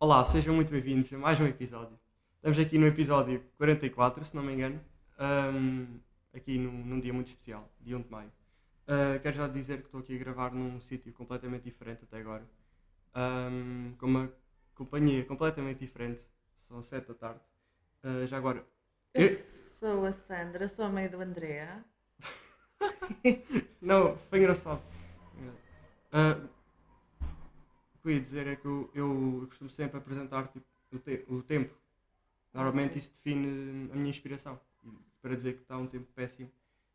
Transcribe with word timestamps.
Olá, 0.00 0.24
sejam 0.24 0.54
muito 0.54 0.72
bem-vindos 0.72 1.12
a 1.12 1.18
mais 1.18 1.38
um 1.38 1.46
episódio. 1.46 1.98
Estamos 2.36 2.58
aqui 2.58 2.78
no 2.78 2.86
episódio 2.86 3.44
44, 3.58 4.24
se 4.24 4.34
não 4.34 4.42
me 4.42 4.54
engano, 4.54 4.80
ahm, 5.18 5.98
aqui 6.34 6.56
num, 6.58 6.72
num 6.72 6.98
dia 7.00 7.12
muito 7.12 7.26
especial, 7.28 7.70
dia 7.80 7.98
1 7.98 8.02
de 8.02 8.10
maio. 8.10 8.32
Ah, 8.86 9.18
quero 9.20 9.36
já 9.36 9.46
dizer 9.46 9.78
que 9.80 9.84
estou 9.86 10.00
aqui 10.00 10.16
a 10.16 10.18
gravar 10.18 10.52
num 10.54 10.80
sítio 10.80 11.12
completamente 11.12 11.64
diferente 11.64 12.04
até 12.04 12.18
agora, 12.18 12.48
ahm, 13.14 13.92
com 13.98 14.06
uma 14.06 14.32
companhia 14.74 15.22
completamente 15.26 15.78
diferente, 15.80 16.22
são 16.66 16.80
7 16.82 17.08
da 17.08 17.14
tarde. 17.14 17.40
Ah, 18.02 18.24
já 18.26 18.38
agora, 18.38 18.64
Eu 19.12 19.26
Eu- 19.26 19.34
sou 19.34 20.06
a 20.06 20.12
Sandra, 20.12 20.66
sou 20.68 20.84
a 20.84 20.88
mãe 20.88 21.08
do 21.08 21.20
André. 21.20 21.68
Não, 23.82 24.16
foi 24.16 24.38
engraçado. 24.38 24.80
Ah, 26.12 26.38
o 28.00 28.02
que 28.02 28.08
eu 28.08 28.12
ia 28.14 28.20
dizer 28.20 28.46
é 28.46 28.56
que 28.56 28.66
eu, 28.66 28.90
eu 28.94 29.44
costumo 29.48 29.68
sempre 29.70 29.98
apresentar 29.98 30.48
tipo, 30.48 30.66
o, 30.90 30.98
te- 30.98 31.24
o 31.28 31.42
tempo. 31.42 31.74
Normalmente 32.52 32.96
isso 32.98 33.12
define 33.12 33.90
a 33.92 33.94
minha 33.94 34.08
inspiração. 34.10 34.58
Para 35.20 35.34
dizer 35.36 35.54
que 35.54 35.60
está 35.62 35.76
um 35.76 35.86
tempo 35.86 36.06
péssimo. 36.14 36.50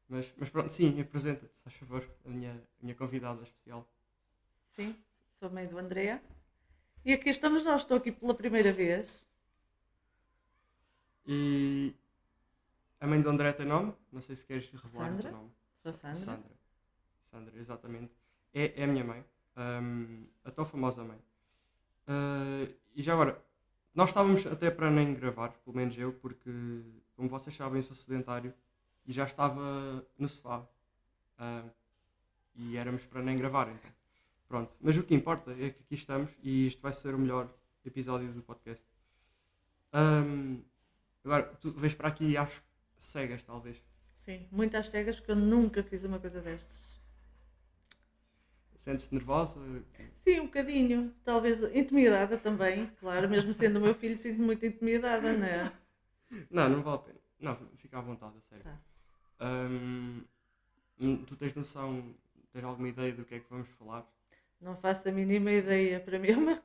Mas, 0.10 0.34
mas 0.38 0.50
pronto, 0.50 0.72
sim, 0.74 1.00
apresenta-te, 1.00 1.54
se 1.54 1.62
faz 1.64 1.76
favor, 1.76 2.10
a 2.26 2.30
minha, 2.30 2.54
a 2.54 2.84
minha 2.84 2.96
convidada 2.96 3.44
especial. 3.44 3.88
Sim, 4.76 4.96
sou 5.40 5.48
a 5.48 5.52
mãe 5.52 5.68
do 5.68 5.78
André. 5.78 6.22
E 7.04 7.14
aqui 7.14 7.30
estamos 7.30 7.64
nós, 7.64 7.82
estou 7.82 7.98
aqui 7.98 8.12
pela 8.12 8.34
primeira 8.34 8.74
vez. 8.74 9.26
E 11.28 11.94
a 13.00 13.06
mãe 13.08 13.22
do 13.22 13.30
André 13.30 13.54
tem 13.54 13.66
nome? 13.66 13.94
Não 14.12 14.22
sei 14.22 14.36
se 14.36 14.46
queres 14.46 14.68
revelar 14.72 15.10
Sandra? 15.10 15.20
o 15.20 15.22
teu 15.22 15.32
nome. 15.32 15.52
Sou 15.84 15.90
a 15.92 15.94
Sandra. 15.94 16.16
Sandra. 16.18 16.52
Sandra, 17.32 17.60
exatamente. 17.60 18.12
É, 18.54 18.82
é 18.82 18.84
a 18.84 18.88
minha 18.88 19.04
mãe. 19.04 19.24
Hum, 19.58 20.26
a 20.44 20.52
tão 20.52 20.66
famosa 20.66 21.04
mãe. 21.04 21.20
Ah, 22.08 22.68
e 22.96 23.02
já 23.02 23.14
agora, 23.14 23.44
nós 23.94 24.10
estávamos 24.10 24.46
até 24.46 24.70
para 24.70 24.90
nem 24.92 25.14
gravar, 25.14 25.50
pelo 25.64 25.76
menos 25.76 25.98
eu, 25.98 26.14
porque, 26.14 26.52
como 27.16 27.30
vocês 27.30 27.56
sabem, 27.56 27.82
sou 27.82 27.96
sedentário 27.96 28.54
e 29.06 29.14
já 29.14 29.26
estava 29.26 30.06
no 30.18 30.28
sofá. 30.28 30.66
Ah, 31.38 31.64
e 32.56 32.78
éramos 32.78 33.06
para 33.06 33.22
nem 33.22 33.38
gravar, 33.38 33.68
então. 33.70 33.92
Pronto. 34.48 34.76
Mas 34.80 34.98
o 34.98 35.04
que 35.04 35.16
importa 35.16 35.52
é 35.52 35.72
que 35.72 35.82
aqui 35.82 35.96
estamos 35.96 36.32
e 36.42 36.68
isto 36.68 36.82
vai 36.82 36.94
ser 36.94 37.16
o 37.16 37.20
melhor 37.20 37.50
episódio 37.84 38.32
do 38.32 38.42
podcast. 38.42 38.86
Hum, 39.94 40.62
agora, 41.24 41.44
tu 41.60 41.72
vês 41.72 41.94
para 41.94 42.10
aqui 42.10 42.38
às 42.38 42.62
cegas, 42.98 43.44
talvez. 43.44 43.82
Sim, 44.20 44.48
muitas 44.52 44.90
cegas 44.90 45.18
porque 45.18 45.32
eu 45.32 45.36
nunca 45.36 45.84
fiz 45.84 46.04
uma 46.04 46.20
coisa 46.20 46.42
destas. 46.42 46.95
Sentes-te 48.86 49.16
nervosa? 49.16 49.60
Sim, 50.24 50.42
um 50.42 50.46
bocadinho. 50.46 51.12
Talvez 51.24 51.64
intimidada 51.76 52.38
também, 52.38 52.86
claro, 53.00 53.28
mesmo 53.28 53.52
sendo 53.52 53.78
o 53.80 53.82
meu 53.82 53.96
filho, 53.96 54.16
sinto-me 54.16 54.46
muito 54.46 54.64
intimidada, 54.64 55.34
não 55.34 55.46
é? 55.46 55.72
Não, 56.52 56.70
não 56.70 56.84
vale 56.84 56.98
a 56.98 57.00
pena. 57.00 57.20
Não, 57.40 57.58
fica 57.78 57.98
à 57.98 58.02
vontade, 58.02 58.38
a 58.38 58.42
sério. 58.42 58.64
Tá. 58.64 58.80
Hum, 59.42 60.24
tu 61.26 61.36
tens 61.36 61.56
noção, 61.56 62.16
tens 62.54 62.64
alguma 62.64 62.88
ideia 62.88 63.12
do 63.12 63.26
que 63.26 63.34
é 63.34 63.40
que 63.40 63.50
vamos 63.50 63.70
falar? 63.70 64.08
Não 64.62 64.76
faço 64.76 65.10
a 65.10 65.12
mínima 65.12 65.52
ideia. 65.52 66.00
Para 66.00 66.20
mim 66.20 66.28
é 66.28 66.38
uma 66.38 66.62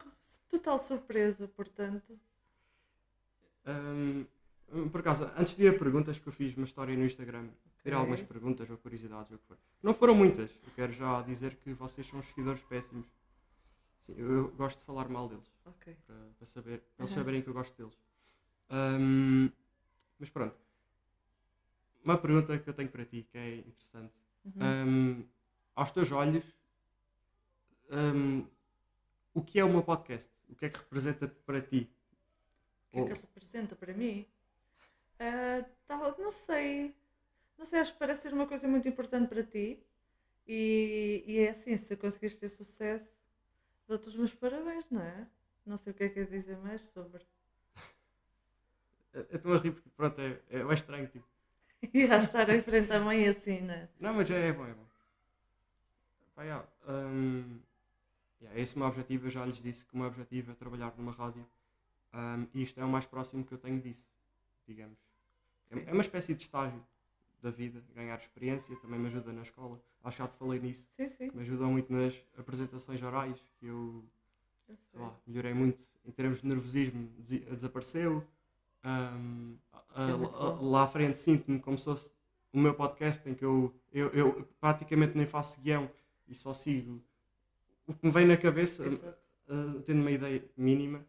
total 0.51 0.79
surpresa, 0.79 1.49
portanto. 1.49 2.21
Hum, 3.67 4.27
por 4.93 5.01
acaso, 5.01 5.31
antes 5.39 5.57
de 5.57 5.65
ir 5.65 5.69
a 5.69 5.79
perguntas 5.79 6.19
que 6.19 6.27
eu 6.27 6.33
fiz 6.35 6.55
uma 6.55 6.67
história 6.67 6.95
no 6.95 7.07
Instagram, 7.07 7.49
ter 7.83 7.95
algumas 7.95 8.23
perguntas 8.23 8.69
ou 8.71 8.77
curiosidades 8.79 9.31
ou 9.31 9.37
o 9.37 9.41
que 9.41 9.47
for. 9.47 9.59
Não 9.83 9.95
foram 9.95 10.15
muitas, 10.15 10.51
eu 10.51 10.73
quero 10.75 10.93
já 10.93 11.23
dizer 11.23 11.57
que 11.57 11.73
vocês 11.73 12.07
são 12.07 12.23
seguidores 12.23 12.63
péssimos. 12.63 13.07
Sim, 14.07 14.15
eu, 14.17 14.33
eu 14.33 14.49
gosto 14.53 14.79
de 14.79 14.85
falar 14.85 15.09
mal 15.09 15.29
deles, 15.29 15.51
Ok. 15.65 15.97
para, 16.07 16.17
para 16.39 16.47
saber, 16.47 16.81
para 16.97 17.05
eles 17.05 17.15
saberem 17.15 17.43
que 17.43 17.49
eu 17.49 17.55
gosto 17.55 17.77
deles. 17.77 17.99
Hum, 18.71 19.51
mas 20.19 20.31
pronto. 20.31 20.57
Uma 22.05 22.17
pergunta 22.17 22.59
que 22.59 22.69
eu 22.69 22.75
tenho 22.75 22.89
para 22.89 23.05
ti, 23.05 23.27
que 23.31 23.39
é 23.39 23.57
interessante. 23.59 24.15
Uhum. 24.45 24.53
Hum, 24.63 25.25
aos 25.75 25.91
teus 25.91 26.11
olhos, 26.13 26.45
hum, 27.91 28.47
o 29.35 29.43
que 29.43 29.61
é 29.61 29.65
meu 29.65 29.83
podcast? 29.83 30.31
O 30.49 30.55
que 30.55 30.67
é 30.67 30.69
que 30.69 30.79
representa 30.79 31.29
para 31.47 31.61
ti? 31.61 31.91
O 32.93 33.07
que 33.07 33.13
é 33.13 33.17
que 33.17 33.21
representa 33.23 33.77
para 33.77 33.95
mim? 33.95 34.27
Tal, 35.87 36.17
não 36.19 36.31
sei. 36.31 36.95
Não 37.61 37.67
sei, 37.67 37.81
acho 37.81 37.93
que 37.93 37.99
parece 37.99 38.23
ser 38.23 38.33
uma 38.33 38.47
coisa 38.47 38.67
muito 38.67 38.89
importante 38.89 39.29
para 39.29 39.45
ti. 39.45 39.79
E, 40.49 41.23
e 41.27 41.41
é 41.41 41.51
assim, 41.51 41.77
se 41.77 41.95
conseguires 41.95 42.39
ter 42.39 42.49
sucesso, 42.49 43.13
dou-te 43.87 44.09
os 44.09 44.17
meus 44.17 44.33
parabéns, 44.33 44.89
não 44.89 45.03
é? 45.03 45.29
Não 45.67 45.77
sei 45.77 45.93
o 45.93 45.95
que 45.95 46.05
é 46.05 46.09
que 46.09 46.21
é 46.21 46.25
dizer 46.25 46.57
mais 46.57 46.81
sobre. 46.81 47.23
Eu 49.13 49.37
estou 49.37 49.53
a 49.53 49.59
rir 49.59 49.73
porque 49.73 49.91
pronto, 49.95 50.19
é, 50.23 50.41
é, 50.49 50.61
é 50.61 50.73
estranho. 50.73 51.07
Tipo. 51.09 51.29
E 51.93 52.05
a 52.05 52.17
estar 52.17 52.49
em 52.49 52.63
frente 52.63 52.93
à 52.93 53.01
mãe 53.01 53.29
assim, 53.29 53.61
não 53.61 53.75
é? 53.75 53.89
Não, 54.01 54.15
mas 54.15 54.31
é, 54.31 54.49
é 54.49 54.53
bom, 54.55 54.65
é 54.67 54.73
bom. 54.73 54.87
Pá, 56.35 56.45
yeah, 56.45 56.67
hum, 56.89 57.61
yeah, 58.41 58.59
esse 58.59 58.73
é 58.73 58.77
o 58.77 58.79
meu 58.79 58.89
objetivo. 58.89 59.27
Eu 59.27 59.31
já 59.31 59.45
lhes 59.45 59.61
disse 59.61 59.85
que 59.85 59.93
o 59.95 59.99
meu 59.99 60.07
objetivo 60.07 60.53
é 60.53 60.55
trabalhar 60.55 60.95
numa 60.97 61.13
rádio. 61.13 61.47
hum, 62.15 62.47
e 62.55 62.63
isto 62.63 62.81
é 62.81 62.85
o 62.87 62.89
mais 62.89 63.05
próximo 63.05 63.45
que 63.45 63.53
eu 63.53 63.59
tenho 63.59 63.79
disso, 63.83 64.03
digamos. 64.67 64.99
É, 65.71 65.91
é 65.91 65.93
uma 65.93 66.01
espécie 66.01 66.35
de 66.35 66.43
estágio 66.43 66.83
da 67.43 67.51
vida, 67.51 67.83
ganhar 67.95 68.19
experiência, 68.19 68.75
também 68.77 68.99
me 68.99 69.07
ajuda 69.07 69.33
na 69.33 69.43
escola. 69.43 69.81
Acho 70.05 70.17
que 70.17 70.23
já 70.23 70.29
te 70.29 70.37
falei 70.39 70.61
nisso. 70.61 70.87
Sim, 70.97 71.09
sim. 71.09 71.31
me 71.35 71.41
ajudam 71.43 71.71
muito 71.73 71.93
nas 71.93 72.15
apresentações 72.39 73.03
orais, 73.03 73.39
que 73.59 73.67
eu 73.67 74.05
eu 74.69 74.77
sei 74.91 75.01
lá, 75.01 75.17
melhorei 75.27 75.53
muito 75.55 75.79
em 76.05 76.11
termos 76.13 76.41
de 76.41 76.47
nervosismo, 76.47 77.09
desapareceu. 77.19 78.25
Ahm, 78.83 79.57
a- 79.73 80.09
é 80.09 80.13
a- 80.13 80.61
lá 80.61 80.85
à 80.85 80.89
frente 80.89 81.19
sinto-me 81.19 81.59
como 81.61 81.77
se 81.79 81.85
fosse 81.85 82.11
o 82.53 82.59
meu 82.59 82.75
podcast 82.75 83.29
em 83.29 83.35
que 83.35 83.45
eu, 83.45 83.75
eu, 83.93 84.09
eu 84.11 84.49
praticamente 84.61 85.17
nem 85.17 85.27
faço 85.27 85.61
guião 85.61 85.91
e 86.29 86.35
só 86.35 86.55
sigo 86.55 87.03
o 87.87 87.93
que 87.95 88.07
me 88.07 88.13
vem 88.13 88.27
na 88.27 88.37
cabeça, 88.37 88.85
ah, 89.49 89.83
tendo 89.85 90.01
uma 90.01 90.11
ideia 90.11 90.45
mínima. 90.57 91.05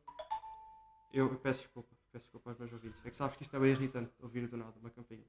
Eu, 1.13 1.27
eu 1.31 1.37
peço 1.39 1.59
desculpa, 1.61 1.89
peço 2.11 2.25
desculpa 2.25 2.49
aos 2.51 2.57
meus 2.59 2.73
ouvintes. 2.73 2.99
É 3.05 3.09
que 3.09 3.15
sabes 3.15 3.35
que 3.37 3.43
isto 3.43 3.55
é 3.55 3.59
bem 3.59 3.71
irritante 3.71 4.11
ouvir 4.21 4.47
do 4.47 4.57
nada 4.57 4.73
uma 4.79 4.89
campainha. 4.89 5.25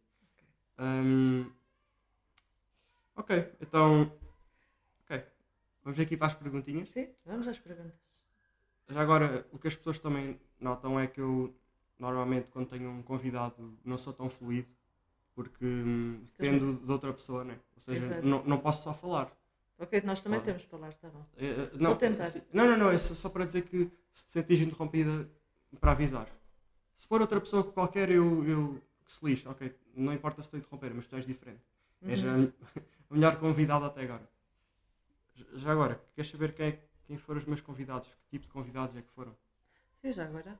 Ok. 0.78 0.84
Ahm, 0.84 1.50
ok, 3.16 3.52
então. 3.60 4.12
Ok. 5.04 5.22
Vamos 5.84 5.98
aqui 6.00 6.16
para 6.16 6.28
as 6.28 6.34
perguntinhas. 6.34 6.88
Sim, 6.88 7.08
vamos 7.24 7.46
às 7.48 7.58
perguntas. 7.58 7.92
Já 8.88 9.00
agora, 9.00 9.46
o 9.52 9.58
que 9.58 9.68
as 9.68 9.76
pessoas 9.76 9.98
também 9.98 10.38
notam 10.60 10.98
é 10.98 11.06
que 11.06 11.20
eu, 11.20 11.54
normalmente, 11.98 12.48
quando 12.50 12.68
tenho 12.68 12.90
um 12.90 13.02
convidado, 13.02 13.76
não 13.84 13.96
sou 13.96 14.12
tão 14.12 14.28
fluido, 14.28 14.68
porque 15.34 15.64
hum, 15.64 16.26
dependo 16.38 16.74
de 16.84 16.90
outra 16.90 17.12
pessoa, 17.12 17.44
né? 17.44 17.58
Ou 17.76 17.82
seja, 17.82 18.20
não, 18.22 18.42
não 18.44 18.58
posso 18.58 18.82
só 18.82 18.92
falar. 18.94 19.32
Ok, 19.78 20.00
nós 20.04 20.22
também 20.22 20.38
Claro. 20.38 20.44
temos 20.44 20.62
de 20.62 20.68
falar, 20.68 20.92
tá 20.94 21.08
bom. 21.08 21.24
É, 21.36 21.70
não, 21.78 21.90
Vou 21.90 21.96
tentar. 21.96 22.30
se- 22.30 22.42
Não, 22.52 22.66
não, 22.66 22.76
não, 22.76 22.90
é 22.90 22.98
só, 22.98 23.14
só 23.14 23.28
para 23.28 23.44
dizer 23.44 23.62
que 23.62 23.90
se 24.12 24.26
te 24.26 24.32
sentires 24.32 24.62
interrompida, 24.66 25.28
para 25.80 25.92
avisar. 25.92 26.28
Se 26.94 27.06
for 27.06 27.20
outra 27.20 27.40
pessoa 27.40 27.64
qualquer, 27.64 28.10
eu, 28.10 28.44
eu 28.46 28.82
que 29.04 29.12
se 29.12 29.24
lixe, 29.24 29.46
ok, 29.48 29.74
não 29.94 30.12
importa 30.12 30.42
se 30.42 30.46
estou 30.46 30.58
a 30.58 30.60
interromper, 30.60 30.94
mas 30.94 31.06
tu 31.06 31.16
és 31.16 31.26
diferente. 31.26 31.60
És 32.02 32.22
a, 32.24 32.28
Uhum. 32.28 32.52
a 33.10 33.14
melhor 33.14 33.36
convidada 33.38 33.86
até 33.86 34.02
agora. 34.02 34.28
Já- 35.54 35.72
agora, 35.72 36.02
queres 36.14 36.30
saber 36.30 36.54
quem, 36.54 36.68
é- 36.68 36.80
quem 37.06 37.16
foram 37.18 37.38
os 37.38 37.44
meus 37.46 37.60
convidados? 37.60 38.08
Que 38.08 38.30
tipo 38.30 38.46
de 38.46 38.52
convidados 38.52 38.96
é 38.96 39.02
que 39.02 39.10
foram? 39.12 39.36
Sim, 40.00 40.12
já 40.12 40.24
agora. 40.24 40.58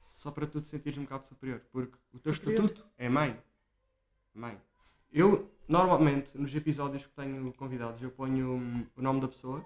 Só 0.00 0.30
para 0.30 0.46
tu 0.46 0.60
te 0.60 0.68
sentires 0.68 0.98
um 0.98 1.02
bocado 1.02 1.24
superior, 1.24 1.60
porque 1.70 1.96
o 2.12 2.18
teu 2.18 2.32
Superior? 2.32 2.64
estatuto 2.64 2.88
é 2.96 3.08
mãe. 3.08 3.38
Mãe. 4.34 4.60
Eu, 5.12 5.50
normalmente, 5.68 6.36
nos 6.36 6.54
episódios 6.54 7.06
que 7.06 7.12
tenho 7.12 7.52
convidados, 7.54 8.02
eu 8.02 8.10
ponho 8.10 8.54
hum, 8.54 8.86
o 8.96 9.02
nome 9.02 9.20
da 9.20 9.28
pessoa 9.28 9.64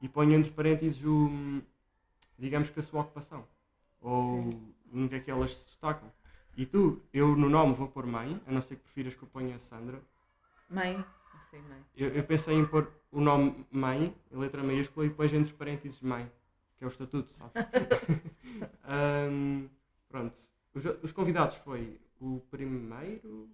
e 0.00 0.08
ponho 0.08 0.32
entre 0.34 0.50
parênteses 0.50 1.02
o, 1.04 1.26
hum, 1.28 1.62
digamos 2.38 2.70
que 2.70 2.80
a 2.80 2.82
sua 2.82 3.02
ocupação. 3.02 3.46
Ou 4.00 4.42
Sim. 4.42 4.74
no 4.92 5.08
que 5.08 5.16
é 5.16 5.20
que 5.20 5.30
elas 5.30 5.54
se 5.54 5.66
destacam. 5.66 6.10
E 6.58 6.66
tu, 6.66 7.00
eu 7.14 7.36
no 7.36 7.48
nome 7.48 7.72
vou 7.72 7.86
pôr 7.86 8.04
mãe, 8.04 8.42
a 8.44 8.50
não 8.50 8.60
ser 8.60 8.74
que 8.74 8.82
prefiras 8.82 9.14
que 9.14 9.22
eu 9.22 9.28
ponha 9.28 9.54
a 9.54 9.58
Sandra. 9.60 10.02
Mãe. 10.68 11.04
Assim, 11.36 11.60
mãe. 11.60 11.80
Eu, 11.96 12.08
eu 12.08 12.24
pensei 12.24 12.52
em 12.56 12.66
pôr 12.66 12.90
o 13.12 13.20
nome 13.20 13.64
mãe, 13.70 14.12
em 14.32 14.36
letra 14.36 14.60
maiúscula, 14.60 15.06
e 15.06 15.08
depois 15.08 15.32
entre 15.32 15.52
parênteses 15.52 16.00
mãe, 16.00 16.28
que 16.76 16.82
é 16.82 16.86
o 16.88 16.90
estatuto, 16.90 17.30
sabes? 17.30 17.52
Ahm, 18.82 19.68
pronto. 20.08 20.34
Os, 20.74 20.84
os 21.04 21.12
convidados 21.12 21.54
foi 21.54 21.96
o 22.20 22.40
primeiro. 22.50 23.48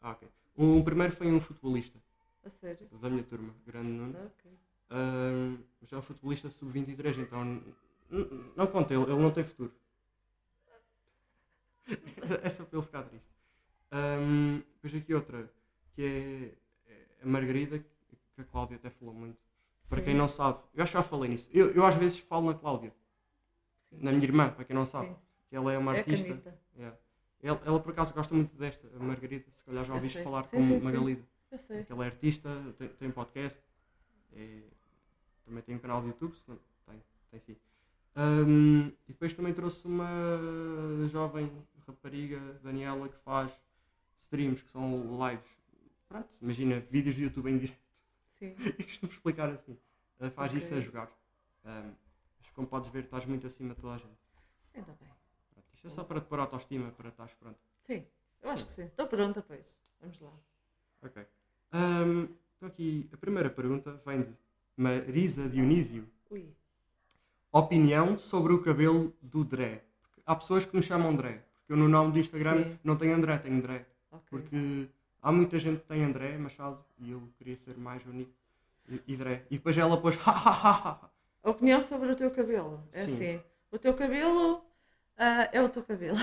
Ah, 0.00 0.12
ok. 0.12 0.26
O 0.56 0.82
primeiro 0.82 1.14
foi 1.14 1.26
um 1.26 1.38
futebolista 1.38 1.98
A 2.42 2.48
sério. 2.48 2.88
da 2.98 3.10
minha 3.10 3.24
turma, 3.24 3.54
grande 3.66 3.88
Nuno. 3.88 4.16
Ok. 4.24 4.50
Ahm, 4.88 5.58
mas 5.82 5.92
é 5.92 5.96
um 5.98 6.02
futebolista 6.02 6.48
sub-23, 6.48 7.18
então 7.18 7.62
não 8.56 8.66
conta, 8.68 8.94
ele, 8.94 9.02
ele 9.02 9.20
não 9.20 9.30
tem 9.30 9.44
futuro. 9.44 9.70
É 12.42 12.48
só 12.48 12.64
para 12.64 12.78
ele 12.78 12.86
ficar 12.86 13.02
triste. 13.04 13.26
Ahm, 13.90 14.60
depois 14.82 14.94
aqui 15.02 15.14
outra, 15.14 15.50
que 15.94 16.02
é, 16.02 16.90
é 16.92 17.06
a 17.22 17.26
Margarida, 17.26 17.78
que 17.78 18.40
a 18.40 18.44
Cláudia 18.44 18.76
até 18.76 18.90
falou 18.90 19.14
muito. 19.14 19.38
Para 19.88 19.98
Sim. 20.00 20.04
quem 20.06 20.14
não 20.14 20.26
sabe, 20.26 20.58
eu 20.74 20.82
acho 20.82 20.92
que 20.92 20.98
já 20.98 21.02
falei 21.04 21.30
nisso. 21.30 21.48
Eu, 21.52 21.70
eu 21.70 21.84
às 21.86 21.94
vezes 21.94 22.18
falo 22.18 22.46
na 22.46 22.54
Cláudia. 22.58 22.92
Sim. 23.88 23.98
na 24.02 24.10
minha 24.10 24.24
irmã, 24.24 24.50
para 24.50 24.64
quem 24.64 24.74
não 24.74 24.84
sabe. 24.84 25.08
Sim. 25.08 25.16
Que 25.48 25.56
ela 25.56 25.72
é 25.72 25.78
uma 25.78 25.94
É 25.94 25.98
artista. 26.00 26.58
Yeah. 26.76 26.96
Ela, 27.40 27.62
ela, 27.64 27.80
por 27.80 27.92
acaso 27.92 28.12
gosta 28.12 28.34
muito 28.34 28.56
desta, 28.56 28.88
a 28.94 28.98
Margarida. 29.02 29.44
Se 29.54 29.64
calhar 29.64 29.84
já 29.84 29.92
Eu 29.92 29.96
ouviste 29.96 30.14
sei. 30.14 30.24
falar 30.24 30.42
Sim, 30.44 30.56
com 30.56 30.62
sim, 30.62 30.78
sim. 30.80 30.84
Magalida. 30.84 31.22
Eu 31.52 31.58
sei. 31.58 31.84
Que 31.84 31.92
ela 31.92 32.04
é 32.04 32.08
artista, 32.08 32.74
tem, 32.76 32.88
tem 32.88 33.08
um 33.08 33.12
podcast, 33.12 33.62
é- 34.34 34.62
também 35.44 35.62
tem 35.62 35.76
um 35.76 35.78
canal 35.78 36.00
de 36.02 36.08
YouTube, 36.08 36.34
não, 36.48 36.58
tem, 36.86 37.02
tem 37.30 37.40
sim. 37.40 37.56
Ahm, 38.16 38.88
e 39.06 39.12
depois 39.12 39.32
também 39.34 39.54
trouxe 39.54 39.86
uma 39.86 40.08
jovem 41.12 41.48
rapariga, 41.86 42.38
Daniela, 42.62 43.08
que 43.08 43.16
faz 43.18 43.50
streams, 44.20 44.62
que 44.62 44.70
são 44.70 45.02
lives. 45.28 45.46
Pronto, 46.08 46.28
imagina, 46.40 46.80
vídeos 46.80 47.14
de 47.16 47.24
YouTube 47.24 47.50
em 47.50 47.58
direto. 47.58 47.78
Sim. 48.38 48.54
E 48.78 48.84
costumo 48.84 49.12
explicar 49.12 49.48
assim. 49.50 49.76
Ela 50.18 50.30
faz 50.30 50.50
Ok. 50.50 50.58
isso 50.58 50.74
a 50.74 50.80
jogar. 50.80 51.10
Ahm, 51.64 51.92
mas 52.40 52.50
como 52.50 52.66
podes 52.66 52.88
ver, 52.90 53.04
estás 53.04 53.24
muito 53.26 53.46
acima 53.46 53.74
de 53.74 53.80
toda 53.80 53.94
a 53.94 53.98
gente. 53.98 54.18
Ainda 54.74 54.92
bem. 55.00 55.08
Pronto, 55.52 55.66
isto 55.74 55.86
é 55.86 55.90
só 55.90 56.04
para 56.04 56.20
te 56.20 56.26
pôr 56.26 56.38
autoestima, 56.40 56.90
para 56.92 57.08
estás 57.08 57.32
pronto. 57.34 57.58
Sim. 57.86 58.04
Eu 58.42 58.50
acho 58.50 58.60
Sim. 58.60 58.66
que 58.66 58.72
sim. 58.72 58.84
Estou 58.84 59.06
pronta, 59.06 59.42
pois. 59.42 59.80
Vamos 60.00 60.20
lá. 60.20 60.30
Ok. 61.02 61.26
Ahm, 61.72 62.28
então 62.56 62.68
aqui, 62.68 63.08
a 63.12 63.16
primeira 63.16 63.50
pergunta 63.50 64.00
vem 64.04 64.22
de 64.22 64.34
Marisa 64.76 65.48
Dionísio. 65.48 66.08
Ui. 66.30 66.54
Opinião 67.52 68.18
sobre 68.18 68.52
o 68.52 68.62
cabelo 68.62 69.14
do 69.22 69.42
Dré. 69.44 69.84
Porque 70.02 70.20
há 70.26 70.36
pessoas 70.36 70.64
que 70.66 70.76
me 70.76 70.82
chamam 70.82 71.14
Dré. 71.16 71.42
Porque 71.66 71.72
eu 71.72 71.76
no 71.76 71.88
nome 71.88 72.12
do 72.12 72.18
Instagram 72.20 72.62
Sim. 72.62 72.78
não 72.84 72.96
tenho 72.96 73.14
André, 73.14 73.38
tenho 73.38 73.60
Dré. 73.60 73.84
Ok. 74.12 74.22
Porque 74.30 74.86
há 75.20 75.32
muita 75.32 75.58
gente 75.58 75.80
que 75.80 75.88
tem 75.88 76.04
André 76.04 76.38
Machado 76.38 76.78
e 76.96 77.10
eu 77.10 77.20
queria 77.36 77.56
ser 77.56 77.76
mais 77.76 78.06
único. 78.06 78.30
E, 78.88 79.02
e 79.08 79.16
Dré. 79.16 79.42
E 79.50 79.56
depois 79.56 79.76
ela 79.76 80.00
pôs 80.00 80.16
ha 80.24 80.30
ha 80.30 80.52
ha. 80.52 81.10
A 81.42 81.50
opinião 81.50 81.82
sobre 81.82 82.12
o 82.12 82.14
teu 82.14 82.30
cabelo. 82.30 82.80
É 82.92 83.04
Sim. 83.04 83.14
assim. 83.14 83.40
O 83.72 83.78
teu 83.78 83.94
cabelo 83.94 84.64
ah, 85.18 85.48
é 85.52 85.60
o 85.60 85.68
teu 85.68 85.82
cabelo. 85.82 86.16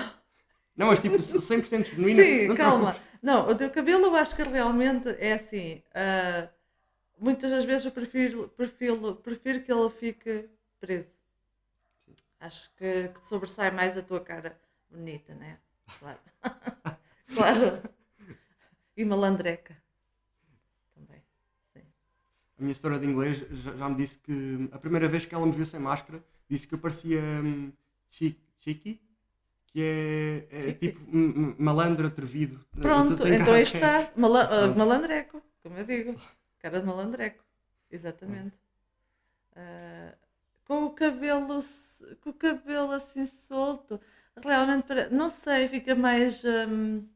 Não, 0.74 0.86
mas 0.86 0.98
tipo 0.98 1.18
100% 1.18 1.84
genuína. 1.84 2.22
Sim, 2.22 2.48
não 2.48 2.56
calma. 2.56 2.92
preocupes. 2.92 3.18
Não, 3.22 3.48
o 3.48 3.54
teu 3.54 3.70
cabelo 3.70 4.06
eu 4.06 4.16
acho 4.16 4.34
que 4.34 4.42
realmente 4.42 5.08
é 5.18 5.34
assim. 5.34 5.82
ah, 5.94 6.48
muitas 7.18 7.50
das 7.50 7.66
vezes 7.66 7.84
eu 7.84 7.92
prefiro, 7.92 8.48
prefiro, 8.56 9.14
prefiro 9.16 9.60
que 9.60 9.70
ele 9.70 9.90
fique 9.90 10.48
preso. 10.80 11.06
Acho 12.40 12.70
que, 12.76 13.08
que 13.08 13.26
sobressai 13.26 13.70
mais 13.70 13.94
a 13.96 14.02
tua 14.02 14.20
cara 14.20 14.58
bonita, 14.90 15.34
né? 15.34 15.58
Claro. 15.98 16.18
claro. 17.34 17.82
E 18.96 19.04
malandreca. 19.04 19.76
Também. 20.94 21.22
Sim. 21.72 21.82
A 22.58 22.62
minha 22.62 22.72
história 22.72 22.98
de 22.98 23.06
inglês 23.06 23.38
já, 23.50 23.76
já 23.76 23.88
me 23.88 23.96
disse 23.96 24.18
que 24.18 24.68
a 24.72 24.78
primeira 24.78 25.08
vez 25.08 25.26
que 25.26 25.34
ela 25.34 25.46
me 25.46 25.52
viu 25.52 25.66
sem 25.66 25.80
máscara 25.80 26.22
disse 26.48 26.66
que 26.68 26.74
eu 26.74 26.78
parecia 26.78 27.20
hum, 27.20 27.72
chi- 28.08 28.38
chiqui, 28.58 29.00
que 29.66 29.82
é, 29.82 30.68
é 30.68 30.72
tipo 30.72 31.00
malandro 31.58 32.06
atrevido. 32.06 32.64
Pronto, 32.80 33.14
então 33.26 33.52
aí 33.54 33.62
está. 33.64 34.12
Mala- 34.16 34.44
ah, 34.44 34.62
Pronto. 34.64 34.78
malandreco, 34.78 35.42
como 35.62 35.76
eu 35.78 35.84
digo. 35.84 36.20
Cara 36.60 36.80
de 36.80 36.86
malandreco. 36.86 37.42
Exatamente. 37.90 38.56
Ah, 39.56 40.14
com 40.64 40.84
o 40.86 40.90
cabelo 40.90 41.62
com 42.22 42.30
o 42.30 42.34
cabelo 42.34 42.92
assim 42.92 43.26
solto, 43.26 44.00
realmente 44.42 45.08
não 45.10 45.28
sei, 45.30 45.68
fica 45.68 45.94
mais 45.94 46.42
hum, 46.44 47.06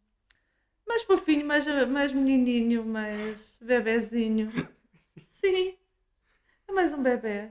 mais 0.87 1.03
fofinho, 1.05 1.47
mais, 1.47 1.65
mais 1.89 2.13
menininho, 2.13 2.85
mais 2.85 3.59
bebezinho. 3.63 4.53
Sim, 5.45 5.77
é 6.69 6.73
mais 6.73 6.93
um 6.95 7.03
bebê. 7.03 7.51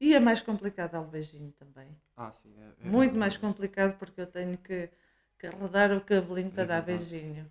E 0.00 0.14
é 0.14 0.20
mais 0.20 0.40
complicado 0.42 0.92
dar 0.92 1.00
o 1.02 1.06
beijinho 1.06 1.52
também. 1.52 1.88
Ah, 2.16 2.32
sim, 2.32 2.52
é- 2.58 2.88
é- 2.88 2.90
Muito 2.90 3.16
mais 3.16 3.36
complicado 3.36 3.98
porque 3.98 4.20
eu 4.20 4.26
tenho 4.26 4.58
que, 4.58 4.90
que 5.38 5.46
arredar 5.46 5.92
o 5.92 6.00
cabelinho 6.00 6.50
para 6.50 6.64
É 6.64 6.66
dar 6.66 6.80
verdade. 6.80 6.86
beijinho. 6.98 7.50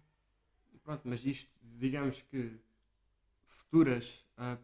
Pronto, 0.84 1.02
mas 1.06 1.26
isto, 1.26 1.50
digamos 1.62 2.22
que 2.22 2.58
futuras 3.48 4.24
ah, 4.38 4.58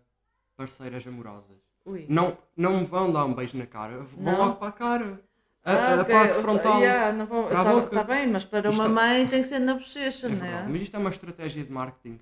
parceiras 0.56 1.06
amorosas 1.07 1.57
Ui. 1.86 2.07
não, 2.07 2.38
não 2.56 2.80
me 2.80 2.86
vão 2.86 3.12
dar 3.12 3.25
um 3.25 3.33
beijo 3.33 3.57
na 3.57 3.68
cara, 3.68 4.00
vão 4.03 4.24
Não? 4.24 4.38
logo 4.38 4.56
para 4.57 4.69
a 4.69 4.71
cara. 4.71 5.21
A, 5.63 5.72
Ah, 5.72 5.94
a 6.00 6.02
ok. 6.02 6.13
parte 6.16 6.34
frontal. 6.42 6.80
Yeah, 6.80 7.24
vou- 7.25 7.48
para 7.48 7.62
a 7.62 7.63
tá, 7.63 7.72
boca. 7.74 7.88
tá 7.90 8.04
bem, 8.04 8.28
mas 8.28 8.44
para 8.46 8.69
Isto 8.69 8.81
uma 8.81 8.86
é- 8.86 8.94
mãe 8.94 9.28
tem 9.28 9.42
que 9.44 9.48
ser 9.48 9.60
na 9.60 9.75
bochecha, 9.75 10.25
É 10.28 10.30
não 10.30 10.46
é? 10.46 10.68
mas 10.68 10.81
isto 10.81 10.96
é 10.96 11.00
uma 11.00 11.10
estratégia 11.12 11.63
de 11.63 11.72
marketing. 11.72 12.19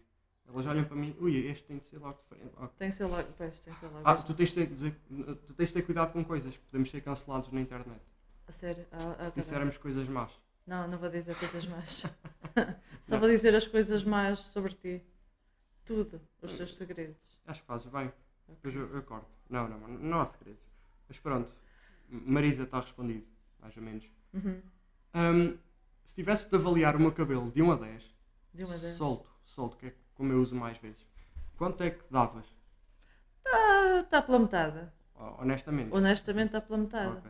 Elas 0.51 0.65
olham 0.65 0.83
para 0.83 0.95
mim, 0.97 1.15
ui, 1.21 1.45
este 1.47 1.63
tem 1.65 1.77
de 1.77 1.85
ser 1.85 1.99
logo 1.99 2.19
diferente. 2.23 2.53
Ok. 2.57 2.69
Tem 2.77 2.89
que 2.89 2.95
ser 2.95 3.05
logo. 3.05 3.27
Pois, 3.37 3.59
tem 3.61 3.73
que 3.73 3.79
ser 3.79 3.85
logo. 3.85 4.01
Ah, 4.03 4.15
tu 4.15 4.33
tens, 4.33 4.49
de 4.49 4.55
ter, 4.55 4.65
dizer- 4.67 4.95
tu 5.47 5.53
tens 5.53 5.67
de 5.67 5.73
ter 5.73 5.81
cuidado 5.83 6.11
com 6.11 6.25
coisas, 6.25 6.57
que 6.57 6.63
podemos 6.65 6.89
ser 6.89 7.01
cancelados 7.01 7.49
na 7.51 7.61
internet. 7.61 8.01
A 8.47 8.51
sério. 8.51 8.85
Ah, 8.91 8.97
ah, 9.19 9.23
Se 9.25 9.31
tá 9.33 9.41
dissermos 9.41 9.77
coisas 9.77 10.07
más. 10.09 10.31
Não, 10.65 10.87
não 10.87 10.97
vou 10.97 11.09
dizer 11.09 11.35
coisas 11.35 11.65
más. 11.67 12.03
Só 13.03 13.13
Não. 13.15 13.19
vou 13.21 13.29
dizer 13.29 13.55
as 13.55 13.67
coisas 13.67 14.03
más 14.03 14.39
sobre 14.39 14.73
ti. 14.73 15.03
Tudo. 15.85 16.19
Os 16.41 16.53
teus 16.57 16.75
segredos. 16.75 17.39
Acho 17.47 17.61
que 17.61 17.67
fazes 17.67 17.87
bem. 17.87 18.11
Ok. 18.47 18.55
Depois 18.61 18.75
eu, 18.75 18.95
eu 18.95 19.03
corto. 19.03 19.27
Não, 19.49 19.67
não, 19.67 19.79
não 19.87 20.21
há 20.21 20.25
segredos. 20.25 20.61
Mas 21.07 21.17
pronto, 21.19 21.51
Marisa 22.09 22.63
está 22.63 22.79
respondido, 22.79 23.25
mais 23.59 23.75
ou 23.77 23.83
menos. 23.83 24.05
Uhum. 24.33 24.61
Hum, 25.15 25.57
se 26.05 26.15
tivesse 26.15 26.49
de 26.49 26.55
avaliar 26.55 26.95
o 26.95 26.99
meu 26.99 27.11
cabelo 27.11 27.51
de 27.51 27.61
1 27.61 27.71
a 27.71 27.75
10, 27.75 28.15
De 28.53 28.63
uma 28.63 28.77
das. 28.77 28.91
solto, 28.93 29.29
solto, 29.43 29.77
que 29.77 29.87
é 29.87 29.93
como 30.15 30.31
eu 30.33 30.41
uso 30.41 30.55
mais 30.55 30.77
vezes, 30.77 31.05
quanto 31.57 31.81
é 31.83 31.91
que 31.91 32.03
davas? 32.11 32.45
Está 33.45 34.03
tá 34.09 34.21
pela 34.21 34.39
metade. 34.39 34.89
Ho- 35.15 35.35
Honestamente. 35.41 35.93
Honestamente 35.95 36.47
está 36.47 36.61
pela 36.61 36.77
metade. 36.79 37.21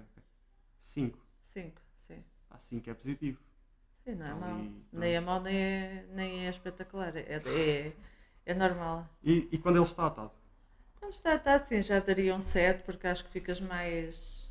5. 0.82 1.20
Cinco, 1.54 1.82
sim. 2.08 2.24
Ah, 2.50 2.58
5 2.60 2.90
é 2.90 2.94
positivo. 2.94 3.40
Sim, 4.04 4.16
não 4.16 4.26
é 4.26 4.32
Ali, 4.32 4.40
mau. 4.40 4.72
Nem 4.94 5.16
é 5.16 5.20
mau, 5.20 5.42
nem 5.42 5.56
é, 5.58 6.06
nem 6.12 6.46
é 6.48 6.50
espetacular. 6.50 7.16
É, 7.18 7.42
é, 7.46 7.94
é 8.46 8.54
normal. 8.54 9.08
E, 9.24 9.48
e 9.52 9.58
quando 9.58 9.76
ele 9.76 9.86
está 9.86 10.08
atado? 10.08 10.32
Quando 11.00 11.12
está 11.14 11.34
atado, 11.34 11.66
sim, 11.68 11.82
já 11.82 12.00
daria 12.00 12.36
um 12.36 12.42
7, 12.42 12.84
porque 12.84 13.08
acho 13.08 13.24
que 13.26 13.32
ficas 13.32 13.60
mais. 13.60 14.49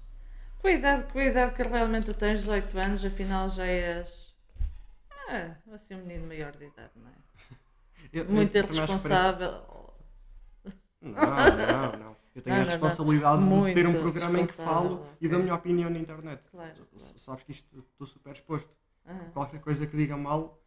Com 0.61 0.69
a 0.69 0.73
idade, 0.73 1.13
com 1.13 1.19
a 1.19 1.25
idade 1.25 1.55
que 1.55 1.63
realmente 1.63 2.07
tu 2.07 2.15
tens, 2.15 2.41
18 2.41 2.79
anos, 2.79 3.05
afinal 3.05 3.49
já 3.49 3.65
és. 3.67 4.35
Ah, 5.29 5.55
assim 5.73 5.95
um 5.95 5.99
menino 6.05 6.27
maior 6.27 6.53
de 6.57 6.65
idade, 6.67 6.91
não 6.97 7.09
é? 7.09 7.13
Eu- 8.13 8.25
eu 8.25 8.31
Muito 8.31 8.53
parece- 8.53 8.75
irresponsável. 8.75 9.95
Não, 11.01 11.13
não, 11.13 11.99
não. 11.99 12.17
Eu 12.35 12.43
tenho 12.43 12.57
Não, 12.57 12.63
a 12.63 12.65
não, 12.65 12.71
responsabilidade 12.73 13.43
de 13.43 13.75
ter 13.75 13.87
um 13.87 13.93
programa 13.93 14.41
em 14.41 14.47
que 14.47 14.53
falo 14.53 15.07
e 15.21 15.29
dou 15.29 15.37
a 15.37 15.39
ok. 15.39 15.43
minha 15.45 15.55
opinião 15.55 15.91
na 15.91 15.99
internet. 15.99 16.49
Claro, 16.51 16.75
claro. 16.75 17.19
Sabes 17.19 17.45
que 17.45 17.53
isto 17.53 17.79
estou 17.79 18.07
super 18.07 18.33
exposto. 18.33 18.69
Aham, 19.07 19.31
Qualquer 19.33 19.61
coisa 19.61 19.87
que 19.87 19.97
diga 19.97 20.17
mal, 20.17 20.61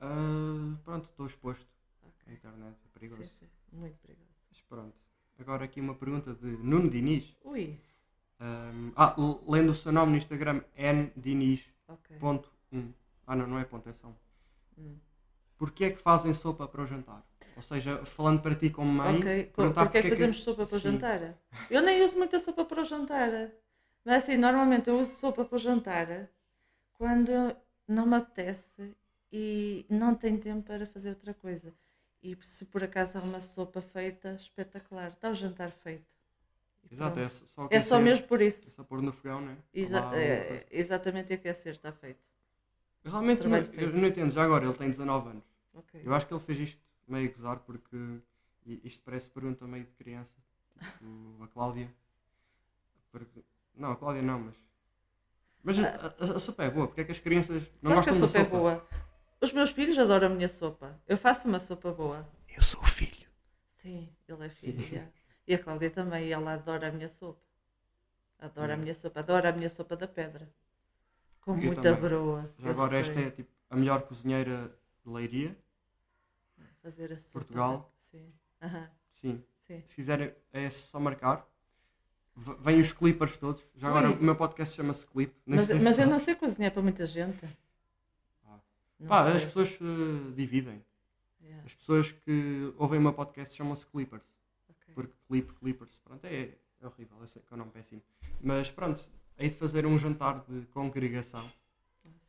ah, 0.00 0.76
pronto, 0.84 1.08
estou 1.08 1.26
exposto. 1.26 1.66
ok. 2.02 2.32
A 2.32 2.32
internet 2.36 2.76
é 2.84 2.98
perigoso. 2.98 3.22
Sim, 3.24 3.30
sim, 3.40 3.48
muito 3.76 3.96
perigoso. 3.98 4.28
Mas 4.50 4.60
pronto. 4.62 4.94
Agora 5.38 5.64
aqui 5.64 5.80
uma 5.80 5.94
pergunta 5.94 6.34
de 6.34 6.46
Nuno 6.46 6.88
Diniz. 6.90 7.34
Ui, 7.44 7.80
Ahm, 8.40 8.92
ah, 8.96 9.14
lendo 9.46 9.70
o 9.72 9.74
seu 9.74 9.92
nome 9.92 10.12
no 10.12 10.18
Instagram, 10.18 10.62
ndiniz.1. 11.16 11.64
ok. 11.88 12.10
Ah, 13.26 13.36
não, 13.36 13.46
não 13.46 13.58
é 13.58 13.64
ponto, 13.64 13.88
é 13.88 13.92
só 13.92 14.08
um. 14.08 14.14
Hum. 14.78 15.00
Porquê 15.58 15.84
é 15.86 15.90
que 15.90 16.00
fazem 16.00 16.32
sopa 16.32 16.66
para 16.68 16.82
o 16.82 16.86
jantar? 16.86 17.22
Ou 17.56 17.62
seja, 17.62 18.04
falando 18.06 18.40
para 18.40 18.54
ti 18.54 18.70
como 18.70 18.90
mãe, 18.92 19.20
Ok, 19.20 19.44
co- 19.46 19.56
perguntar 19.56 19.86
porque 19.86 19.98
é 19.98 20.02
que 20.02 20.08
fazemos 20.10 20.42
sopa 20.42 20.66
para 20.66 20.76
o 20.76 20.78
jantar? 20.80 21.20
Eu 21.70 21.82
nem 21.82 22.02
uso 22.02 22.16
muita 22.16 22.38
sopa 22.38 22.64
para 22.64 22.82
o 22.82 22.84
jantar. 22.84 23.30
Mas 24.04 24.22
assim, 24.24 24.36
normalmente 24.36 24.88
eu 24.88 24.98
uso 24.98 25.14
sopa 25.16 25.44
para 25.44 25.56
o 25.56 25.58
jantar 25.58 26.28
quando 26.94 27.56
não 27.88 28.06
me 28.06 28.16
apetece 28.16 28.96
e 29.32 29.86
não 29.90 30.14
tenho 30.14 30.40
tempo 30.40 30.62
para 30.64 30.86
fazer 30.86 31.10
outra 31.10 31.34
coisa. 31.34 31.74
E 32.22 32.36
se 32.42 32.64
por 32.66 32.82
acaso 32.84 33.18
há 33.18 33.22
uma 33.22 33.40
sopa 33.40 33.80
feita, 33.82 34.32
espetacular. 34.34 35.08
Está 35.10 35.30
o 35.30 35.34
jantar 35.34 35.70
feito. 35.72 36.06
Exato, 36.90 37.20
é 37.20 37.28
só, 37.28 37.68
É 37.70 37.80
só 37.80 37.98
mesmo 38.00 38.26
por 38.26 38.40
É 38.40 38.46
isso. 38.46 38.70
só 38.70 38.82
pôr 38.82 39.02
no 39.02 39.12
fogão, 39.12 39.40
né? 39.40 39.56
Exa- 39.74 40.10
é, 40.16 40.66
exatamente 40.70 41.32
aquecer, 41.32 41.72
está 41.72 41.92
feito. 41.92 42.20
Eu 43.04 43.10
Realmente 43.10 43.42
não, 43.46 43.56
eu 43.58 43.92
não 43.92 44.08
entendo, 44.08 44.30
já 44.30 44.42
agora 44.42 44.64
ele 44.64 44.74
tem 44.74 44.88
19 44.90 45.28
anos. 45.30 45.44
Ok. 45.74 46.00
Eu 46.04 46.14
acho 46.14 46.26
que 46.26 46.32
ele 46.34 46.40
fez 46.42 46.58
isto 46.60 46.82
meio 47.06 47.28
a 47.28 47.32
gozar 47.32 47.58
porque 47.60 47.96
isto 48.66 49.02
parece 49.04 49.30
pergunta 49.30 49.66
meio 49.66 49.84
de 49.84 49.92
criança. 49.92 50.32
Tipo, 50.80 51.42
a 51.44 51.48
Cláudia. 51.48 51.90
Porque- 53.12 53.42
não, 53.74 53.92
a 53.92 53.96
Cláudia 53.96 54.22
não, 54.22 54.40
mas. 54.40 54.54
Mas 55.62 55.78
a, 55.78 55.88
a- 55.88 56.36
a 56.36 56.40
sopa 56.40 56.64
é 56.64 56.70
boa, 56.70 56.86
porque 56.86 57.00
é 57.02 57.04
que 57.04 57.12
as 57.12 57.18
crianças 57.18 57.62
não 57.82 57.92
Claro 57.92 58.02
que 58.04 58.10
a 58.10 58.12
gostam 58.12 58.28
sopa 58.28 58.38
da 58.38 58.44
é 58.44 58.48
boa. 58.48 58.88
Os 59.40 59.52
meus 59.52 59.70
filhos 59.70 59.96
adoram 59.98 60.26
a 60.26 60.30
minha 60.30 60.48
sopa. 60.48 61.00
Eu 61.06 61.16
faço 61.16 61.46
uma 61.48 61.60
sopa 61.60 61.92
boa. 61.92 62.28
Eu 62.48 62.62
sou 62.62 62.80
o 62.80 62.86
filho. 62.86 63.28
Sim, 63.76 64.08
ele 64.28 64.46
é 64.46 64.48
filho. 64.48 65.12
E 65.48 65.54
a 65.54 65.58
Cláudia 65.58 65.90
também, 65.90 66.30
ela 66.30 66.52
adora 66.52 66.88
a 66.88 66.92
minha 66.92 67.08
sopa. 67.08 67.40
Adora 68.38 68.74
a 68.74 68.76
Hum. 68.76 68.80
minha 68.80 68.94
sopa, 68.94 69.20
adora 69.20 69.48
a 69.48 69.52
minha 69.52 69.68
sopa 69.70 69.96
da 69.96 70.06
pedra. 70.06 70.46
Com 71.40 71.52
Eu 71.52 71.56
muita 71.72 71.80
também. 71.82 72.00
broa. 72.02 72.54
Já 72.58 72.70
agora 72.70 72.90
sei. 72.90 73.00
esta 73.00 73.20
é 73.20 73.30
tipo 73.30 73.50
a 73.70 73.74
melhor 73.76 74.02
cozinheira 74.02 74.70
de 75.04 75.10
Leiria. 75.10 75.56
Fazer 76.82 77.12
a 77.14 77.18
sopa. 77.18 77.32
Portugal. 77.32 77.92
Sim. 78.10 78.30
Sim. 79.10 79.42
sim. 79.66 79.82
Se 79.86 79.96
quiserem 79.96 80.34
é 80.52 80.68
só 80.70 81.00
marcar. 81.00 81.46
vêm 82.60 82.78
os 82.78 82.92
clippers 82.92 83.36
todos. 83.38 83.66
Já 83.74 83.88
agora 83.88 84.10
Ui. 84.10 84.16
o 84.18 84.22
meu 84.22 84.36
podcast 84.36 84.76
chama-se 84.76 85.06
Clip. 85.06 85.34
Mas, 85.46 85.68
mas 85.82 85.98
eu 85.98 86.06
não 86.06 86.18
sei 86.18 86.34
cozinhar 86.36 86.70
para 86.72 86.82
muita 86.82 87.04
gente. 87.06 87.42
Ah. 88.46 88.58
Pá, 89.08 89.30
as 89.32 89.44
pessoas 89.46 89.70
eh, 89.80 90.32
dividem. 90.36 90.84
Yeah, 91.42 91.64
As 91.64 91.74
pessoas 91.74 92.12
que 92.12 92.72
ouvem 92.76 92.98
o 92.98 93.02
meu 93.02 93.12
podcast 93.14 93.56
chamam-se 93.56 93.86
Clippers. 93.86 94.22
Porque 94.94 95.12
clip, 95.28 95.52
Clippers, 95.54 95.94
pronto, 96.04 96.24
é, 96.24 96.54
é 96.80 96.86
horrível, 96.86 97.16
eu 97.20 97.28
sei 97.28 97.42
que 97.42 97.52
é 97.52 97.54
um 97.54 97.58
nome 97.58 97.70
péssimo. 97.70 98.02
Mas 98.40 98.70
pronto, 98.70 99.04
hei 99.38 99.50
de 99.50 99.56
fazer 99.56 99.86
um 99.86 99.96
jantar 99.98 100.44
de 100.48 100.66
congregação, 100.66 101.50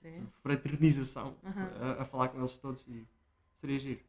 Sim. 0.01 0.27
fraternização, 0.41 1.35
Aham. 1.43 1.97
a, 1.97 2.01
a 2.01 2.05
falar 2.05 2.29
com 2.29 2.39
eles 2.39 2.57
todos 2.57 2.85
e 2.87 3.05
seria 3.59 3.79
giro. 3.79 4.01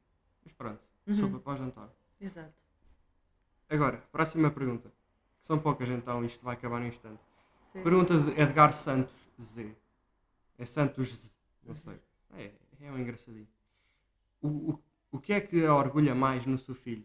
Mas 0.45 0.53
pronto, 0.53 0.81
Uhum. 1.07 1.15
sopa 1.15 1.39
para 1.41 1.53
o 1.53 1.57
jantar. 1.57 1.89
Exato. 2.21 2.53
Agora, 3.69 3.99
próxima 4.13 4.51
pergunta. 4.51 4.89
Que 5.41 5.47
são 5.47 5.59
poucas 5.59 5.89
então, 5.89 6.25
isto 6.25 6.45
vai 6.45 6.55
acabar 6.55 6.81
no 6.81 6.87
instante. 6.87 7.23
Sim. 7.73 7.83
Pergunta 7.83 8.19
de 8.19 8.41
Edgar 8.41 8.73
Santos 8.73 9.15
Z. 9.41 9.75
É 10.59 10.67
Santos 10.67 11.09
Z, 11.15 11.35
não 11.65 11.75
sei. 11.75 11.99
É, 12.33 12.53
é 12.81 12.93
um 12.93 12.99
engraçadinho. 12.99 13.49
O, 14.43 14.49
o, 14.73 14.83
o 15.13 15.19
que 15.21 15.33
é 15.33 15.41
que 15.41 15.65
a 15.65 15.75
orgulha 15.75 16.15
mais 16.15 16.45
no 16.47 16.59
seu 16.59 16.75
filho? 16.75 17.05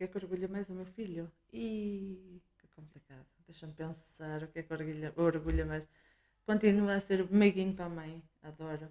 O 0.00 0.02
que 0.02 0.04
é 0.04 0.08
que 0.08 0.16
orgulha 0.16 0.48
mais 0.48 0.66
o 0.70 0.72
meu 0.72 0.86
filho? 0.86 1.30
Ih, 1.52 2.40
que 2.58 2.66
complicado. 2.68 3.26
Deixa-me 3.46 3.74
pensar 3.74 4.42
o 4.42 4.48
que 4.48 4.60
é 4.60 4.62
que 4.62 4.72
orgulha, 4.72 5.12
orgulha 5.14 5.66
mais. 5.66 5.86
Continua 6.46 6.94
a 6.94 7.00
ser 7.00 7.30
meiguinho 7.30 7.74
para 7.74 7.84
a 7.84 7.88
mãe, 7.90 8.22
adoro. 8.42 8.88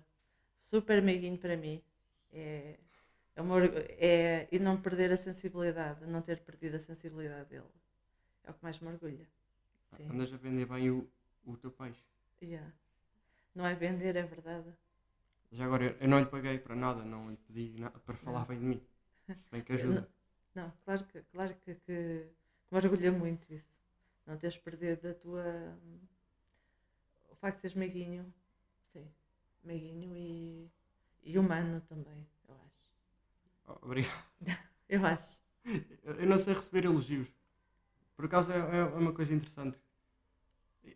Super 0.61 1.01
meiguinho 1.01 1.39
para 1.39 1.57
mim. 1.57 1.81
É, 2.31 2.77
é, 3.35 3.41
uma, 3.41 3.57
é, 3.65 4.47
e 4.51 4.59
não 4.59 4.79
perder 4.79 5.11
a 5.11 5.17
sensibilidade, 5.17 6.05
não 6.05 6.21
ter 6.21 6.41
perdido 6.41 6.75
a 6.75 6.79
sensibilidade 6.79 7.49
dele. 7.49 7.73
É 8.43 8.51
o 8.51 8.53
que 8.53 8.61
mais 8.61 8.79
me 8.79 8.89
orgulha. 8.89 9.27
Sim. 9.97 10.07
Andas 10.11 10.31
a 10.31 10.37
vender 10.37 10.67
bem 10.67 10.91
o, 10.91 11.09
o 11.43 11.57
teu 11.57 11.71
peixe. 11.71 12.03
Yeah. 12.39 12.71
Não 13.55 13.65
é 13.65 13.73
vender, 13.73 14.15
é 14.15 14.21
verdade. 14.21 14.71
Já 15.51 15.65
agora, 15.65 15.97
eu, 15.99 16.07
não 16.07 16.19
lhe 16.19 16.27
paguei 16.27 16.59
para 16.59 16.75
nada, 16.75 17.03
não 17.03 17.31
lhe 17.31 17.37
pedi 17.47 17.81
nada 17.81 17.97
para 17.97 18.15
falar 18.15 18.41
Não. 18.41 18.45
bem 18.45 18.59
de 18.59 18.65
mim. 18.65 18.81
Se 19.35 19.49
bem 19.49 19.63
que 19.63 19.73
ajuda. 19.73 20.07
Não, 20.55 20.71
claro 20.85 21.05
que, 21.05 21.21
claro 21.31 21.55
que, 21.65 21.75
que, 21.75 21.81
que 21.85 22.71
me 22.71 22.77
orgulha 22.77 23.11
muito 23.11 23.51
isso. 23.53 23.69
Não 24.25 24.37
teres 24.37 24.57
perdido 24.57 25.09
a 25.09 25.13
tua. 25.13 25.77
O 27.31 27.35
facto 27.35 27.55
de 27.57 27.61
seres 27.61 27.75
meiguinho, 27.77 28.33
sim, 28.91 29.07
meiguinho 29.63 30.15
e, 30.17 30.69
e 31.23 31.37
humano 31.39 31.81
também, 31.87 32.27
eu 32.47 32.55
acho. 32.65 32.89
Oh, 33.67 33.85
obrigado. 33.85 34.23
Eu 34.89 35.05
acho. 35.05 35.39
Eu 36.03 36.25
não 36.25 36.39
sei 36.39 36.55
receber 36.55 36.85
elogios. 36.85 37.27
Por 38.15 38.25
acaso 38.25 38.51
é, 38.51 38.57
é 38.57 38.83
uma 38.85 39.13
coisa 39.13 39.35
interessante. 39.35 39.77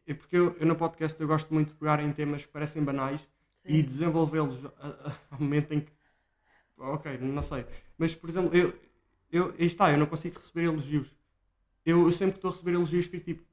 É 0.07 0.13
porque 0.13 0.35
eu, 0.35 0.55
eu 0.57 0.65
no 0.65 0.75
podcast 0.75 1.19
eu 1.21 1.27
gosto 1.27 1.53
muito 1.53 1.69
de 1.69 1.75
pegar 1.75 1.99
em 1.99 2.11
temas 2.11 2.43
que 2.45 2.51
parecem 2.51 2.83
banais 2.83 3.21
e 3.65 3.77
Sim. 3.77 3.83
desenvolvê-los 3.83 4.65
a- 4.65 4.69
a- 4.87 5.17
ao 5.31 5.39
momento 5.39 5.73
em 5.73 5.81
que. 5.81 5.91
Ok, 6.77 7.17
não 7.19 7.41
sei. 7.41 7.65
Mas, 7.97 8.15
por 8.15 8.29
exemplo, 8.29 8.55
eu, 8.55 8.73
eu, 9.33 9.53
aí 9.59 9.65
está, 9.65 9.91
eu 9.91 9.97
não 9.97 10.05
consigo 10.05 10.35
receber 10.35 10.63
elogios. 10.65 11.07
Eu, 11.85 12.05
eu 12.05 12.11
sempre 12.11 12.33
que 12.33 12.37
estou 12.37 12.49
a 12.49 12.53
receber 12.53 12.71
elogios 12.73 13.05
fico 13.07 13.25
tipo, 13.25 13.43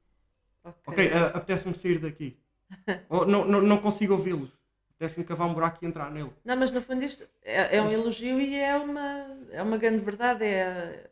ok, 0.87 1.11
a- 1.11 1.27
apetece-me 1.27 1.75
sair 1.75 1.99
daqui. 1.99 2.37
Ou 3.09 3.25
não, 3.25 3.45
não, 3.45 3.61
não 3.61 3.77
consigo 3.81 4.13
ouvi-los. 4.13 4.49
Apetece-me 4.91 5.25
cavar 5.25 5.47
um 5.47 5.53
buraco 5.53 5.79
e 5.83 5.87
entrar 5.87 6.11
nele. 6.11 6.31
Não, 6.45 6.55
mas 6.55 6.71
no 6.71 6.81
fundo 6.81 7.03
isto 7.03 7.27
é, 7.41 7.77
é 7.77 7.81
um 7.81 7.85
Mas- 7.85 7.93
elogio 7.93 8.39
e 8.39 8.55
é 8.55 8.75
uma, 8.77 9.37
é 9.51 9.61
uma 9.63 9.77
grande 9.77 10.03
verdade. 10.05 10.43
É, 10.45 11.09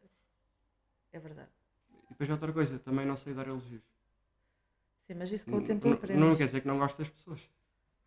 é 1.12 1.20
verdade. 1.20 1.50
E 2.06 2.10
depois 2.12 2.30
outra 2.30 2.54
coisa, 2.54 2.78
também 2.80 3.06
não 3.06 3.18
sei 3.18 3.34
dar 3.34 3.48
elogios. 3.48 3.82
Sim, 5.08 5.16
mas 5.16 5.32
isso 5.32 5.46
com 5.46 5.58
o 5.58 5.64
tempo 5.64 5.92
aprendes. 5.92 6.20
Não 6.24 6.36
quer 6.36 6.46
dizer 6.46 6.62
que 6.62 6.68
não 6.68 6.78
gosto 6.78 6.98
das 7.00 7.10
pessoas. 7.10 7.40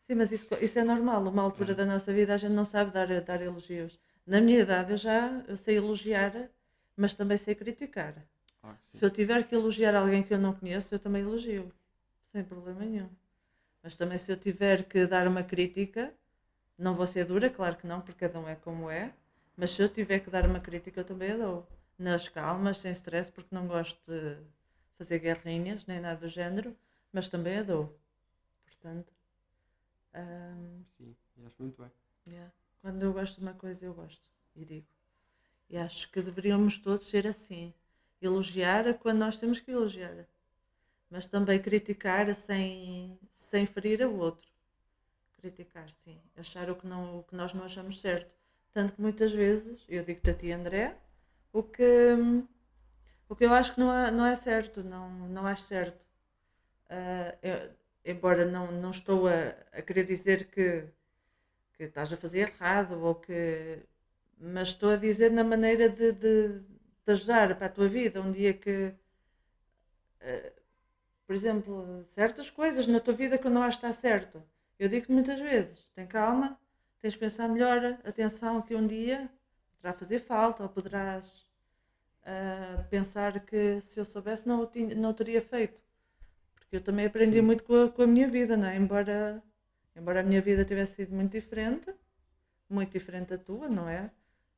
Sim, 0.07 0.15
mas 0.15 0.31
isso, 0.31 0.47
isso 0.61 0.79
é 0.79 0.85
normal. 0.85 1.21
Uma 1.25 1.43
altura 1.43 1.73
É. 1.73 1.75
da 1.75 1.85
nossa 1.85 2.13
vida 2.13 2.33
a 2.35 2.37
gente 2.37 2.53
não 2.53 2.65
sabe 2.65 2.93
dar, 2.93 3.09
dar 3.21 3.43
elogios. 3.43 3.99
Na 4.27 4.41
minha 4.41 4.61
idade 4.61 4.93
eu 4.93 4.97
já 4.97 5.43
eu 5.49 5.57
sei 5.57 5.77
elogiar, 5.77 6.51
mas 6.97 7.15
também 7.15 7.37
sei 7.39 7.55
criticar. 7.55 8.15
Sim. 8.87 8.99
Se 8.99 9.05
eu 9.05 9.11
tiver 9.11 9.47
que 9.49 9.55
elogiar 9.55 9.95
alguém 9.95 10.23
que 10.23 10.33
eu 10.35 10.39
não 10.39 10.55
conheço, 10.55 10.95
eu 10.95 10.99
também 10.99 11.23
elogio. 11.23 11.73
Sem 12.33 12.45
problema 12.45 12.81
nenhum. 12.85 13.11
Mas 13.83 13.97
também 13.97 14.19
se 14.19 14.33
eu 14.33 14.37
tiver 14.37 14.85
que 14.85 15.07
dar 15.07 15.27
uma 15.29 15.43
crítica, 15.43 16.15
não 16.79 16.95
vou 16.95 17.07
ser 17.07 17.25
dura, 17.27 17.51
claro 17.51 17.77
que 17.77 17.87
não, 17.87 18.01
porque 18.01 18.27
cada 18.29 18.41
um 18.41 18.49
é 18.49 18.57
como 18.57 18.91
é. 18.91 19.13
Mas 19.57 19.73
se 19.73 19.83
eu 19.83 19.89
tiver 19.89 20.21
que 20.21 20.31
dar 20.31 20.47
uma 20.47 20.61
crítica, 20.61 21.01
eu 21.01 21.05
também 21.05 21.33
a 21.33 21.37
dou. 21.37 21.69
Nas 21.99 22.29
calmas, 22.29 22.79
sem 22.79 22.93
stress, 22.93 23.31
porque 23.33 23.55
não 23.55 23.67
gosto 23.69 23.99
de 24.11 24.39
fazer 24.99 25.19
guerrinhas, 25.21 25.87
nem 25.87 26.01
nada 26.01 26.21
do 26.21 26.29
género, 26.29 26.77
mas 27.13 27.29
também 27.29 27.59
a 27.59 27.63
dou. 27.63 27.99
Portanto, 28.67 29.13
hum, 30.15 30.85
Sim, 30.97 31.17
e 31.37 31.47
acho 31.47 31.57
muito 31.63 31.81
bem. 31.83 31.91
Yeah. 32.27 32.51
Quando 32.83 33.03
eu 33.03 33.13
gosto 33.15 33.37
de 33.39 33.43
uma 33.43 33.55
coisa, 33.55 33.85
eu 33.87 33.95
gosto. 33.95 34.23
E 34.57 34.65
digo. 34.65 34.87
E 35.71 35.77
acho 35.79 36.11
que 36.13 36.23
deveríamos 36.23 36.79
todos 36.79 37.07
ser 37.07 37.27
assim. 37.27 37.75
Elogiar 38.21 38.95
quando 39.01 39.19
nós 39.21 39.37
temos 39.39 39.61
que 39.61 39.71
elogiar. 39.73 40.27
Mas 41.11 41.27
também 41.27 41.61
criticar 41.63 42.35
sem, 42.35 43.19
sem 43.39 43.67
ferir 43.67 44.03
o 44.07 44.17
outro. 44.19 44.51
Criticar, 45.41 45.91
sim. 46.05 46.21
Achar 46.37 46.71
o 46.71 46.77
que, 46.77 46.87
não, 46.87 47.21
o 47.21 47.25
que 47.25 47.37
nós 47.37 47.55
não 47.55 47.65
achamos 47.65 48.01
certo. 48.01 48.33
Tanto 48.73 48.95
que 48.95 49.03
muitas 49.03 49.33
vezes, 49.33 49.85
eu 49.89 50.05
digo-te 50.05 50.31
a 50.31 50.35
ti, 50.35 50.53
André, 50.53 50.97
o 51.53 51.63
que, 51.63 51.85
o 53.29 53.35
que 53.37 53.45
eu 53.45 53.53
acho 53.55 53.75
que 53.75 53.81
não 53.81 53.93
é, 53.93 54.11
não 54.11 54.27
é 54.27 54.37
certo. 54.37 54.83
Não, 54.83 55.11
não 55.29 55.47
acho 55.47 55.63
certo. 55.65 55.99
Ah, 56.91 57.37
eu- 57.43 57.71
embora 58.05 58.45
não, 58.47 58.73
não 58.73 58.91
estou 58.91 59.29
a, 59.29 59.51
a 59.73 59.83
querer 59.83 60.05
dizer 60.05 60.47
que 60.49 60.85
que 61.87 61.91
estás 61.91 62.13
a 62.13 62.17
fazer 62.17 62.51
errado 62.51 63.01
ou 63.03 63.15
que 63.15 63.81
mas 64.39 64.69
estou 64.69 64.91
a 64.91 64.97
dizer 64.97 65.31
na 65.31 65.45
maneira 65.45 65.89
de, 65.89 66.13
de, 66.13 66.49
de 66.61 67.13
ajudar 67.13 67.57
para 67.57 67.67
a 67.67 67.71
tua 67.71 67.89
vida 67.89 68.21
um 68.21 68.33
dia 68.33 68.53
que 68.53 68.93
eh, 70.21 70.53
por 71.27 71.35
exemplo 71.35 72.05
certas 72.11 72.51
coisas 72.51 72.87
na 72.87 73.01
tua 73.01 73.15
vida 73.15 73.39
que 73.39 73.49
não 73.49 73.63
acho 73.63 73.79
que 73.81 73.87
está 73.87 74.01
certo 74.01 74.43
eu 74.79 74.89
digo-te 74.89 75.13
muitas 75.13 75.41
vezes 75.41 75.91
tem 75.95 76.07
calma 76.07 76.59
tens 77.01 77.15
de 77.15 77.19
pensar 77.19 77.49
melhor 77.49 77.99
atenção 78.05 78.63
que 78.63 78.75
um 78.75 78.87
dia 78.87 79.31
poderá 79.77 79.95
fazer 79.95 80.21
falta 80.21 80.63
ou 80.63 80.69
poderás 80.69 81.47
ah, 82.25 82.85
pensar 82.91 83.41
que 83.41 83.81
se 83.81 83.99
eu 83.99 84.05
soubesse 84.05 84.47
não 84.47 84.61
o, 84.63 84.67
tinha, 84.67 84.95
não 84.95 85.11
o 85.11 85.15
teria 85.15 85.43
feito 85.43 85.83
porque 86.55 86.77
eu 86.77 86.81
também 86.81 87.07
aprendi 87.07 87.37
Sim. 87.37 87.43
muito 87.43 87.65
com 87.65 87.85
a, 87.85 87.89
com 87.91 88.03
a 88.03 88.07
minha 88.07 88.29
vida 88.29 88.57
não 88.57 88.67
é? 88.67 88.77
embora 88.77 89.43
Embora 89.95 90.21
a 90.21 90.23
minha 90.23 90.41
vida 90.41 90.65
tivesse 90.65 90.97
sido 90.97 91.15
muito 91.15 91.33
diferente, 91.33 91.93
muito 92.69 92.93
diferente 92.93 93.31
da 93.31 93.39
tua, 93.39 93.69
não 93.69 93.89
é? 93.89 94.11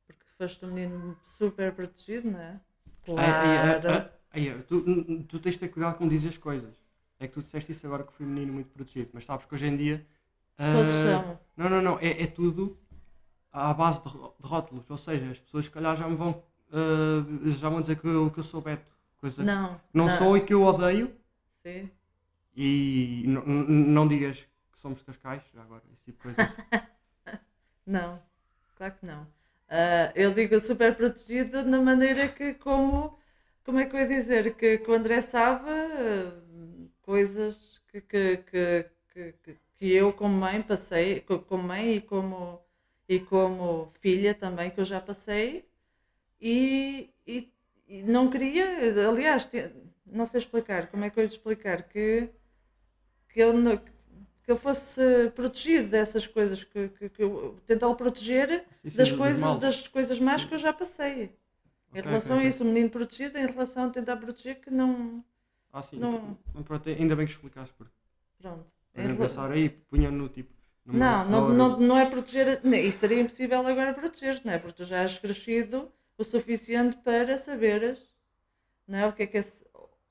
Porque 0.07 0.23
foste 0.37 0.65
um 0.65 0.71
menino 0.71 1.17
super 1.37 1.73
protegido, 1.73 2.31
não 2.31 2.39
é? 2.39 2.59
Claro. 3.03 3.21
Ai, 3.21 4.07
ai, 4.31 4.49
ai, 4.49 4.63
tu, 4.67 4.81
tu 5.27 5.39
tens 5.39 5.53
de 5.53 5.59
ter 5.59 5.69
cuidado 5.69 5.97
como 5.97 6.09
dizes 6.09 6.29
as 6.29 6.37
coisas. 6.37 6.73
É 7.19 7.27
que 7.27 7.33
tu 7.33 7.41
disseste 7.41 7.71
isso 7.71 7.85
agora 7.85 8.03
que 8.03 8.13
fui 8.13 8.25
um 8.25 8.29
menino 8.29 8.53
muito 8.53 8.69
protegido, 8.69 9.11
mas 9.13 9.25
sabes 9.25 9.45
que 9.45 9.53
hoje 9.53 9.65
em 9.65 9.75
dia. 9.75 10.05
Todos 10.57 10.93
ah, 10.93 11.03
são. 11.03 11.39
Não, 11.55 11.69
não, 11.69 11.81
não. 11.81 11.99
É, 11.99 12.23
é 12.23 12.27
tudo 12.27 12.77
à 13.51 13.73
base 13.73 14.01
de, 14.01 14.09
de 14.09 14.47
rótulos. 14.47 14.89
Ou 14.89 14.97
seja, 14.97 15.31
as 15.31 15.39
pessoas 15.39 15.65
se 15.65 15.71
calhar 15.71 15.95
já 15.95 16.07
me 16.07 16.15
vão. 16.15 16.43
ah, 16.71 17.25
já 17.57 17.69
vão 17.69 17.81
dizer 17.81 17.97
que 17.97 18.07
eu, 18.07 18.31
que 18.31 18.39
eu 18.39 18.43
sou 18.43 18.61
Beto. 18.61 18.95
Coisa 19.17 19.37
que 19.37 19.43
Não. 19.43 19.79
não, 19.93 20.09
sou 20.17 20.37
e 20.37 20.41
que 20.41 20.53
eu 20.53 20.63
odeio. 20.63 21.13
Sim. 21.63 21.89
E 22.55 23.23
não 23.25 24.07
digas 24.07 24.47
somos 24.85 25.01
cascais, 25.03 25.43
já 25.53 25.61
agora, 25.63 25.83
esse 25.91 26.03
tipo 26.05 26.17
de 26.17 26.23
coisas. 26.35 26.47
Não. 27.85 28.21
Claro 28.77 28.95
que 28.99 29.05
não. 29.05 29.27
Ah, 29.69 30.11
eu 30.15 30.33
digo 30.33 30.59
super 30.59 30.95
protegido 30.95 31.63
na 31.65 31.81
maneira 31.81 32.27
que, 32.29 32.53
como. 32.55 33.17
Como 33.65 33.79
é 33.79 33.85
que 33.85 33.95
eu 33.95 33.99
ia 34.01 34.07
dizer? 34.07 34.55
Que, 34.55 34.77
que 34.79 34.91
o 34.91 34.93
André 34.93 35.21
sabe 35.21 35.69
ah, 35.69 36.87
coisas 37.01 37.81
que, 37.89 38.01
que, 38.01 38.37
que, 38.37 38.85
que, 39.13 39.33
que- 39.43 39.59
eu, 39.93 40.13
como 40.13 40.35
mãe, 40.37 40.61
passei, 40.63 41.21
co- 41.21 41.39
como 41.39 41.63
mãe 41.63 41.95
e 41.97 42.01
como, 42.01 42.61
e 43.09 43.19
como 43.19 43.91
filha 44.01 44.33
também, 44.33 44.71
que 44.71 44.79
eu 44.79 44.85
já 44.85 45.01
passei, 45.01 45.67
e, 46.41 47.11
e, 47.27 47.51
e 47.87 48.03
não 48.03 48.29
queria, 48.31 48.65
aliás, 49.09 49.49
não 50.05 50.25
sei 50.27 50.39
explicar, 50.39 50.87
como 50.89 51.05
é 51.05 51.09
que 51.11 51.19
eu 51.19 51.23
ia 51.23 51.27
explicar, 51.27 51.83
que, 51.89 52.29
que, 53.29 53.45
não- 53.53 53.79
que 54.45 54.51
ele 54.51 54.59
fosse 54.59 55.01
protegido 55.35 55.89
dessas 55.89 56.27
coisas, 56.27 56.63
que, 56.63 56.89
que, 56.89 57.09
que 57.09 57.23
eu 57.23 57.59
tentá-lo 57.65 57.95
proteger 57.95 58.65
Sim, 58.71 58.89
sim, 58.91 58.97
das 58.97 59.11
coisas, 59.11 59.57
das 59.57 59.87
coisas 59.87 60.19
más 60.19 60.43
Sim. 60.43 60.45
que 60.45 60.53
eu 60.53 60.57
já 60.59 60.71
passei. 60.73 61.35
Em 61.93 62.01
Ok, 62.01 62.05
relação 62.07 62.37
ok, 62.37 62.39
a 62.39 62.45
isso, 62.45 62.63
o 62.63 62.67
menino 62.67 62.89
protegido, 62.89 63.37
em 63.39 63.47
relação 63.47 63.85
a 63.85 63.89
tentar 63.91 64.17
proteger, 64.17 64.61
que 64.61 64.69
não. 64.71 65.23
Ah, 65.71 65.83
sim. 65.83 66.01
não- 66.01 66.37
então, 66.49 66.63
pronto, 66.63 66.89
ainda 66.89 67.15
bem 67.15 67.25
que 67.27 67.33
explicaste, 67.33 67.73
porque 67.75 67.93
Pronto. 68.39 68.65
eu 68.95 69.03
Em 69.03 69.07
não 69.07 69.15
rela- 69.15 69.17
pensar 69.17 69.51
aí, 69.51 69.69
punha 69.69 70.09
no 70.11 70.27
tipo. 70.29 70.53
Não, 70.91 71.25
não, 71.29 71.49
não, 71.49 71.79
não 71.79 71.97
é 71.97 72.05
proteger. 72.09 72.61
não, 72.63 72.73
Isso 72.77 72.99
seria 72.99 73.19
impossível 73.21 73.65
agora 73.67 73.93
proteger, 73.93 74.41
não 74.45 74.53
é? 74.53 74.57
Porque 74.59 74.77
tu 74.77 74.85
já 74.85 75.03
has 75.03 75.17
crescido 75.17 75.91
o 76.17 76.23
suficiente 76.23 76.97
para 76.97 77.37
saberes 77.37 77.99
não 78.87 78.99
é? 78.99 79.07
o 79.07 79.13
que 79.13 79.23
é 79.23 79.27
que 79.27 79.37
é. 79.39 79.45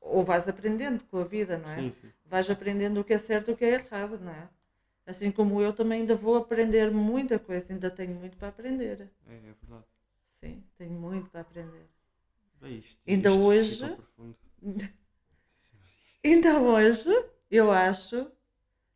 ou 0.00 0.24
vais 0.24 0.48
aprendendo 0.48 1.04
com 1.06 1.18
a 1.18 1.24
vida, 1.24 1.58
não 1.58 1.70
é? 1.70 1.80
Sim, 1.80 1.92
sim. 1.92 2.12
Vais 2.34 2.50
aprendendo 2.50 3.00
o 3.00 3.04
que 3.04 3.12
é 3.12 3.18
certo 3.18 3.52
e 3.52 3.54
o 3.54 3.56
que 3.56 3.64
é 3.64 3.74
errado, 3.74 4.18
não 4.18 4.32
é? 4.32 4.48
Assim 5.06 5.30
como 5.30 5.62
eu 5.62 5.72
também 5.72 6.00
ainda 6.00 6.16
vou 6.16 6.34
aprender 6.34 6.90
muita 6.90 7.38
coisa, 7.38 7.72
ainda 7.72 7.88
tenho 7.88 8.12
muito 8.16 8.36
para 8.36 8.48
aprender. 8.48 9.08
É, 9.28 9.34
é 9.34 9.54
verdade. 9.62 9.84
Sim, 10.40 10.64
tenho 10.76 10.90
muito 10.90 11.30
para 11.30 11.42
aprender. 11.42 11.86
É 12.60 12.70
isto. 12.70 12.98
Ainda 13.06 13.30
isto 13.30 13.40
hoje-. 13.40 13.96
Ainda 16.24 16.60
hoje, 16.60 17.24
eu 17.48 17.70
acho 17.70 18.26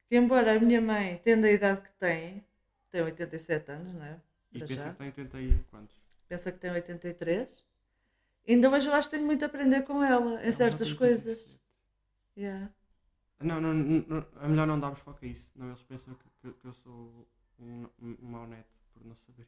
que, 0.08 0.16
embora 0.16 0.56
a 0.56 0.58
minha 0.58 0.80
mãe, 0.80 1.20
tendo 1.22 1.44
a 1.44 1.52
idade 1.52 1.82
que 1.82 1.92
tem, 1.92 2.44
tem 2.90 3.02
87 3.02 3.70
anos, 3.70 3.94
não 3.94 4.04
é? 4.04 4.20
E 4.52 4.58
pensa 4.58 4.74
já. 4.82 4.90
que 4.90 4.98
tem 4.98 5.06
80 5.06 5.40
e 5.40 5.64
quantos? 5.70 5.94
Pensa 6.28 6.50
que 6.50 6.58
tem 6.58 6.72
83. 6.72 7.64
Ainda 8.48 8.68
hoje 8.68 8.88
eu 8.88 8.94
acho 8.94 9.08
que 9.08 9.14
tenho 9.14 9.28
muito 9.28 9.44
a 9.44 9.46
aprender 9.46 9.82
com 9.82 10.02
ela, 10.02 10.40
em 10.40 10.46
Ela 10.46 10.52
certas 10.52 10.92
coisas. 10.92 11.38
87. 11.38 11.58
Yeah. 12.36 12.72
Não, 13.40 13.60
não, 13.60 13.72
não, 13.74 14.26
é 14.42 14.48
melhor 14.48 14.66
não 14.66 14.80
darmos 14.80 15.00
foco 15.00 15.24
a 15.24 15.28
isso. 15.28 15.50
Não, 15.56 15.68
eles 15.68 15.82
pensam 15.82 16.14
que, 16.14 16.28
que, 16.40 16.52
que 16.60 16.66
eu 16.66 16.72
sou 16.72 17.26
um, 17.60 17.86
um 18.00 18.16
mau 18.22 18.46
neto 18.46 18.74
por 18.92 19.04
não 19.06 19.14
saber. 19.14 19.46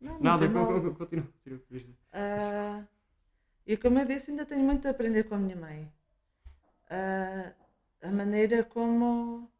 Não, 0.00 0.14
não 0.14 0.20
Nada, 0.22 0.48
continua. 0.48 0.94
continua. 0.94 1.26
Ah, 2.12 2.84
e 3.66 3.76
como 3.76 3.98
eu 4.00 4.06
disse, 4.06 4.30
ainda 4.30 4.46
tenho 4.46 4.64
muito 4.64 4.86
a 4.88 4.92
aprender 4.92 5.24
com 5.24 5.34
a 5.36 5.38
minha 5.38 5.56
mãe. 5.56 5.92
Ah, 6.90 7.52
a 8.02 8.10
maneira 8.10 8.64
como, 8.64 9.50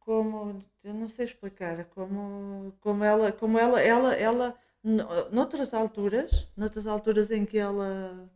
como, 0.00 0.62
eu 0.84 0.92
não 0.94 1.08
sei 1.08 1.24
explicar, 1.26 1.84
como, 1.86 2.72
como 2.80 3.04
ela, 3.04 3.32
como 3.32 3.58
ela, 3.58 3.80
ela, 3.80 4.14
ela, 4.14 4.58
no- 4.82 5.30
noutras 5.30 5.72
alturas, 5.74 6.48
noutras 6.56 6.86
alturas 6.86 7.30
em 7.30 7.44
que 7.46 7.58
ela, 7.58 8.28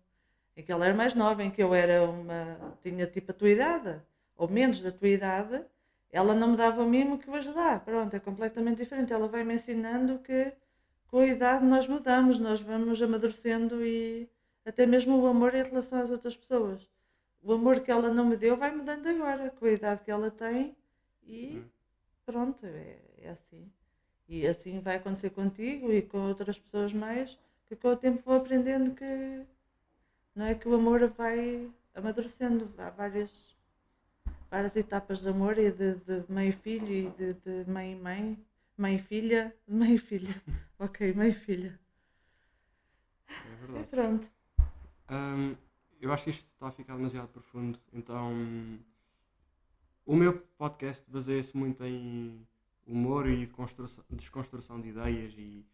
em 0.56 0.62
que 0.62 0.72
ela 0.72 0.86
era 0.86 0.94
mais 0.94 1.14
nova, 1.14 1.42
em 1.44 1.50
que 1.50 1.62
eu 1.62 1.74
era 1.74 2.02
uma, 2.02 2.78
tinha 2.82 3.06
tipo 3.06 3.30
a 3.30 3.34
tua 3.34 3.50
idade, 3.50 4.00
ou 4.36 4.48
menos 4.48 4.80
da 4.82 4.90
tua 4.90 5.08
idade, 5.08 5.64
ela 6.10 6.34
não 6.34 6.52
me 6.52 6.56
dava 6.56 6.82
o 6.82 6.88
mimo 6.88 7.18
que 7.18 7.30
hoje 7.30 7.52
dá. 7.52 7.78
Pronto, 7.78 8.14
é 8.14 8.20
completamente 8.20 8.78
diferente. 8.78 9.12
Ela 9.12 9.28
vai 9.28 9.44
me 9.44 9.54
ensinando 9.54 10.18
que 10.20 10.52
com 11.08 11.18
a 11.18 11.26
idade 11.26 11.64
nós 11.64 11.86
mudamos, 11.86 12.38
nós 12.38 12.60
vamos 12.60 13.00
amadurecendo 13.02 13.84
e 13.84 14.28
até 14.64 14.86
mesmo 14.86 15.20
o 15.20 15.26
amor 15.26 15.54
em 15.54 15.62
relação 15.62 16.00
às 16.00 16.10
outras 16.10 16.36
pessoas. 16.36 16.88
O 17.42 17.52
amor 17.52 17.80
que 17.80 17.90
ela 17.90 18.12
não 18.12 18.24
me 18.26 18.36
deu 18.36 18.56
vai 18.56 18.74
mudando 18.74 19.06
agora, 19.06 19.50
com 19.50 19.66
a 19.66 19.70
idade 19.70 20.02
que 20.04 20.10
ela 20.10 20.30
tem 20.30 20.76
e 21.22 21.58
Hum. 21.58 21.64
pronto, 22.24 22.66
é, 22.66 22.98
é 23.18 23.30
assim. 23.30 23.70
E 24.28 24.46
assim 24.46 24.80
vai 24.80 24.96
acontecer 24.96 25.30
contigo 25.30 25.92
e 25.92 26.02
com 26.02 26.28
outras 26.28 26.58
pessoas 26.58 26.92
mais, 26.92 27.38
que 27.66 27.76
com 27.76 27.88
o 27.88 27.96
tempo 27.96 28.22
vou 28.24 28.36
aprendendo 28.36 28.94
que 28.94 29.46
não 30.36 30.46
é 30.46 30.54
que 30.54 30.68
o 30.68 30.74
amor 30.74 31.08
vai 31.08 31.68
amadurecendo, 31.94 32.72
há 32.78 32.90
várias, 32.90 33.30
várias 34.50 34.76
etapas 34.76 35.20
de 35.22 35.28
amor 35.28 35.58
e 35.58 35.70
de, 35.72 35.96
de 35.96 36.24
mãe 36.32 36.48
e 36.50 36.52
filho 36.52 36.92
e 36.92 37.10
de, 37.10 37.34
de 37.34 37.70
mãe 37.70 37.92
e 37.92 37.96
mãe, 37.96 38.46
mãe 38.76 38.96
e 38.96 39.02
filha, 39.02 39.54
mãe 39.66 39.94
e 39.94 39.98
filha. 39.98 40.42
Ok, 40.78 41.14
mãe 41.14 41.30
e 41.30 41.34
filha. 41.34 41.80
É 43.44 43.54
E 43.74 43.82
verdade. 43.82 43.88
pronto. 43.90 44.28
Hum, 45.10 45.56
eu 46.00 46.12
acho 46.12 46.24
que 46.24 46.30
isto 46.30 46.46
está 46.52 46.68
a 46.68 46.72
ficar 46.72 46.96
demasiado 46.96 47.28
profundo, 47.28 47.78
então 47.92 48.32
o 50.04 50.14
meu 50.16 50.38
podcast 50.58 51.04
baseia-se 51.10 51.56
muito 51.56 51.84
em 51.84 52.46
humor 52.86 53.28
e 53.28 53.46
construção- 53.48 54.04
desconstrução 54.10 54.80
de 54.80 54.88
ideias 54.88 55.34
e 55.36 55.64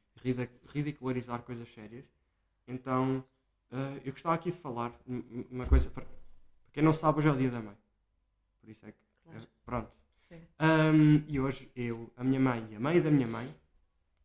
ridicularizar 0.72 1.42
coisas 1.42 1.68
sérias. 1.72 2.04
Então 2.66 3.24
eh, 3.72 4.00
eu 4.04 4.12
gostava 4.12 4.34
aqui 4.34 4.50
de 4.50 4.58
falar 4.58 4.92
um- 5.06 5.16
um- 5.16 5.46
uma 5.50 5.66
coisa 5.66 5.90
para, 5.90 6.04
quem 6.72 6.82
não 6.82 6.92
sabe, 6.92 7.18
hoje 7.18 7.28
é 7.28 7.32
o 7.32 7.36
dia 7.36 7.50
da 7.50 7.60
mãe. 7.60 7.76
Por 8.60 8.70
isso 8.70 8.84
é 8.86 8.92
que. 8.92 8.98
Claro. 9.24 9.46
Pronto. 9.64 9.90
Hum, 10.60 11.24
e 11.28 11.38
hoje 11.40 11.70
eu, 11.76 12.10
a 12.16 12.24
minha 12.24 12.40
mãe 12.40 12.66
e 12.70 12.76
a 12.76 12.80
mãe 12.80 13.00
da 13.02 13.10
minha 13.10 13.26
mãe, 13.26 13.54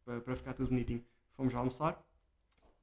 para, 0.06 0.22
para 0.22 0.36
ficar 0.36 0.54
tudo 0.54 0.70
bonitinho, 0.70 1.04
fomos 1.34 1.54
almoçar. 1.56 2.02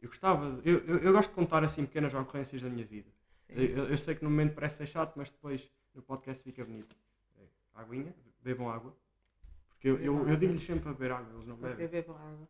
Eu 0.02 0.08
gostava, 0.08 0.60
eu, 0.64 0.78
eu, 0.84 0.98
eu 0.98 1.12
gosto 1.12 1.30
de 1.30 1.34
contar 1.34 1.64
assim 1.64 1.86
pequenas 1.86 2.12
ocorrências 2.12 2.60
da 2.60 2.68
minha 2.68 2.84
vida. 2.84 3.08
Eu, 3.48 3.86
eu 3.88 3.96
sei 3.98 4.14
que 4.14 4.22
no 4.24 4.28
momento 4.30 4.54
parece 4.54 4.76
ser 4.78 4.86
chato, 4.86 5.14
mas 5.16 5.30
depois 5.30 5.70
no 5.94 6.02
podcast 6.02 6.42
fica 6.42 6.62
bonito. 6.64 6.94
É, 7.38 7.42
Aguinha, 7.74 8.14
bebam 8.42 8.68
água. 8.68 8.94
Porque 9.70 9.88
eu, 9.88 9.96
eu, 9.98 10.14
Bebam 10.16 10.30
eu 10.30 10.36
digo-lhes 10.36 10.62
sempre 10.62 10.82
para 10.82 10.92
beber 10.92 11.12
água, 11.12 11.32
eles 11.34 11.46
não 11.46 11.56
bebem. 11.56 11.88
bebam 11.88 12.16
água. 12.16 12.48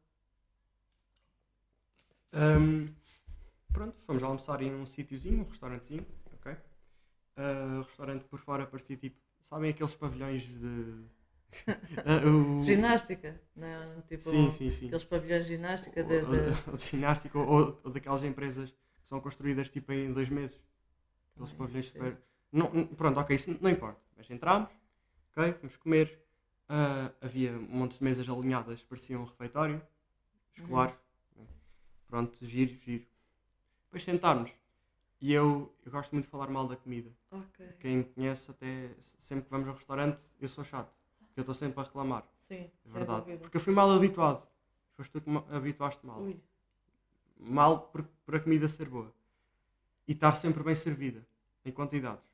Hum, 2.33 2.88
pronto, 3.74 3.96
fomos 4.06 4.22
almoçar 4.22 4.62
em 4.62 4.74
um 4.74 4.87
sítiozinho, 4.87 5.40
um 5.44 5.48
restaurantezinho, 5.48 6.06
ok? 6.34 6.56
Ah, 7.37 7.78
o 7.80 7.82
restaurante 7.82 8.24
por 8.26 8.38
fora 8.40 8.66
parecia 8.66 8.96
tipo, 8.96 9.18
sabem 9.48 9.70
aqueles 9.70 9.94
pavilhões 9.94 10.42
de. 10.42 11.04
Ah, 12.04 12.26
o- 12.26 12.60
Ginástica, 12.60 13.40
não? 13.54 14.02
Tipo, 14.02 14.22
Sim, 14.30 14.50
sim, 14.50 14.70
sim. 14.70 14.87
aqueles 14.87 15.04
pavilhões 15.04 15.46
de 15.46 15.52
ginástica 15.56 16.02
de, 16.02 16.14
Ou, 16.20 16.26
de- 16.26 16.70
ou 16.70 16.76
de 16.76 16.84
ginástica, 16.87 17.38
ou, 17.38 17.80
ou 17.84 17.90
daquelas 17.92 18.24
empresas 18.24 18.70
que 18.70 19.08
são 19.08 19.20
construídas 19.20 19.68
tipo 19.70 19.92
em 19.92 20.12
dois 20.12 20.28
meses. 20.28 20.58
Aqueles 21.34 21.50
Também, 21.52 21.56
pavilhões 21.58 21.87
super. 21.87 22.18
Não, 22.52 22.87
pronto, 22.94 23.20
ok, 23.20 23.37
isso 23.37 23.56
não 23.60 23.70
importa. 23.70 24.00
Mas 24.16 24.30
entramos, 24.30 24.70
ok, 25.37 25.52
fomos 25.54 25.76
comer. 25.76 26.20
ah, 26.68 27.12
havia 27.20 27.52
um 27.52 27.76
monte 27.78 27.98
de 27.98 28.04
mesas 28.04 28.28
alinhadas, 28.28 28.82
parecia 28.82 29.18
um 29.18 29.24
refeitório 29.24 29.82
escolar. 30.56 30.98
Uhum. 31.37 31.46
Pronto, 32.08 32.37
giro, 32.46 32.72
giro. 32.84 33.04
Depois 33.94 34.02
sentámos. 34.02 34.52
E 35.20 35.33
eu, 35.33 35.72
eu 35.87 35.92
gosto 35.92 36.11
muito 36.11 36.24
de 36.24 36.30
falar 36.33 36.48
mal 36.48 36.66
da 36.66 36.74
comida. 36.74 37.12
Ok. 37.30 37.64
Quem 37.78 37.98
me 37.98 38.04
conhece, 38.04 38.50
até 38.50 38.90
sempre 39.22 39.44
que 39.44 39.50
vamos 39.52 39.68
ao 39.68 39.74
restaurante, 39.74 40.20
eu 40.40 40.48
sou 40.48 40.64
chato. 40.64 40.92
Porque 41.28 41.38
eu 41.38 41.42
estou 41.42 41.54
sempre 41.54 41.78
a 41.78 41.85
reclamar. 41.85 42.26
Sim, 42.48 42.68
É 42.85 42.88
verdade. 42.88 43.37
Porque 43.37 43.57
eu 43.57 43.61
fui 43.61 43.72
mal 43.72 43.88
habituado. 43.92 44.44
Foste 44.96 45.12
tu 45.12 45.20
que 45.20 45.30
me 45.30 45.40
habituaste 45.48 46.04
mal 46.04 46.20
Ui, 46.22 46.37
mal 47.38 47.83
por, 47.83 48.02
por 48.26 48.35
a 48.35 48.40
comida 48.40 48.66
ser 48.66 48.88
boa 48.88 49.12
e 50.09 50.12
estar 50.12 50.35
sempre 50.35 50.64
bem 50.64 50.74
servida 50.74 51.24
em 51.64 51.70
quantidades. 51.70 52.24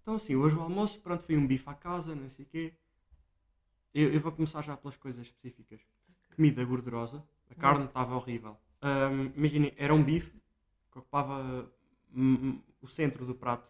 Então 0.00 0.14
assim, 0.14 0.36
hoje 0.36 0.56
o 0.56 0.60
almoço, 0.62 1.00
pronto, 1.00 1.22
foi 1.22 1.36
um 1.36 1.46
bife 1.46 1.68
à 1.68 1.74
casa, 1.74 2.14
não 2.14 2.30
sei 2.30 2.46
o 2.46 2.48
quê. 2.48 2.72
Eu, 3.92 4.10
eu 4.10 4.20
vou 4.20 4.32
começar 4.32 4.62
já 4.62 4.74
pelas 4.74 4.96
coisas 4.96 5.26
específicas. 5.26 5.80
Comida 6.34 6.64
gordurosa, 6.64 7.22
a 7.50 7.54
carne 7.54 7.84
estava 7.84 8.14
horrível. 8.14 8.56
Ahm, 8.80 9.32
Imaginem, 9.36 9.74
era 9.76 9.94
um 9.94 10.02
bife 10.02 10.34
que 10.96 11.00
ocupava 11.00 11.70
hum, 12.14 12.58
o 12.80 12.88
centro 12.88 13.26
do 13.26 13.34
prato 13.34 13.68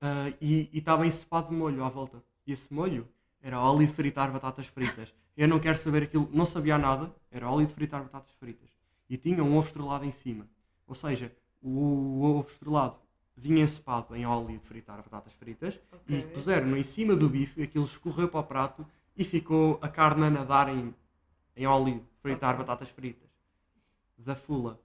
Ah, 0.00 0.28
e 0.40 0.68
e 0.72 0.78
estava 0.78 1.06
ensopado 1.06 1.48
de 1.48 1.54
molho 1.54 1.84
à 1.84 1.88
volta. 1.88 2.22
E 2.46 2.52
esse 2.52 2.72
molho 2.74 3.08
era 3.40 3.60
óleo 3.60 3.86
de 3.86 3.92
fritar 3.94 4.30
batatas 4.32 4.66
fritas. 4.66 5.14
Eu 5.36 5.48
não 5.48 5.60
quero 5.60 5.78
saber 5.78 6.02
aquilo, 6.04 6.28
não 6.32 6.44
sabia 6.44 6.76
nada, 6.78 7.14
era 7.30 7.50
óleo 7.50 7.66
de 7.66 7.72
fritar 7.74 8.02
batatas 8.02 8.32
fritas. 8.34 8.70
E 9.08 9.16
tinha 9.16 9.42
um 9.44 9.56
ovo 9.56 9.66
estrelado 9.66 10.04
em 10.04 10.12
cima. 10.12 10.46
Ou 10.86 10.94
seja, 10.94 11.32
o 11.62 12.22
ovo 12.24 12.48
estrelado 12.50 12.96
vinha 13.36 13.62
ensopado 13.64 14.14
em 14.16 14.26
óleo 14.26 14.58
de 14.58 14.66
fritar 14.66 14.96
batatas 15.02 15.32
fritas 15.34 15.80
e 16.08 16.24
ok. 16.24 16.32
puseram 16.34 16.76
em 16.76 16.82
cima 16.82 17.16
do 17.16 17.28
bife, 17.28 17.62
aquilo 17.62 17.84
escorreu 17.86 18.28
para 18.28 18.40
o 18.40 18.44
prato 18.44 18.86
e 19.16 19.24
ficou 19.24 19.78
a 19.82 19.88
carne 19.88 20.24
a 20.26 20.30
nadar 20.30 20.68
em, 20.68 20.94
em 21.56 21.66
óleo 21.66 22.00
de 22.00 22.18
fritar 22.22 22.54
Ok. 22.54 22.58
batatas 22.58 22.90
fritas. 22.90 23.30
Da 24.18 24.34
fula. 24.34 24.80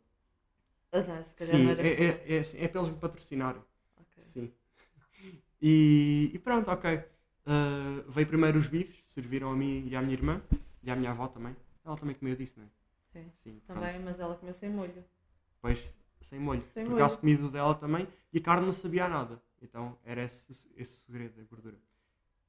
Ah, 0.92 1.02
não, 1.02 1.24
se 1.24 1.36
calhar 1.36 1.56
Sim, 1.56 1.64
não 1.64 1.72
era 1.72 1.88
é, 1.88 1.92
é, 1.92 2.38
é, 2.38 2.64
é 2.64 2.68
para 2.68 2.82
eles 2.82 2.94
me 2.94 3.00
patrocinarem. 3.00 3.62
Ok. 3.98 4.24
Sim. 4.26 4.54
E, 5.62 6.32
e 6.34 6.40
pronto, 6.40 6.70
ok. 6.72 6.96
Uh, 6.96 8.10
veio 8.10 8.28
primeiro 8.28 8.58
os 8.60 8.68
bifes, 8.68 9.04
serviram 9.08 9.52
a 9.52 9.56
mim 9.56 9.88
e 9.88 9.96
à 9.96 10.02
minha 10.02 10.14
irmã 10.14 10.42
e 10.84 10.92
à 10.92 10.96
minha 10.96 11.12
avó 11.12 11.28
também. 11.28 11.56
Ela 11.84 11.98
também 11.98 12.16
comeu 12.16 12.36
disso, 12.36 12.60
não 12.60 12.66
é? 12.66 12.70
Sim, 13.14 13.32
Sim, 13.44 13.62
pronto. 13.66 13.80
também, 13.80 14.00
mas 14.00 14.20
ela 14.20 14.36
comeu 14.36 14.54
sem 14.54 14.70
molho. 14.70 15.04
Depois, 15.56 15.90
sem 16.22 16.40
molho. 16.40 16.64
Sem 16.74 16.86
Por 16.86 16.96
acaso 16.96 17.20
comi 17.20 17.38
do 17.38 17.50
dela 17.50 17.74
também 17.76 18.08
e 18.34 18.38
a 18.38 18.42
carne 18.42 18.66
não 18.66 18.74
sabia 18.74 19.06
a 19.06 19.10
nada. 19.10 19.42
Então 19.62 19.98
era 20.04 20.24
esse, 20.24 20.44
esse 20.76 20.94
o 20.98 21.00
segredo 21.06 21.36
da 21.36 21.44
gordura. 21.44 21.78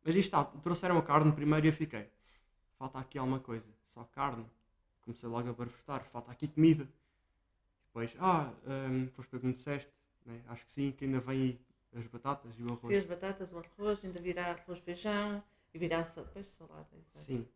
Mas 0.04 0.14
isto 0.14 0.26
está, 0.26 0.44
trouxeram 0.44 0.98
a 0.98 1.02
carne 1.02 1.32
primeiro 1.32 1.66
e 1.66 1.68
eu 1.70 1.72
fiquei. 1.72 2.08
Falta 2.78 2.98
aqui 2.98 3.18
alguma 3.18 3.40
coisa, 3.40 3.68
só 3.94 4.04
carne. 4.04 4.44
Comecei 5.02 5.28
logo 5.28 5.48
a 5.48 5.52
barfustar, 5.52 6.04
falta 6.04 6.30
aqui 6.30 6.48
comida. 6.48 6.88
Depois, 7.88 8.14
ah, 8.20 8.52
hum, 8.66 9.08
foste 9.08 9.30
tu 9.30 9.40
que 9.40 9.46
me 9.46 9.52
disseste, 9.52 9.90
né? 10.24 10.40
acho 10.48 10.64
que 10.64 10.72
sim, 10.72 10.92
que 10.92 11.04
ainda 11.04 11.20
vem 11.20 11.42
aí 11.42 11.60
as 11.96 12.06
batatas 12.06 12.54
e 12.58 12.62
o 12.62 12.66
arroz. 12.66 12.94
Sim, 12.94 13.00
as 13.00 13.06
batatas, 13.06 13.52
o 13.52 13.58
arroz, 13.58 14.04
ainda 14.04 14.20
virá 14.20 14.52
arroz 14.52 14.78
feijão 14.80 15.42
e 15.72 15.78
virá 15.78 16.02
depois 16.02 16.46
salada. 16.46 16.86
exato. 16.92 17.18
Sim. 17.18 17.48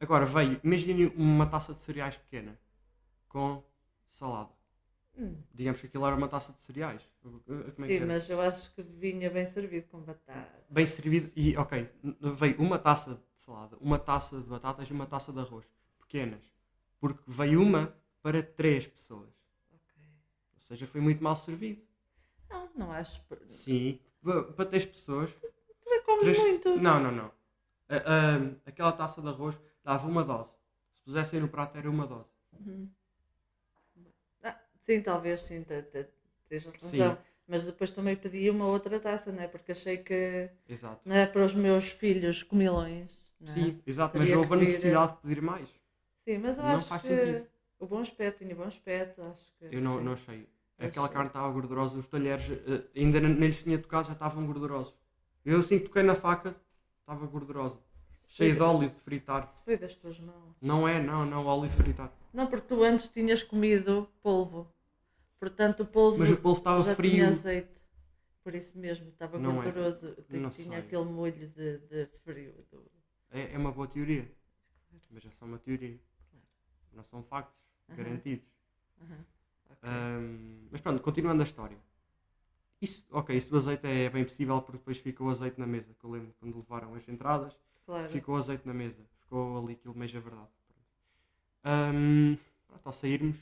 Agora 0.00 0.24
veio, 0.24 0.58
imagine 0.64 1.06
uma 1.14 1.46
taça 1.46 1.74
de 1.74 1.80
cereais 1.80 2.16
pequena 2.16 2.58
com 3.28 3.62
salada. 4.08 4.50
Hum, 5.16 5.36
Digamos 5.52 5.80
que 5.80 5.86
aquilo 5.86 6.06
era 6.06 6.16
uma 6.16 6.28
taça 6.28 6.52
de 6.52 6.60
cereais. 6.64 7.02
É 7.78 7.86
Sim, 7.86 8.00
mas 8.06 8.30
eu 8.30 8.40
acho 8.40 8.74
que 8.74 8.82
vinha 8.82 9.28
bem 9.28 9.44
servido 9.44 9.88
com 9.88 10.00
batata. 10.00 10.64
Bem 10.70 10.86
servido 10.86 11.30
e, 11.36 11.56
ok, 11.56 11.90
veio 12.34 12.58
uma 12.58 12.78
taça 12.78 13.14
de 13.14 13.44
salada, 13.44 13.76
uma 13.80 13.98
taça 13.98 14.40
de 14.40 14.48
batatas 14.48 14.88
e 14.88 14.92
uma 14.92 15.06
taça 15.06 15.32
de 15.32 15.40
arroz. 15.40 15.66
Pequenas. 15.98 16.42
Porque 16.98 17.22
veio 17.26 17.60
uma 17.60 17.94
para 18.22 18.42
três 18.42 18.86
pessoas. 18.86 19.28
Seja, 20.70 20.86
foi 20.86 21.00
muito 21.00 21.20
mal 21.22 21.34
servido. 21.34 21.82
Não, 22.48 22.70
não 22.76 22.92
acho. 22.92 23.20
Sim, 23.48 23.98
pa- 24.22 24.44
para 24.44 24.66
três 24.66 24.86
pessoas. 24.86 25.32
Tu 25.32 25.92
é 25.92 26.00
comes 26.02 26.22
Três... 26.22 26.38
muito. 26.38 26.76
Não, 26.80 27.00
não, 27.02 27.10
não. 27.10 27.32
A- 27.88 27.96
a- 27.96 28.54
aquela 28.66 28.92
taça 28.92 29.20
de 29.20 29.26
arroz 29.26 29.60
dava 29.82 30.06
uma 30.06 30.22
dose. 30.22 30.50
Se 30.94 31.00
pusessem 31.04 31.40
no 31.40 31.48
prato 31.48 31.76
era 31.76 31.90
uma 31.90 32.06
dose. 32.06 32.28
Uhum. 32.52 32.88
Ah, 34.44 34.56
sim, 34.78 35.02
talvez 35.02 35.42
sim, 35.42 35.64
te- 35.64 35.82
te- 35.82 36.06
tens 36.48 36.64
razão. 36.66 37.16
Sim. 37.16 37.16
Mas 37.48 37.66
depois 37.66 37.90
também 37.90 38.14
pedi 38.14 38.48
uma 38.48 38.66
outra 38.68 39.00
taça, 39.00 39.32
não 39.32 39.42
é? 39.42 39.48
Porque 39.48 39.72
achei 39.72 39.96
que 39.98 40.48
Exato. 40.68 41.00
não 41.04 41.16
é 41.16 41.26
para 41.26 41.44
os 41.44 41.52
meus 41.52 41.88
filhos 41.88 42.44
comilões. 42.44 43.10
É? 43.42 43.46
Sim, 43.46 43.82
exato, 43.84 44.16
mas 44.16 44.28
Teria 44.28 44.38
houve 44.38 44.54
a 44.54 44.56
necessidade 44.56 45.12
de 45.16 45.18
pedir 45.22 45.42
mais. 45.42 45.68
Sim, 46.24 46.38
mas 46.38 46.58
eu 46.58 46.64
Não 46.64 46.76
acho 46.76 46.86
faz 46.86 47.02
que 47.02 47.08
sentido. 47.08 47.48
o 47.80 47.86
bom 47.86 47.98
aspecto, 47.98 48.38
tinha 48.44 48.54
bom 48.54 48.62
aspecto, 48.64 49.20
acho 49.22 49.52
que. 49.58 49.64
Eu 49.74 49.82
não, 49.82 49.98
sim. 49.98 50.04
não 50.04 50.12
achei. 50.12 50.48
Eu 50.80 50.88
Aquela 50.88 51.08
carne 51.10 51.26
estava 51.28 51.52
gordurosa, 51.52 51.98
os 51.98 52.08
talheres 52.08 52.50
eh, 52.50 52.84
ainda 52.98 53.20
nem 53.20 53.34
lhes 53.34 53.62
tinha 53.62 53.78
tocado, 53.78 54.06
já 54.08 54.14
estavam 54.14 54.46
gordurosos. 54.46 54.94
Eu 55.44 55.60
assim 55.60 55.78
que 55.78 55.84
toquei 55.86 56.02
na 56.02 56.14
faca, 56.14 56.56
estava 57.00 57.26
gordurosa. 57.26 57.78
Foi- 58.34 58.52
de 58.52 58.60
óleo 58.62 58.88
de 58.88 58.94
fritar. 59.00 59.46
Isso 59.48 59.60
foi 59.62 59.76
das 59.76 59.94
tuas 59.94 60.18
mãos. 60.20 60.56
Não 60.60 60.88
é, 60.88 61.02
não, 61.02 61.26
não, 61.26 61.44
óleo 61.44 61.68
de 61.68 61.74
fritar. 61.76 62.10
Não, 62.32 62.46
porque 62.46 62.66
tu 62.66 62.82
antes 62.82 63.08
tinhas 63.10 63.42
comido 63.42 64.08
polvo. 64.22 64.72
Portanto, 65.38 65.80
o 65.82 65.86
polvo 65.86 66.18
Mas 66.18 66.30
o 66.30 66.36
polvo 66.36 66.58
estava 66.58 66.80
já 66.82 66.94
frio. 66.94 67.10
tinha 67.12 67.28
azeite. 67.28 67.80
Por 68.42 68.54
isso 68.54 68.78
mesmo, 68.78 69.08
estava 69.08 69.38
Não 69.38 69.50
é. 69.50 69.64
gorduroso. 69.64 70.14
Tinha, 70.28 70.40
Não 70.40 70.50
tinha 70.50 70.68
sei. 70.68 70.78
aquele 70.78 71.04
molho 71.04 71.48
de, 71.48 71.78
de 71.78 72.06
frio. 72.24 72.54
do- 72.70 72.90
É, 73.30 73.52
é 73.52 73.58
uma 73.58 73.70
boa 73.72 73.86
teoria. 73.86 74.30
Mas 75.10 75.24
é 75.26 75.30
só 75.30 75.44
uma 75.44 75.58
teoria. 75.58 75.98
Claro. 76.30 76.44
Não 76.94 77.04
são 77.04 77.22
factos 77.24 77.54
Aham. 77.90 77.96
garantidos. 77.98 78.46
Aham. 79.02 79.24
Mas 80.70 80.80
pronto, 80.80 81.02
continuando 81.02 81.42
a 81.42 81.44
história. 81.44 81.78
Isso, 82.80 83.04
ok, 83.10 83.36
isso 83.36 83.50
do 83.50 83.58
azeite 83.58 83.86
é 83.86 84.08
bem 84.08 84.24
possível 84.24 84.60
porque 84.62 84.78
depois 84.78 84.98
ficou 84.98 85.28
azeite 85.28 85.60
na 85.60 85.66
mesa. 85.66 85.94
Que 85.98 86.04
eu 86.04 86.10
lembro 86.10 86.34
quando 86.40 86.56
levaram 86.56 86.94
as 86.94 87.06
entradas, 87.08 87.56
claro. 87.84 88.08
ficou 88.08 88.36
azeite 88.36 88.66
na 88.66 88.72
mesa. 88.72 89.02
Ficou 89.20 89.58
ali 89.62 89.74
aquilo 89.74 89.94
meio 89.94 90.16
a 90.16 90.20
verdade. 90.20 90.48
Pronto. 90.66 90.86
Ahm, 91.64 92.36
pronto, 92.66 92.86
ao 92.86 92.92
sairmos, 92.92 93.36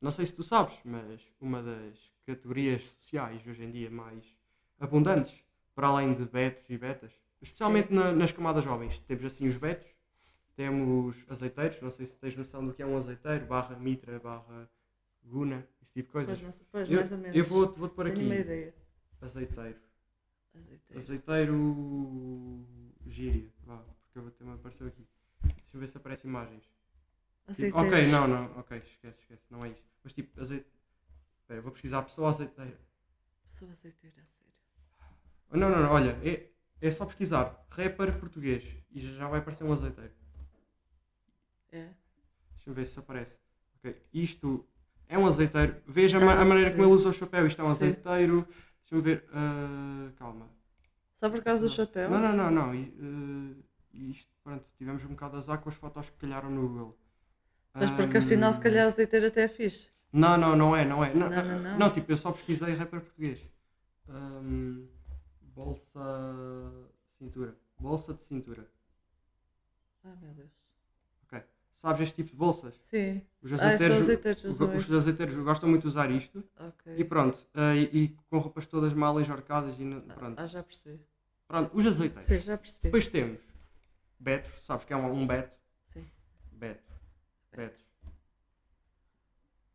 não 0.00 0.10
sei 0.10 0.26
se 0.26 0.34
tu 0.34 0.42
sabes, 0.42 0.78
mas 0.84 1.20
uma 1.40 1.62
das 1.62 1.98
categorias 2.26 2.82
sociais 2.82 3.46
hoje 3.46 3.62
em 3.64 3.70
dia 3.70 3.90
mais 3.90 4.24
abundantes, 4.80 5.42
para 5.74 5.88
além 5.88 6.12
de 6.12 6.24
betos 6.24 6.68
e 6.68 6.76
betas, 6.76 7.12
especialmente 7.40 7.92
na- 7.92 8.12
nas 8.12 8.32
camadas 8.32 8.64
jovens, 8.64 8.98
temos 9.00 9.24
assim 9.24 9.46
os 9.48 9.56
betos, 9.56 9.86
temos 10.56 11.24
azeiteiros, 11.28 11.80
não 11.82 11.90
sei 11.90 12.06
se 12.06 12.16
tens 12.16 12.34
noção 12.34 12.66
do 12.66 12.72
que 12.72 12.82
é 12.82 12.86
um 12.86 12.96
azeiteiro, 12.96 13.44
barra 13.46 13.76
mitra, 13.76 14.18
barra 14.18 14.68
guna, 15.22 15.66
esse 15.82 15.92
tipo 15.92 16.08
de 16.08 16.12
coisas. 16.12 16.40
Pois, 16.40 16.64
pois, 16.72 16.90
Eu, 16.90 16.96
mais 16.96 17.12
ou 17.12 17.18
menos. 17.18 17.36
eu 17.36 17.44
vou, 17.44 17.72
vou-te 17.74 17.94
pôr 17.94 18.04
Tenho 18.06 18.16
aqui 18.16 18.24
uma 18.24 18.34
ideia. 18.36 18.74
azeiteiro. 19.20 19.78
Azeiteiro. 20.54 20.98
Azeiteiro 20.98 22.66
gíria, 23.06 23.50
vá, 23.64 23.76
porque 23.78 24.18
eu 24.18 24.26
até 24.26 24.44
me 24.44 24.52
apareceu 24.54 24.86
aqui. 24.86 25.06
Deixa 25.42 25.60
eu 25.74 25.80
ver 25.80 25.88
se 25.88 25.96
aparecem 25.98 26.28
imagens. 26.30 26.64
Tipo, 27.54 27.78
ok, 27.78 28.06
não, 28.08 28.26
não, 28.26 28.42
ok, 28.58 28.78
esquece, 28.78 29.20
esquece, 29.20 29.42
não 29.50 29.60
é 29.60 29.68
isto. 29.68 29.84
Mas 30.02 30.12
tipo, 30.12 30.40
azeite. 30.40 30.66
Espera, 31.40 31.60
vou 31.60 31.70
pesquisar 31.70 32.02
pessoa 32.02 32.30
azeiteira. 32.30 32.76
Pessoa 33.48 33.70
azeiteira, 33.70 34.16
a 34.20 34.24
sério. 34.26 34.52
Não, 35.52 35.70
não, 35.70 35.82
não, 35.82 35.92
olha, 35.92 36.18
é, 36.28 36.50
é 36.80 36.90
só 36.90 37.04
pesquisar 37.06 37.64
rapper 37.70 38.18
português 38.18 38.64
e 38.90 39.00
já 39.00 39.28
vai 39.28 39.38
aparecer 39.40 39.62
um 39.62 39.72
azeiteiro. 39.72 40.12
É? 41.76 41.90
Deixa 42.54 42.70
eu 42.70 42.74
ver 42.74 42.86
se 42.86 42.98
aparece. 42.98 43.36
Ok, 43.78 43.96
isto 44.12 44.66
é 45.08 45.18
um 45.18 45.26
azeiteiro. 45.26 45.76
Veja 45.86 46.18
Ah, 46.18 46.40
a 46.40 46.44
maneira 46.44 46.70
ok. 46.70 46.72
como 46.72 46.84
ele 46.88 46.94
usa 46.94 47.10
o 47.10 47.12
chapéu. 47.12 47.46
Isto 47.46 47.60
é 47.60 47.64
um 47.64 47.68
Sim. 47.68 47.72
azeiteiro. 47.72 48.48
Deixa-me 48.80 49.02
ver. 49.02 49.24
ah, 49.32 50.10
calma. 50.16 50.48
Só 51.16 51.30
por 51.30 51.42
causa 51.42 51.62
do 51.66 51.68
Não. 51.68 51.74
chapéu? 51.76 52.10
Não, 52.10 52.18
não, 52.20 52.32
não, 52.36 52.50
não. 52.50 52.74
E, 52.74 52.94
eh, 53.94 54.08
isto, 54.10 54.30
pronto, 54.42 54.64
tivemos 54.76 55.04
um 55.04 55.08
bocado 55.08 55.32
de 55.32 55.38
azar 55.38 55.58
com 55.60 55.68
as 55.68 55.74
fotos 55.74 56.08
que 56.10 56.16
calharam 56.18 56.50
no 56.50 56.68
Google. 56.68 56.98
Mas 57.74 57.90
porque 57.90 58.18
afinal, 58.18 58.52
se 58.52 58.60
calhar, 58.60 58.86
azeiteiro 58.86 59.26
até 59.26 59.42
é 59.42 59.48
fixe. 59.48 59.90
Não, 60.12 60.36
não, 60.36 60.56
não 60.56 60.74
é, 60.74 60.84
não 60.84 61.04
é. 61.04 61.12
Não, 61.14 61.28
Não, 61.28 61.44
não, 61.44 61.58
não. 61.60 61.78
não, 61.78 61.90
tipo, 61.92 62.10
eu 62.10 62.16
só 62.16 62.32
pesquisei 62.32 62.74
rapper 62.74 63.00
português. 63.00 63.38
Ahm, 64.08 64.86
bolsa. 65.42 66.00
Cintura. 67.18 67.56
Bolsa 67.78 68.14
de 68.14 68.24
cintura. 68.24 68.66
Ah, 70.04 70.14
meu 70.22 70.32
Deus. 70.34 70.50
Sabes 71.76 72.00
este 72.08 72.16
tipo 72.16 72.30
de 72.30 72.36
bolsas? 72.36 72.74
Sim. 72.84 73.22
Os 73.42 73.52
Ah, 73.52 73.58
são 73.58 73.66
azeiteiros, 73.68 74.00
azeiteiros, 74.00 74.44
os, 74.44 74.92
azeiteiros 74.92 75.36
gostam 75.36 75.68
muito 75.68 75.82
de 75.82 75.88
usar 75.88 76.10
isto. 76.10 76.42
Ok. 76.58 76.94
E 76.96 77.04
pronto. 77.04 77.46
eh, 77.54 77.76
e, 77.92 78.04
e 78.04 78.08
com 78.30 78.38
roupas 78.38 78.66
todas 78.66 78.92
mal 78.94 79.20
enjorcadas 79.20 79.76
e 79.78 79.84
pronto. 80.14 80.38
Ah, 80.40 80.46
já 80.46 80.62
percebi. 80.62 80.98
Pronto, 81.46 81.76
os 81.76 81.86
azeiteiros. 81.86 82.24
Sim, 82.26 82.40
já 82.40 82.56
percebi. 82.58 82.82
Depois 82.82 83.06
temos 83.08 83.38
betos, 84.18 84.50
sabes 84.64 84.84
que 84.86 84.92
é 84.92 84.96
um, 84.96 85.12
um 85.12 85.26
beto? 85.26 85.54
Sim. 85.92 86.04
Beto. 86.52 86.92
Betos. 87.54 87.84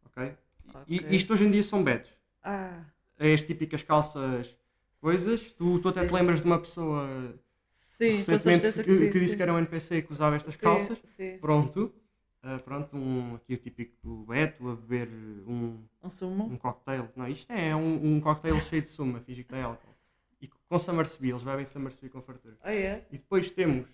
Ok? 0.05 0.37
E 0.87 0.97
Ok. 0.99 1.09
isto 1.15 1.33
hoje 1.33 1.43
em 1.45 1.51
dia 1.51 1.63
são 1.63 1.83
betos. 1.83 2.11
Ah, 2.43 2.83
É 3.19 3.33
as 3.33 3.43
típicas 3.43 3.83
calças 3.83 4.55
coisas. 4.99 5.51
Tu, 5.53 5.79
tu 5.79 5.87
até 5.89 6.03
te 6.03 6.09
Sim. 6.09 6.15
lembras 6.15 6.39
de 6.39 6.45
uma 6.45 6.59
pessoa 6.59 7.07
sim, 8.09 8.25
com 8.25 8.39
certeza 8.39 8.83
que, 8.83 8.89
que, 8.89 8.97
sim. 8.97 9.11
que 9.11 9.19
disse 9.19 9.31
sim. 9.31 9.37
que 9.37 9.43
era 9.43 9.53
um 9.53 9.57
NPC 9.57 10.01
que 10.01 10.11
usava 10.11 10.35
estas 10.35 10.53
Sim, 10.53 10.59
calças. 10.59 10.97
Sim. 11.15 11.37
Pronto. 11.39 11.93
Ah, 12.43 12.57
pronto, 12.57 12.97
um, 12.97 13.35
aqui 13.35 13.53
o 13.53 13.57
típico 13.57 14.25
beto 14.27 14.67
a 14.69 14.75
beber 14.75 15.07
um, 15.47 15.77
Um 16.03 16.09
sumo. 16.09 16.45
um 16.45 16.57
cocktail. 16.57 17.07
Não, 17.15 17.27
isto 17.27 17.51
é 17.51 17.75
um, 17.75 18.15
um 18.15 18.19
cocktail 18.19 18.59
cheio 18.61 18.81
de 18.81 18.87
suma, 18.87 19.19
finge 19.19 19.43
que 19.43 19.49
tem 19.49 19.61
álcool. 19.61 19.93
E 20.41 20.47
com 20.47 20.79
Summersby, 20.79 21.29
eles 21.29 21.43
bebem 21.43 21.65
Summersby 21.65 22.09
com 22.09 22.19
fartura. 22.21 22.57
Ah, 22.63 22.73
é? 22.73 23.05
E 23.11 23.17
depois 23.19 23.51
temos 23.51 23.87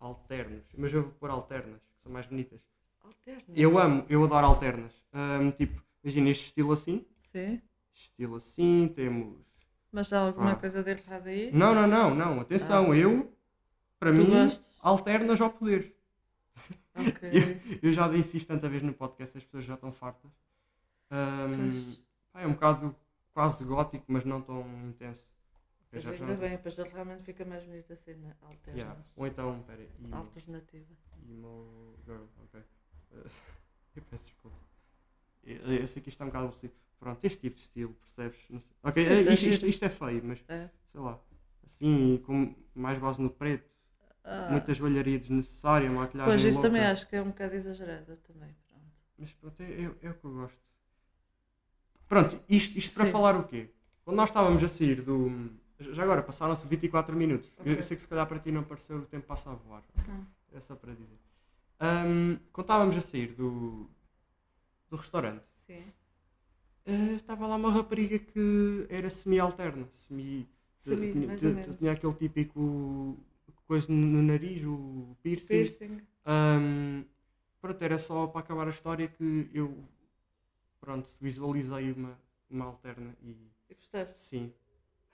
alternos, 0.00 0.64
mas 0.76 0.92
eu 0.92 1.02
vou 1.04 1.12
pôr 1.12 1.30
alternas, 1.30 1.80
que 1.80 2.02
são 2.02 2.10
mais 2.10 2.26
bonitas. 2.26 2.60
Alternas. 3.00 3.44
Eu 3.54 3.78
amo, 3.78 4.04
eu 4.08 4.24
adoro 4.24 4.46
alternas. 4.46 4.92
Ahm, 5.12 5.50
tipo, 5.52 5.80
imagina 6.02 6.30
este 6.30 6.46
estilo 6.46 6.72
assim, 6.72 7.06
Sim. 7.30 7.60
estilo 7.94 8.36
assim, 8.36 8.92
temos. 8.94 9.36
Mas 9.90 10.12
há 10.12 10.20
alguma 10.20 10.52
Ah. 10.52 10.56
coisa 10.56 10.82
de 10.82 10.90
errado 10.90 11.26
aí? 11.28 11.50
Não, 11.52 11.74
não, 11.74 11.86
não, 11.86 12.14
não, 12.14 12.40
atenção, 12.40 12.94
eu, 12.94 13.32
para 13.98 14.10
Ah. 14.10 14.14
Tu 14.14 14.20
mim, 14.22 14.58
alternas 14.80 15.40
ao 15.40 15.50
poder. 15.50 15.94
Ok. 16.94 17.30
Eu, 17.78 17.78
eu 17.90 17.92
já 17.92 18.08
disse 18.08 18.36
isto 18.36 18.48
tanta 18.48 18.68
vez 18.68 18.82
no 18.82 18.92
podcast, 18.92 19.38
as 19.38 19.44
pessoas 19.44 19.64
já 19.64 19.74
estão 19.74 19.92
fartas. 19.92 20.30
Pois. 21.08 22.02
pá, 22.32 22.42
é 22.42 22.46
um 22.46 22.52
bocado 22.52 22.94
quase 23.32 23.64
gótico, 23.64 24.04
mas 24.08 24.24
não 24.24 24.42
tão 24.42 24.62
intenso. 24.88 25.24
Mas 25.92 26.02
Já- 26.02 26.10
já 26.10 26.16
ainda 26.16 26.32
não- 26.34 26.40
bem, 26.40 26.50
depois 26.50 26.76
ele 26.76 26.88
realmente 26.90 27.22
fica 27.22 27.44
mais 27.44 27.64
bonito 27.64 27.92
assim, 27.92 28.14
na 28.16 28.34
alternas. 28.42 28.74
Yeah. 28.80 29.00
Ou 29.16 29.26
então, 29.26 29.62
pera, 29.66 29.80
emo, 30.04 30.14
Alternativa. 30.16 30.84
emo 31.28 31.94
girl, 32.04 32.24
ok. 32.44 32.60
Eu 33.96 34.02
peço 34.02 34.24
desculpa. 34.26 34.56
Eu, 35.44 35.56
eu 35.74 35.86
sei 35.88 36.02
que 36.02 36.08
isto 36.10 36.20
é 36.20 36.24
um 36.24 36.28
bocado 36.28 36.44
aborrecido. 36.46 36.74
Pronto, 36.98 37.24
este 37.24 37.38
tipo 37.38 37.56
de 37.56 37.62
estilo, 37.62 37.94
percebes? 37.94 38.66
Ok, 38.82 39.06
é 39.06 39.14
isto, 39.32 39.46
isto- 39.46 39.66
isto 39.66 39.84
é 39.84 39.88
feio, 39.88 40.22
mas 40.24 40.44
É. 40.48 40.68
sei 40.90 41.00
lá. 41.00 41.18
Assim, 41.64 42.20
com 42.26 42.54
mais 42.74 42.98
base 42.98 43.20
no 43.22 43.30
preto, 43.30 43.70
Ah, 44.24 44.48
muita 44.50 44.74
joalharia 44.74 45.18
desnecessária, 45.18 45.90
maquilhagem 45.90 46.32
pois 46.32 46.42
isso 46.44 46.54
louca. 46.54 46.68
também 46.68 46.84
acho 46.84 47.06
que 47.08 47.16
é 47.16 47.22
um 47.22 47.28
bocado 47.28 47.54
exagerado 47.54 48.16
também. 48.18 48.54
Pronto. 48.68 48.84
Mas 49.18 49.32
pronto, 49.32 49.60
é, 49.62 49.64
é, 49.64 49.82
é 50.02 50.10
o 50.10 50.14
que 50.14 50.24
eu 50.24 50.32
gosto. 50.32 50.58
Pronto, 52.08 52.40
isto, 52.48 52.76
isto 52.78 52.94
para 52.94 53.06
Sim. 53.06 53.12
falar 53.12 53.36
o 53.36 53.44
quê? 53.44 53.70
Quando 54.04 54.16
nós 54.16 54.30
estávamos 54.30 54.62
a 54.64 54.68
sair 54.68 55.02
do. 55.02 55.50
Já 55.78 56.02
agora, 56.02 56.22
passaram-se 56.22 56.66
24 56.66 57.14
minutos. 57.14 57.52
Eu- 57.64 57.74
Eu, 57.74 57.82
sei 57.82 57.96
que 57.96 58.02
se 58.02 58.08
calhar 58.08 58.26
para 58.26 58.38
ti 58.40 58.50
não 58.50 58.64
pareceu, 58.64 58.98
o 58.98 59.06
tempo 59.06 59.26
passa 59.26 59.50
a 59.50 59.54
voar. 59.54 59.84
Hum. 60.08 60.24
É 60.52 60.60
só 60.60 60.74
para 60.74 60.94
dizer. 60.94 61.18
Ahm, 61.78 62.38
quando 62.52 62.64
estávamos 62.64 62.96
a 62.96 63.00
sair 63.00 63.34
do, 63.34 63.88
do 64.90 64.96
restaurante, 64.96 65.44
Sim. 65.66 65.92
Eh, 66.88 67.14
estava 67.16 67.46
lá 67.46 67.56
uma 67.56 67.70
rapariga 67.70 68.18
que 68.18 68.86
era 68.88 69.10
semi-alterna. 69.10 69.86
Semi, 69.92 70.48
Semi, 70.80 71.12
tinha, 71.78 71.92
aquele 71.92 72.14
típico 72.14 73.16
coisa 73.66 73.86
no, 73.90 73.96
no 73.96 74.22
nariz, 74.22 74.64
o 74.64 75.14
piercing. 75.22 75.46
Piercing. 75.48 76.00
Ahm, 76.24 77.04
pronto, 77.60 77.82
era 77.82 77.98
só 77.98 78.26
para 78.26 78.40
acabar 78.40 78.66
a 78.66 78.70
história 78.70 79.06
que 79.08 79.50
eu 79.52 79.76
pronto, 80.80 81.14
visualizei 81.20 81.92
uma, 81.92 82.18
uma 82.50 82.64
alterna 82.64 83.14
e 83.22 83.36
E 83.68 83.74
gostaste? 83.74 84.18
sim. 84.20 84.52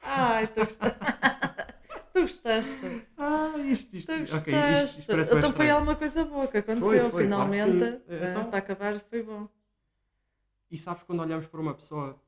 Ai, 0.01 0.47
tu 0.49 0.61
gostaste. 0.61 0.99
tu 2.13 2.21
gostaste. 2.21 3.03
Ah, 3.17 3.55
isto, 3.59 3.97
isto, 3.97 4.13
Tu 4.13 4.21
gostaste. 4.21 4.51
isto, 4.51 5.01
isto 5.01 5.17
bem 5.17 5.39
então 5.39 5.53
foi 5.53 5.71
alguma 5.71 5.97
coisa 5.97 6.25
boa 6.25 6.47
que 6.47 6.59
aconteceu, 6.59 6.89
Foi, 6.89 7.11
foi, 7.11 7.27
claro 7.29 7.51
que 7.51 7.57
finalmente. 7.57 7.85
sim. 7.97 8.03
eh, 8.09 8.31
Então- 8.31 8.51
para 8.51 8.59
acabar 8.59 9.01
foi 9.11 9.23
bom. 9.25 9.49
E 10.75 10.77
sabes 10.79 11.05
quando 11.05 11.21
olhamos 11.21 11.47
para 11.47 11.61
uma 11.61 11.73
pessoa 11.73 12.21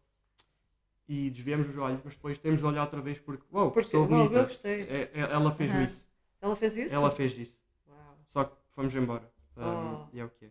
e 1.08 1.30
desviamos 1.30 1.68
os 1.68 1.76
olhos, 1.76 2.00
mas 2.04 2.14
depois 2.14 2.38
temos 2.38 2.60
de 2.60 2.64
olhar 2.66 2.82
outra 2.82 3.00
vez 3.00 3.18
porque, 3.18 3.42
uau, 3.52 3.72
Porque 3.72 3.86
pessoa 3.88 4.06
bonita. 4.06 4.48
É- 4.68 5.10
é- 5.12 5.20
ela 5.20 5.50
fez-me 5.50 5.78
Aham. 5.78 5.84
isso. 5.86 6.04
Ela 6.40 6.54
fez 6.54 6.76
isso? 6.76 6.94
Ela 6.94 7.10
fez 7.10 7.36
isso. 7.36 7.58
Uau. 7.88 8.14
Só 8.28 8.44
que 8.44 8.56
fomos 8.68 8.94
embora. 8.94 9.28
Ahm, 9.56 9.94
Oh. 10.04 10.06
E 10.12 10.20
é 10.20 10.24
o 10.24 10.30
que 10.30 10.44
é. 10.44 10.50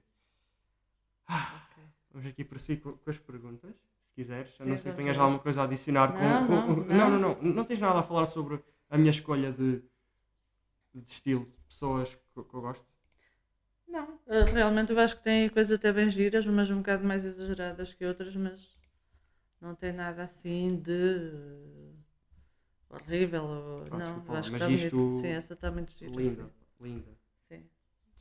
vamos 2.12 2.28
aqui 2.28 2.44
por 2.44 2.60
si 2.60 2.76
com, 2.76 2.92
com 2.98 3.10
as 3.10 3.18
perguntas, 3.18 3.74
se 4.08 4.14
quiseres. 4.14 4.54
A 4.60 4.64
Sim, 4.66 4.70
não 4.72 4.78
ser 4.78 4.84
que 4.84 4.90
vamos 4.90 4.98
tenhas 4.98 5.18
alguma 5.18 5.40
coisa 5.40 5.62
a 5.62 5.64
adicionar. 5.64 6.12
com- 6.12 6.20
Não, 6.20 6.48
com- 6.48 6.54
não, 6.54 6.66
com- 6.76 6.82
não. 6.82 6.98
não, 6.98 7.10
não, 7.20 7.36
não. 7.42 7.54
Não 7.54 7.64
tens 7.64 7.80
nada 7.80 8.00
a 8.00 8.04
falar 8.04 8.26
sobre 8.26 8.62
a 8.90 8.98
minha 8.98 9.10
escolha 9.12 9.54
de, 9.54 9.82
de 10.94 11.10
estilo, 11.12 11.46
de 11.46 11.58
pessoas 11.70 12.10
que, 12.14 12.44
que 12.44 12.54
eu 12.54 12.62
gosto. 12.62 12.84
Não, 13.88 14.20
eh, 14.28 14.44
realmente 14.54 14.92
eu 14.92 15.00
acho 15.00 15.18
que 15.18 15.24
tem 15.24 15.50
coisas 15.50 15.78
até 15.78 15.92
bem 15.92 16.10
giras, 16.10 16.46
mas 16.46 16.70
um 16.70 16.78
bocado 16.78 17.04
mais 17.06 17.26
exageradas 17.26 17.94
que 17.94 18.06
outras, 18.06 18.36
mas 18.36 18.80
não 19.62 19.76
tem 19.76 19.94
nada 19.94 20.24
assim 20.24 20.78
de 20.82 21.94
horrível. 22.90 23.44
Ou... 23.46 23.90
Ah, 23.92 23.98
não, 23.98 24.02
desculpa 24.02 24.34
eu 24.34 24.36
acho 24.36 24.50
que 24.52 24.56
está 24.56 24.70
isto- 24.70 24.96
bonito. 24.96 25.12
Sim, 25.12 25.30
essa 25.30 25.54
está 25.54 25.72
muito 25.72 25.92
gira. 25.98 26.12
Linda, 26.18 26.44
Sim. 26.46 26.52
linda. 26.80 27.12
sim. 27.50 27.64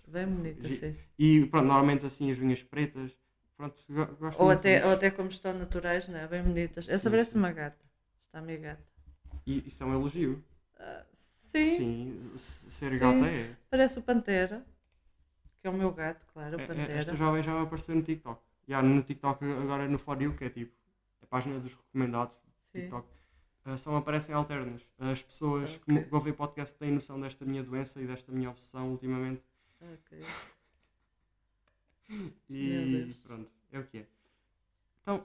Bem 0.09 0.27
bonita, 0.27 0.71
sim. 0.71 0.97
E 1.19 1.47
pronto, 1.51 1.67
normalmente 1.67 2.07
assim 2.07 2.31
as 2.31 2.39
unhas 2.39 2.63
pretas. 2.63 3.11
Pronto, 3.57 3.83
go- 3.89 4.17
gosto 4.17 4.41
Ou 4.43 4.49
até, 4.57 4.75
disso. 4.75 4.87
ou 4.87 4.93
até 4.93 5.09
como 5.11 5.31
estão 5.31 5.53
naturais, 5.55 6.05
né? 6.09 6.27
bem 6.27 6.43
bonitas. 6.43 6.89
Essa 6.89 7.09
Sim, 7.09 7.11
parece 7.11 7.33
sim. 7.33 7.39
uma 7.41 7.53
gata. 7.53 7.85
Está 8.27 8.41
minha 8.43 8.59
gata. 8.59 8.85
E 9.47 9.67
isso 9.69 9.83
é 9.83 9.87
um 9.87 9.95
elogio. 9.95 10.45
Ah, 10.79 11.05
sim, 11.51 11.77
Sim, 11.77 12.19
ser 12.21 12.99
Sim. 12.99 12.99
gata 12.99 13.27
é. 13.27 13.57
parece 13.71 13.99
o 13.99 14.03
Pantera, 14.03 14.65
que 15.65 15.69
é 15.69 15.71
o 15.71 15.73
meu 15.73 15.91
gato, 15.93 16.27
claro, 16.31 16.59
o 16.59 16.61
É- 16.61 16.65
é- 16.65 16.67
Pantera. 16.67 16.93
Esta 16.93 17.17
jovem 17.17 17.43
já 17.43 17.55
vai 17.55 17.63
aparecer 17.63 17.97
no 17.97 18.03
TikTok. 18.03 18.39
Já 18.69 18.83
no 18.83 19.03
TikTok 19.03 19.43
agora 19.63 19.89
no 19.89 19.99
For 19.99 20.21
You, 20.21 20.37
que 20.37 20.45
é 20.45 20.51
tipo 20.51 20.75
a 21.23 21.27
página 21.27 21.59
dos 21.59 21.73
recomendados 21.73 22.37
do 22.37 22.53
Sim. 22.71 22.81
TikTok. 22.83 23.09
ah, 23.65 23.79
só 23.79 23.97
aparecem 23.97 24.35
alternas. 24.35 24.87
As 24.99 25.23
pessoas 25.23 25.79
que 25.79 25.91
Ok. 25.91 25.95
me 26.05 26.07
ouvem 26.11 26.35
podcast 26.35 26.77
têm 26.77 26.91
noção 26.93 27.19
desta 27.19 27.47
minha 27.47 27.63
doença 27.63 27.99
e 27.99 28.07
desta 28.07 28.31
minha 28.31 28.51
obsessão 28.51 28.91
ultimamente. 28.91 29.43
Ok. 29.81 30.23
E 32.51 33.15
pronto, 33.23 33.51
é 33.73 33.79
o 33.79 33.85
que 33.85 33.99
é. 33.99 34.07
Então, 35.01 35.25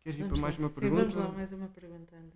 queres 0.00 0.18
ir 0.18 0.22
Vamos 0.22 0.38
para 0.40 0.42
mais 0.48 0.58
uma 0.58 0.68
Sim, 0.70 0.80
pergunta? 0.80 1.02
vamos 1.04 1.14
lá, 1.16 1.28
mais 1.32 1.52
uma 1.52 1.68
pergunta 1.68 2.16
ainda. 2.16 2.32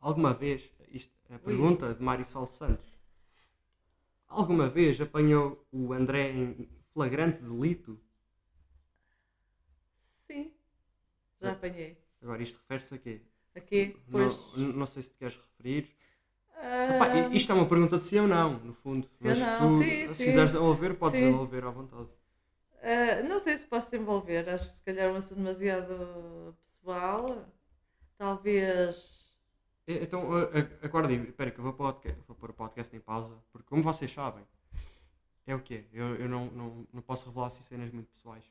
Alguma 0.00 0.32
vez, 0.32 0.70
isto 0.88 1.12
a 1.28 1.38
pergunta 1.40 1.92
de 1.94 2.00
Marisol 2.02 2.46
Santos, 2.46 2.91
alguma 4.32 4.68
vez 4.68 5.00
apanhou 5.00 5.66
o 5.72 5.92
André 5.92 6.30
em 6.32 6.68
flagrante 6.92 7.42
delito? 7.42 8.00
Sim, 10.26 10.52
já 11.40 11.50
Ah. 11.50 11.52
apanhei. 11.52 11.98
Agora, 12.22 12.42
isto 12.42 12.58
refere-se 12.60 12.94
a 12.94 12.98
quê? 12.98 13.22
Aqui, 13.54 13.96
pois. 14.10 14.34
Não, 14.34 14.72
não 14.74 14.86
sei 14.86 15.02
se 15.02 15.10
te 15.10 15.16
queres 15.16 15.36
referir. 15.36 15.90
ah, 16.62 17.06
Epá, 17.06 17.14
i- 17.16 17.36
isto 17.36 17.52
é 17.52 17.54
uma 17.54 17.68
pergunta 17.68 17.98
de 17.98 18.04
sim 18.04 18.20
ou 18.20 18.28
não, 18.28 18.58
no 18.60 18.74
fundo. 18.74 19.08
Sim 19.22 19.34
Mas 19.34 19.38
não, 19.38 19.68
tu, 19.68 19.70
sim, 19.70 20.08
se 20.08 20.16
sim. 20.16 20.24
quiseres 20.24 20.52
desenvolver, 20.52 20.94
podes 20.98 21.20
Sim. 21.20 21.20
desenvolver 21.20 21.64
à 21.64 21.70
vontade. 21.70 22.08
ah, 22.82 23.22
não 23.22 23.38
sei 23.38 23.56
se 23.58 23.64
posso 23.66 23.90
desenvolver, 23.90 24.48
acho 24.48 24.68
que 24.68 24.74
se 24.76 24.82
calhar 24.82 25.06
é 25.08 25.12
um 25.12 25.16
assunto 25.16 25.36
demasiado 25.38 26.56
pessoal. 26.80 27.46
Talvez. 28.18 29.21
E- 29.86 29.98
Então, 30.04 30.32
a- 30.32 30.42
a- 30.44 30.86
aguarda 30.86 31.08
aí, 31.08 31.20
espera 31.28 31.50
que 31.50 31.58
eu 31.58 31.64
vou, 31.64 31.72
pôr 31.72 31.84
o 31.86 31.92
podcast- 31.92 32.22
vou 32.26 32.36
pôr 32.36 32.50
o 32.50 32.54
podcast 32.54 32.96
em 32.96 33.00
pausa, 33.00 33.36
porque 33.52 33.68
como 33.68 33.82
vocês 33.82 34.12
sabem, 34.12 34.44
é 35.46 35.54
o 35.54 35.60
quê? 35.60 35.86
Eu, 35.92 36.14
eu 36.16 36.28
não, 36.28 36.46
não, 36.46 36.86
não 36.92 37.02
posso 37.02 37.26
revelar 37.26 37.46
assim 37.48 37.62
cenas 37.64 37.90
muito 37.90 38.08
pessoais. 38.12 38.44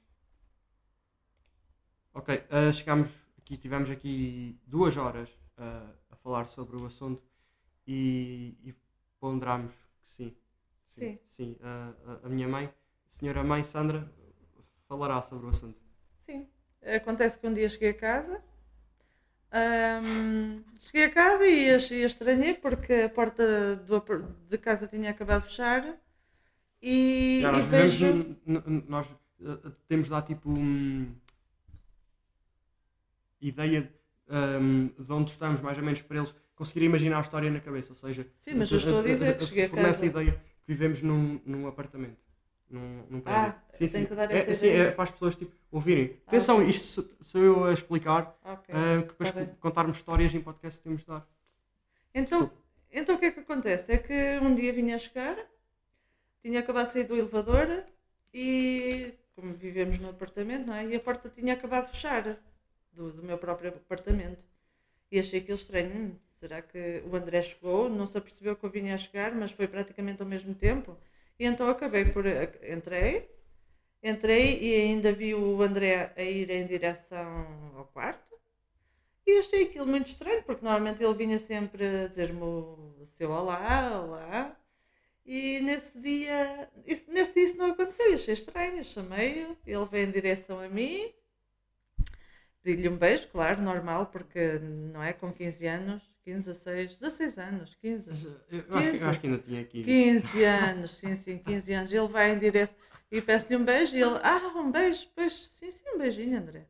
Ok, 2.14 2.44
ah, 2.50 2.72
chegamos 2.74 3.10
aqui, 3.38 3.58
tivemos 3.58 3.90
aqui 3.90 4.60
duas 4.68 4.98
horas 4.98 5.30
ah, 5.58 5.90
a 6.12 6.16
falar 6.18 6.46
sobre 6.46 6.76
o 6.76 6.86
assunto 6.86 7.24
e, 7.88 8.58
e 8.64 8.76
ponderamos 9.20 9.74
que 10.04 10.10
sim. 10.10 10.38
Sim. 10.94 11.20
sim. 11.30 11.58
Ah, 11.62 11.94
a, 12.24 12.28
a 12.28 12.30
minha 12.30 12.48
mãe, 12.50 12.66
a 12.66 13.20
senhora 13.20 13.44
mãe 13.44 13.64
Sandra, 13.64 14.12
falará 14.90 15.22
sobre 15.22 15.46
o 15.46 15.50
assunto. 15.50 15.80
Sim. 16.26 16.50
Acontece 16.84 17.40
que 17.40 17.48
um 17.48 17.54
dia 17.54 17.70
cheguei 17.70 17.92
a 17.92 17.94
casa. 17.98 18.44
Ahm, 19.52 20.62
cheguei 20.78 21.06
a 21.06 21.12
casa 21.12 21.48
e 21.48 21.74
achei 21.74 22.04
estranhei 22.04 22.54
porque 22.54 22.94
a 22.94 23.10
porta 23.10 23.76
do, 23.76 24.04
de 24.50 24.58
casa 24.58 24.88
tinha 24.88 25.12
acabado 25.12 25.44
de 25.44 25.50
fechar. 25.50 25.98
E, 26.82 27.40
e 27.40 27.44
nós 27.44 27.58
vivemos, 27.58 27.96
vejo. 27.96 28.38
nós 28.88 29.08
uh, 29.42 29.72
temos 29.88 30.10
lá 30.10 30.22
tipo 30.22 30.50
hum, 30.50 31.14
ideia 33.40 33.92
hum, 34.60 34.90
de 34.98 35.14
onde 35.14 35.32
estamos, 35.32 35.62
mais 35.62 35.78
ou 35.78 35.84
menos 35.84 36.02
para 36.02 36.18
eles 36.18 36.34
conseguirem 36.56 36.90
imaginar 36.90 37.18
a 37.18 37.22
história 37.22 37.52
na 37.52 37.60
cabeça. 37.60 37.90
Ou 37.90 37.96
seja, 37.96 38.28
Sim, 38.40 38.56
mas 38.56 38.72
eu 38.72 38.78
estou 38.78 39.00
a 39.00 39.04
dizer 39.04 39.38
que 39.38 39.46
cheguei 39.46 39.66
a 39.66 39.70
casa. 39.70 40.06
ideia 40.06 40.32
que 40.32 40.68
vivemos 40.68 41.02
num, 41.02 41.40
num 41.46 41.68
apartamento. 41.68 42.31
Num, 42.72 43.04
num 43.10 43.22
prédio. 43.22 43.54
Ah, 43.54 43.62
tenho 43.78 44.08
que 44.08 44.16
dar 44.16 44.32
é, 44.32 44.38
essa 44.38 44.54
sim, 44.54 44.68
ideia. 44.68 44.84
é 44.84 44.92
para 44.92 45.04
as 45.04 45.12
pessoas 45.12 45.36
tipo, 45.36 45.54
ouvirem. 45.72 46.18
Ah, 46.26 46.30
Atenção, 46.30 46.58
ok. 46.58 46.70
isto 46.70 47.04
sou- 47.22 47.42
eu 47.44 47.66
a 47.66 47.74
explicar, 47.74 48.36
Ok. 48.46 48.74
uh, 48.74 49.02
que 49.04 49.10
depois 49.10 49.32
tá 49.32 49.46
contarmos 49.60 49.98
histórias 49.98 50.34
em 50.34 50.42
podcast 50.42 50.82
temos 50.82 51.02
de 51.02 51.08
dar. 51.08 51.28
Então, 52.14 52.52
então 52.92 53.16
o 53.16 53.20
que 53.20 53.26
é 53.26 53.32
que 53.32 53.42
acontece? 53.42 53.92
É 53.92 53.98
que 53.98 54.40
um 54.42 54.56
dia 54.56 54.72
vinha 54.74 54.96
a 54.96 55.00
chegar, 55.00 55.38
tinha 56.44 56.60
acabado 56.60 56.88
de 56.88 56.94
sair 56.94 57.04
do 57.06 57.16
elevador 57.16 57.84
e, 58.34 59.14
como 59.36 59.54
vivemos 59.54 59.98
no 60.00 60.10
apartamento, 60.10 60.68
não 60.68 60.74
é? 60.76 60.86
E 60.88 60.96
a 60.96 61.00
porta 61.00 61.30
tinha 61.30 61.54
acabado 61.54 61.86
de 61.88 61.92
fechar 61.92 62.24
do, 62.94 63.12
do 63.12 63.24
meu 63.24 63.38
próprio 63.38 63.70
apartamento. 63.70 64.46
E 65.12 65.20
achei 65.20 65.40
aquilo 65.42 65.58
estranho. 65.58 65.92
Hum, 65.96 66.16
será 66.40 66.62
que 66.62 67.04
o 67.06 67.16
André 67.16 67.42
chegou? 67.42 67.90
Não 67.90 68.06
se 68.06 68.18
apercebeu 68.18 68.56
que 68.56 68.66
eu 68.66 68.70
vinha 68.70 68.96
a 68.96 68.98
chegar, 68.98 69.34
mas 69.36 69.52
foi 69.52 69.68
praticamente 69.68 70.22
ao 70.22 70.28
mesmo 70.28 70.56
tempo. 70.56 70.98
E 71.42 71.46
então 71.46 71.68
acabei 71.68 72.06
por. 72.06 72.24
Entrei, 72.28 73.28
entrei 74.04 74.60
e 74.62 74.76
ainda 74.76 75.12
vi 75.12 75.34
o 75.34 75.60
André 75.64 76.14
a 76.16 76.22
ir 76.22 76.52
em 76.52 76.68
direção 76.68 77.74
ao 77.76 77.86
quarto. 77.86 78.40
E 79.26 79.40
achei 79.40 79.64
aquilo 79.64 79.88
muito 79.88 80.06
estranho, 80.06 80.44
porque 80.44 80.64
normalmente 80.64 81.04
ele 81.04 81.16
vinha 81.16 81.40
sempre 81.40 82.08
dizer-me 82.10 82.44
o 82.44 83.08
seu 83.14 83.32
olá, 83.32 84.04
olá. 84.04 84.56
E 85.26 85.60
nesse 85.62 86.00
dia, 86.00 86.70
isso, 86.86 87.12
nesse 87.12 87.34
dia 87.34 87.44
isso 87.46 87.58
não 87.58 87.72
aconteceu, 87.72 88.14
achei 88.14 88.36
estranho, 88.36 88.84
chamei-o, 88.84 89.58
ele 89.66 89.86
veio 89.86 90.08
em 90.08 90.12
direção 90.12 90.60
a 90.60 90.70
mim, 90.70 91.12
pedi-lhe 92.62 92.88
um 92.88 92.98
beijo, 92.98 93.28
claro, 93.30 93.60
normal, 93.64 94.06
porque 94.08 94.60
não 94.60 95.02
é 95.02 95.12
com 95.12 95.34
15 95.34 95.66
anos, 95.66 96.11
15, 96.24 96.48
16, 96.48 97.00
16 97.00 97.38
anos, 97.38 97.76
15. 97.76 98.10
Mas, 98.10 98.24
uh, 98.24 98.42
eu, 98.50 98.60
eu 98.60 98.78
acho, 98.78 98.92
que, 98.92 98.98
eu 98.98 99.10
acho 99.10 99.20
que 99.20 99.28
ainda 99.28 99.40
tinha 99.40 99.62
aqui. 99.62 99.84
15 99.84 100.44
anos, 100.44 100.92
sim, 100.92 101.16
sim, 101.16 101.38
15 101.38 101.74
anos. 101.74 101.92
Ele 101.92 102.08
vai 102.08 102.32
em 102.32 102.40
direção 102.40 102.76
e 103.12 103.22
peço-lhe 103.22 103.56
um 103.56 103.66
beijo 103.66 103.96
e 103.96 104.02
ele, 104.02 104.20
ah, 104.24 104.54
um 104.56 104.72
beijo, 104.72 105.08
pois, 105.16 105.48
sim, 105.48 105.70
sim, 105.70 105.84
um 105.90 105.98
beijinho, 105.98 106.38
André. 106.38 106.66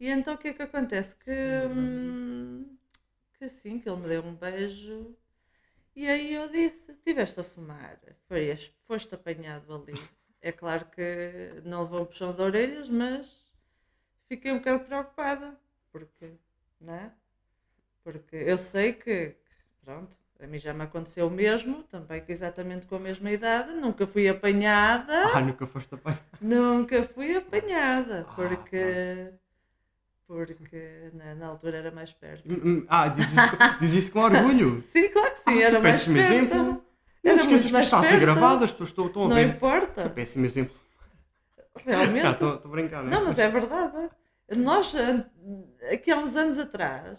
E 0.00 0.08
então 0.08 0.34
o 0.34 0.38
que 0.38 0.48
é 0.48 0.52
que 0.52 0.62
acontece? 0.62 1.16
Que, 1.16 1.30
hum, 1.70 2.76
que 3.38 3.48
sim, 3.48 3.78
que 3.78 3.88
ele 3.88 4.00
me 4.00 4.08
deu 4.08 4.22
um 4.22 4.34
beijo 4.34 5.16
e 5.96 6.06
aí 6.10 6.34
eu 6.34 6.46
disse, 6.50 6.92
estiveste 6.92 7.40
a 7.40 7.44
fumar, 7.44 7.98
Foi, 8.28 8.54
foste 8.86 9.14
apanhado 9.14 9.74
ali. 9.74 9.98
É 10.42 10.52
claro 10.52 10.84
que 10.90 11.62
não 11.64 11.84
levou 11.84 12.02
um 12.02 12.04
puxão 12.04 12.34
de 12.34 12.42
orelhas, 12.42 12.86
mas 12.86 13.42
fiquei 14.28 14.52
um 14.52 14.58
bocado 14.58 14.84
preocupada, 14.84 15.58
porque, 15.90 16.34
não 16.78 16.94
é? 16.94 17.10
Porque 18.06 18.36
eu 18.36 18.56
sei 18.56 18.92
que, 18.92 19.34
pronto, 19.84 20.16
a 20.40 20.46
mim 20.46 20.60
já 20.60 20.72
me 20.72 20.84
aconteceu 20.84 21.26
o 21.26 21.30
mesmo, 21.30 21.82
também 21.90 22.24
que 22.24 22.30
exatamente 22.30 22.86
com 22.86 22.94
a 22.94 23.00
mesma 23.00 23.28
idade, 23.32 23.72
nunca 23.72 24.06
fui 24.06 24.28
apanhada, 24.28 25.12
Ah, 25.34 25.40
nunca 25.40 25.66
foste 25.66 25.92
apanhado. 25.92 26.22
nunca 26.40 27.02
fui 27.02 27.34
apanhada, 27.34 28.24
Ah, 28.28 28.32
porque, 28.32 29.32
porque 30.24 31.10
na, 31.14 31.34
na 31.34 31.46
altura 31.48 31.78
era 31.78 31.90
mais 31.90 32.12
perto. 32.12 32.48
Hum, 32.48 32.60
hum, 32.64 32.86
Ah, 32.88 33.08
diz 33.08 33.32
isso, 33.32 33.50
com- 33.50 33.78
diz 33.80 33.92
isso 33.94 34.12
com 34.12 34.20
orgulho. 34.20 34.80
Sim, 34.92 35.08
claro 35.08 35.32
que 35.32 35.38
sim, 35.38 35.44
Ah, 35.58 35.62
era 35.62 35.80
mais 35.80 35.96
péssimo 35.96 36.14
perto. 36.16 36.32
exemplo. 36.32 36.86
Não 37.24 37.36
te 37.38 37.40
esqueças 37.40 37.70
que 37.72 37.76
está 37.78 37.98
a 37.98 38.04
ser 38.04 38.20
gravado, 38.20 38.64
as 38.64 38.70
pessoas 38.70 38.90
estão, 38.90 39.06
estão 39.08 39.24
a 39.24 39.28
Não 39.30 39.34
ver. 39.36 39.48
importa, 39.48 40.02
Que 40.04 40.10
péssimo 40.10 40.46
exemplo. 40.46 40.76
realmente. 41.84 42.22
Já, 42.22 42.30
estou 42.30 42.50
a 42.52 42.68
brincar, 42.68 43.02
não 43.02 43.08
é? 43.08 43.14
Não, 43.16 43.24
mas 43.24 43.36
é 43.36 43.48
verdade. 43.48 44.10
Nós, 44.56 44.94
aqui 45.92 46.12
há 46.12 46.18
uns 46.18 46.36
anos 46.36 46.56
atrás, 46.56 47.18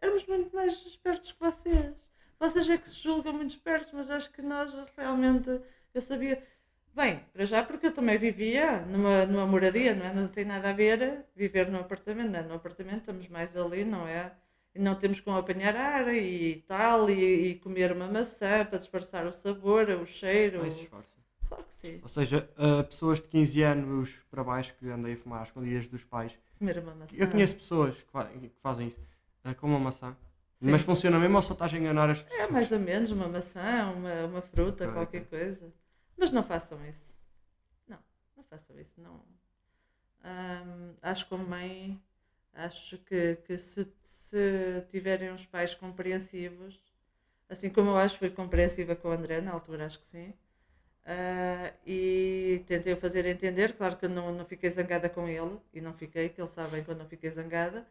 éramos 0.00 0.26
muito 0.26 0.54
mais 0.54 0.74
espertos 0.86 1.32
que 1.32 1.40
vocês. 1.40 1.94
Vocês 2.38 2.68
é 2.70 2.78
que 2.78 2.88
se 2.88 2.96
julgam 3.02 3.32
muito 3.34 3.50
espertos, 3.50 3.92
mas 3.92 4.10
acho 4.10 4.30
que 4.32 4.40
nós 4.42 4.72
realmente. 4.96 5.60
Eu 5.92 6.00
sabia. 6.02 6.42
Bem, 6.94 7.20
para 7.32 7.44
já, 7.44 7.62
porque 7.62 7.86
eu 7.86 7.92
também 7.94 8.18
vivia 8.18 8.80
numa, 8.86 9.24
numa 9.26 9.46
moradia, 9.46 9.94
não 9.94 10.04
é? 10.06 10.12
Não 10.12 10.26
tem 10.26 10.44
nada 10.44 10.70
a 10.70 10.72
ver 10.72 11.24
viver 11.36 11.70
num 11.70 11.78
apartamento, 11.78 12.30
não 12.30 12.38
é? 12.40 12.42
No 12.42 12.54
apartamento 12.54 13.00
estamos 13.00 13.28
mais 13.28 13.56
ali, 13.56 13.84
não 13.84 14.08
é? 14.08 14.32
E 14.74 14.78
não 14.80 14.94
temos 14.96 15.20
como 15.20 15.36
apanhar 15.36 15.76
ar 15.76 16.08
e 16.14 16.64
tal, 16.66 17.08
e, 17.10 17.50
e 17.50 17.54
comer 17.56 17.92
uma 17.92 18.08
maçã 18.08 18.64
para 18.64 18.78
disfarçar 18.78 19.26
o 19.26 19.32
sabor, 19.32 19.88
o 19.90 20.06
cheiro. 20.06 20.62
Ai, 20.62 20.70
se 20.70 20.82
esforça. 20.82 21.18
Claro 21.48 21.64
que 21.64 21.74
sim. 21.76 21.98
Ou 22.02 22.08
seja, 22.08 22.48
ah, 22.56 22.82
pessoas 22.84 23.20
de 23.20 23.28
15 23.28 23.62
anos 23.62 24.10
para 24.30 24.42
baixo 24.44 24.74
que 24.78 24.88
andem 24.88 25.14
a 25.14 25.16
fumar 25.16 25.42
às 25.42 25.48
escondidas 25.48 25.86
dos 25.86 26.04
pais. 26.04 26.36
Comer 26.58 26.78
uma 26.78 26.94
maçã. 26.94 27.14
Eu 27.16 27.28
conheço 27.28 27.56
pessoas 27.56 27.94
que, 28.02 28.10
fa- 28.10 28.26
que 28.26 28.50
fazem 28.62 28.86
isso, 28.88 28.98
ah, 29.44 29.54
com 29.54 29.66
uma 29.66 29.78
maçã. 29.78 30.16
Sim. 30.60 30.70
Mas 30.70 30.82
funciona 30.82 31.18
mesmo 31.18 31.36
ou 31.36 31.42
só 31.42 31.54
estás 31.54 31.72
a 31.72 31.78
enganar 31.78 32.10
as 32.10 32.22
pessoas? 32.22 32.40
É 32.40 32.46
mais 32.50 32.70
ou 32.70 32.78
menos 32.78 33.10
uma 33.10 33.28
maçã, 33.28 33.90
uma, 33.92 34.26
uma 34.26 34.42
fruta, 34.42 34.84
Ok, 34.84 34.92
qualquer 34.92 35.24
coisa. 35.26 35.72
Mas 36.16 36.30
não 36.32 36.42
façam 36.42 36.84
isso. 36.86 37.16
Não, 37.88 37.98
não 38.36 38.44
façam 38.44 38.78
isso. 38.78 39.00
Não, 39.00 39.24
Hum, 40.24 40.94
acho 41.02 41.24
que 41.24 41.30
como 41.30 41.46
mãe, 41.48 42.00
acho 42.54 42.98
que, 42.98 43.36
que 43.46 43.56
se, 43.56 43.90
se 44.04 44.84
tiverem 44.90 45.30
os 45.32 45.46
pais 45.46 45.74
compreensivos, 45.74 46.80
assim 47.48 47.70
como 47.70 47.90
eu 47.90 47.96
acho 47.98 48.14
que 48.14 48.20
fui 48.20 48.30
compreensiva 48.30 48.96
com 48.96 49.08
o 49.08 49.12
André, 49.12 49.40
na 49.40 49.52
altura 49.52 49.86
acho 49.86 50.00
que 50.00 50.06
sim, 50.08 50.30
uh, 51.06 51.74
e 51.86 52.64
tentei 52.66 52.92
o 52.94 52.96
fazer 52.96 53.26
entender, 53.26 53.74
claro 53.76 53.96
que 53.96 54.08
não, 54.08 54.32
não 54.34 54.44
fiquei 54.46 54.70
zangada 54.70 55.08
com 55.08 55.28
ele, 55.28 55.58
e 55.74 55.80
não 55.80 55.94
fiquei, 55.94 56.28
que 56.30 56.40
ele 56.40 56.48
sabe 56.48 56.82
quando 56.84 56.98
não 56.98 57.08
fiquei 57.08 57.30
zangada, 57.30 57.86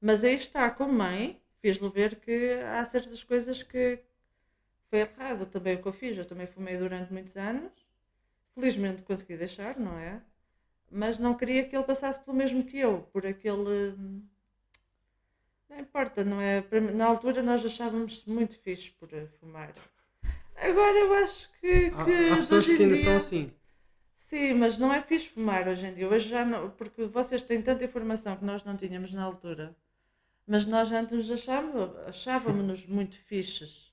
mas 0.00 0.24
aí 0.24 0.34
está, 0.34 0.70
como 0.70 0.92
mãe, 0.92 1.40
fiz-lhe 1.60 1.88
ver 1.88 2.16
que 2.16 2.54
há 2.62 2.84
certas 2.84 3.22
coisas 3.22 3.62
que 3.62 4.00
foi 4.90 5.00
errado 5.00 5.46
também 5.46 5.76
o 5.76 5.82
que 5.82 5.88
eu 5.88 5.92
fiz, 5.92 6.16
eu 6.16 6.24
também 6.24 6.46
fumei 6.46 6.76
durante 6.76 7.12
muitos 7.12 7.36
anos, 7.36 7.72
felizmente 8.54 9.02
consegui 9.02 9.36
deixar, 9.36 9.78
não 9.78 9.98
é? 9.98 10.20
Mas 10.90 11.18
não 11.18 11.36
queria 11.36 11.64
que 11.64 11.76
ele 11.76 11.84
passasse 11.84 12.18
pelo 12.20 12.36
mesmo 12.36 12.64
que 12.64 12.78
eu, 12.78 13.08
por 13.12 13.26
aquele 13.26 13.92
não 15.68 15.78
importa, 15.78 16.24
não 16.24 16.40
é? 16.40 16.64
Na 16.94 17.06
altura 17.06 17.42
nós 17.42 17.64
achávamos 17.64 18.24
muito 18.24 18.58
fixe 18.60 18.90
por 18.90 19.08
fumar. 19.38 19.72
Agora 20.56 20.98
eu 20.98 21.14
acho 21.14 21.50
que. 21.60 21.90
que 21.90 21.94
há, 21.94 22.34
há 22.34 22.36
pessoas 22.38 22.66
que 22.66 22.82
ainda 22.82 22.94
dia... 22.94 23.04
são 23.04 23.16
assim. 23.16 23.52
Sim, 24.16 24.54
mas 24.54 24.76
não 24.76 24.92
é 24.92 25.00
fixe 25.02 25.28
fumar 25.28 25.68
hoje 25.68 25.86
em 25.86 25.94
dia. 25.94 26.08
Hoje 26.08 26.28
já 26.28 26.44
não. 26.44 26.70
Porque 26.70 27.04
vocês 27.04 27.42
têm 27.42 27.62
tanta 27.62 27.84
informação 27.84 28.36
que 28.36 28.44
nós 28.44 28.64
não 28.64 28.76
tínhamos 28.76 29.12
na 29.12 29.22
altura. 29.22 29.76
Mas 30.48 30.64
nós 30.64 30.90
antes 30.90 31.30
achávamos, 31.30 31.96
achávamos-nos 32.06 32.86
muito 32.86 33.16
fixes. 33.16 33.92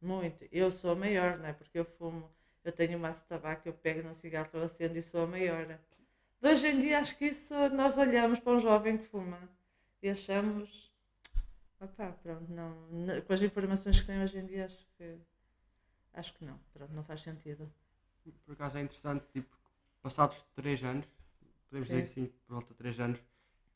Muito. 0.00 0.46
Eu 0.52 0.70
sou 0.70 0.92
a 0.92 0.94
maior, 0.94 1.36
não 1.38 1.46
é? 1.46 1.52
Porque 1.52 1.78
eu 1.78 1.84
fumo. 1.84 2.30
Eu 2.64 2.70
tenho 2.70 2.96
um 2.96 3.00
maço 3.00 3.20
de 3.22 3.26
tabaco, 3.26 3.68
eu 3.68 3.72
pego 3.72 4.06
num 4.06 4.14
cigarro, 4.14 4.48
eu 4.52 4.62
acendo 4.62 4.96
e 4.96 5.02
sou 5.02 5.24
a 5.24 5.26
maior. 5.26 5.66
De 6.40 6.48
hoje 6.48 6.68
em 6.68 6.80
dia 6.80 7.00
acho 7.00 7.16
que 7.16 7.26
isso 7.26 7.52
nós 7.70 7.98
olhamos 7.98 8.38
para 8.38 8.52
um 8.52 8.60
jovem 8.60 8.96
que 8.96 9.06
fuma 9.06 9.40
e 10.00 10.08
achamos 10.08 10.88
Opá, 11.80 12.10
pronto, 12.10 12.50
não, 12.50 12.74
não, 12.90 13.20
com 13.22 13.32
as 13.32 13.40
informações 13.40 14.00
que 14.00 14.06
tem 14.06 14.20
hoje 14.20 14.36
em 14.36 14.46
dia 14.46 14.64
acho 14.66 14.86
que 14.96 15.18
acho 16.12 16.34
que 16.34 16.44
não, 16.44 16.58
pronto, 16.72 16.92
não 16.92 17.04
faz 17.04 17.20
sentido. 17.20 17.72
Por 18.44 18.52
acaso 18.52 18.78
é 18.78 18.82
interessante, 18.82 19.24
tipo, 19.32 19.56
passados 20.02 20.44
3 20.56 20.82
anos, 20.82 21.06
podemos 21.68 21.86
Sim. 21.86 21.92
dizer 21.94 22.02
que 22.02 22.14
sim, 22.14 22.26
por 22.46 22.54
volta 22.54 22.68
de 22.68 22.74
3 22.74 23.00
anos, 23.00 23.20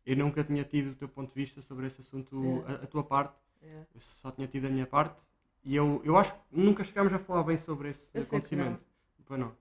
eu 0.04 0.16
nunca 0.16 0.42
tinha 0.44 0.64
tido 0.64 0.92
o 0.92 0.94
teu 0.94 1.08
ponto 1.08 1.28
de 1.28 1.34
vista 1.34 1.62
sobre 1.62 1.86
esse 1.86 2.00
assunto, 2.00 2.64
é. 2.66 2.72
a, 2.72 2.74
a, 2.76 2.86
tua 2.86 3.04
parte, 3.04 3.34
é. 3.62 3.84
eu 3.94 4.00
só 4.00 4.30
tinha 4.30 4.46
tido 4.46 4.66
a 4.66 4.70
minha 4.70 4.86
parte 4.86 5.16
e 5.64 5.76
eu, 5.76 6.00
eu 6.04 6.16
acho 6.16 6.32
que 6.32 6.40
nunca 6.50 6.82
chegámos 6.84 7.12
a 7.12 7.18
falar 7.18 7.44
bem 7.44 7.56
sobre 7.56 7.90
esse 7.90 8.08
eu 8.12 8.22
acontecimento. 8.22 8.80
Pois 9.24 9.38
não. 9.38 9.52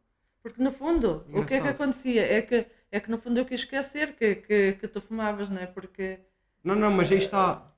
Porque 0.41 0.61
no 0.61 0.71
fundo, 0.71 1.23
Engraçado. 1.27 1.43
o 1.43 1.45
que 1.45 1.53
é 1.53 1.61
que 1.61 1.67
acontecia? 1.67 2.33
É 2.33 2.41
que, 2.41 2.65
é 2.91 2.99
que 2.99 3.11
no 3.11 3.19
fundo 3.19 3.39
eu 3.39 3.45
quis 3.45 3.59
esquecer 3.59 4.15
que, 4.15 4.35
que, 4.35 4.73
que 4.73 4.87
tu 4.87 4.99
fumavas, 4.99 5.49
não 5.49 5.61
é? 5.61 5.67
Porque. 5.67 6.19
Não, 6.63 6.75
não, 6.75 6.89
mas 6.89 7.11
aí 7.11 7.19
está 7.19 7.71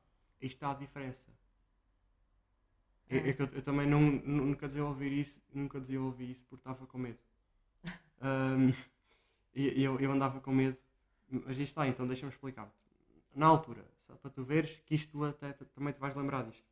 aí 0.43 0.47
está 0.47 0.71
a 0.71 0.73
diferença. 0.73 1.21
É, 3.10 3.30
é 3.30 3.34
que 3.34 3.41
eu, 3.41 3.49
eu, 3.54 3.62
também 3.62 3.88
não, 3.88 4.02
nunca 4.02 4.67
desenvolvi 4.67 5.19
isso, 5.19 5.41
nunca 5.54 5.80
desenvolvi 5.80 6.32
isso 6.32 6.45
porque 6.49 6.62
estava 6.62 6.86
com 6.86 6.97
medo. 6.97 7.19
Um, 8.26 8.71
e 9.54 9.84
eu, 9.84 9.99
eu 9.99 10.10
andava 10.10 10.39
com 10.39 10.49
medo, 10.49 10.78
mas 11.46 11.58
aí 11.58 11.63
está, 11.63 11.88
então 11.88 12.08
deixa-me 12.08 12.32
explicar-te. 12.32 12.72
Na 13.36 13.48
altura, 13.48 13.84
só 14.08 14.13
para 14.15 14.30
tu 14.30 14.43
veres 14.43 14.80
que 14.86 14.96
isto 14.96 15.24
até 15.24 15.54
também 15.76 15.93
te 15.93 16.00
vais 16.00 16.15
lembrar 16.15 16.43
disto. 16.43 16.63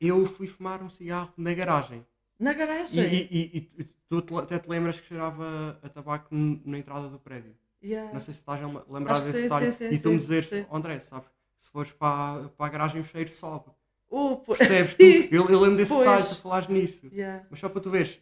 Eu 0.00 0.26
fui 0.26 0.46
fumar 0.46 0.82
um 0.82 0.90
cigarro 0.90 1.32
na 1.36 1.52
garagem. 1.54 2.04
Na 2.38 2.52
garagem? 2.52 3.04
E, 3.04 3.28
e, 3.30 3.70
e, 3.78 3.82
e 3.82 3.84
tu 4.08 4.38
até 4.38 4.58
te 4.58 4.68
lembras 4.68 4.98
que 4.98 5.06
cheirava 5.06 5.78
a 5.82 5.88
tabaco 5.88 6.34
na 6.34 6.78
entrada 6.78 7.08
do 7.08 7.18
prédio. 7.18 7.54
Yeah. 7.82 8.12
Não 8.12 8.20
sei 8.20 8.34
se 8.34 8.40
estás 8.40 8.62
a 8.62 8.66
lembrar 8.88 9.20
desse 9.20 9.42
detalhe. 9.42 9.94
e 9.94 9.98
tu 9.98 10.10
me 10.10 10.18
dizes, 10.18 10.50
André, 10.70 11.00
sabes, 11.00 11.28
se 11.58 11.70
fores 11.70 11.92
para, 11.92 12.48
para 12.48 12.66
a 12.66 12.68
garagem 12.68 13.00
o 13.00 13.04
cheiro 13.04 13.30
sobe. 13.30 13.70
Uh, 14.10 14.38
Percebes 14.38 14.94
tu? 14.94 15.02
Eu, 15.30 15.48
eu 15.48 15.60
lembro 15.60 15.76
desse 15.76 15.92
pois. 15.92 16.08
detalhe, 16.08 16.34
tu 16.34 16.42
falares 16.42 16.68
nisso. 16.68 17.06
Yeah. 17.12 17.46
Mas 17.48 17.60
só 17.60 17.68
para 17.68 17.80
tu 17.80 17.90
veres, 17.90 18.20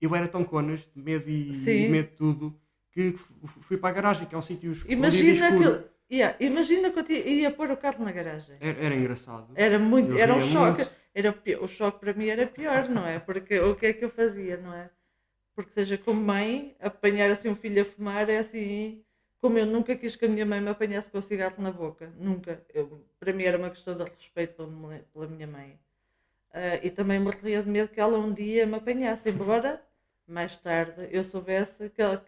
eu 0.00 0.14
era 0.14 0.28
tão 0.28 0.44
conas, 0.44 0.80
de 0.94 1.00
medo 1.00 1.30
e, 1.30 1.52
e 1.52 1.88
medo 1.88 2.10
de 2.10 2.16
tudo, 2.16 2.60
que 2.92 3.14
fui 3.62 3.76
para 3.76 3.90
a 3.90 3.92
garagem, 3.92 4.26
que 4.26 4.34
é 4.34 4.38
um 4.38 4.42
sítio 4.42 4.72
Imagina 4.88 5.50
que 5.50 5.92
Yeah, 6.12 6.36
imagina 6.40 6.90
que 6.90 7.00
eu 7.10 7.26
ia 7.26 7.50
pôr 7.50 7.70
o 7.70 7.76
carro 7.76 8.04
na 8.04 8.12
garagem. 8.12 8.58
Era, 8.60 8.84
era 8.84 8.94
engraçado. 8.94 9.48
Era 9.54 9.78
muito, 9.78 10.14
era 10.18 10.34
um 10.34 10.40
choque. 10.42 10.86
Era, 11.14 11.34
o 11.58 11.66
choque 11.66 12.00
para 12.00 12.12
mim 12.12 12.26
era 12.26 12.46
pior, 12.46 12.86
não 12.86 13.06
é? 13.06 13.18
Porque 13.18 13.58
o 13.58 13.74
que 13.74 13.86
é 13.86 13.92
que 13.94 14.04
eu 14.04 14.10
fazia, 14.10 14.58
não 14.58 14.74
é? 14.74 14.90
Porque 15.54 15.72
seja 15.72 15.96
como 15.96 16.20
mãe, 16.20 16.76
apanhar 16.80 17.30
assim 17.30 17.48
um 17.48 17.56
filho 17.56 17.80
a 17.80 17.84
fumar 17.86 18.28
é 18.28 18.38
assim 18.38 19.02
como 19.42 19.58
eu 19.58 19.66
nunca 19.66 19.96
quis 19.96 20.14
que 20.14 20.24
a 20.24 20.28
minha 20.28 20.46
mãe 20.46 20.60
me 20.60 20.70
apanhasse 20.70 21.10
com 21.10 21.18
o 21.18 21.22
cigarro 21.22 21.60
na 21.60 21.72
boca, 21.72 22.12
nunca. 22.16 22.62
Eu, 22.72 23.04
para 23.18 23.32
mim 23.32 23.42
era 23.42 23.58
uma 23.58 23.70
questão 23.70 23.96
de 23.96 24.04
respeito 24.04 24.54
pela, 24.54 24.98
pela 25.12 25.26
minha 25.26 25.48
mãe. 25.48 25.80
Uh, 26.50 26.78
e 26.80 26.90
também 26.90 27.18
me 27.18 27.30
ria 27.30 27.60
de 27.60 27.68
medo 27.68 27.88
que 27.88 28.00
ela 28.00 28.18
um 28.18 28.32
dia 28.32 28.64
me 28.66 28.76
apanhasse, 28.76 29.28
embora 29.30 29.82
mais 30.28 30.56
tarde 30.58 31.08
eu 31.10 31.24
soubesse 31.24 31.90
que 31.90 32.00
ela, 32.00 32.24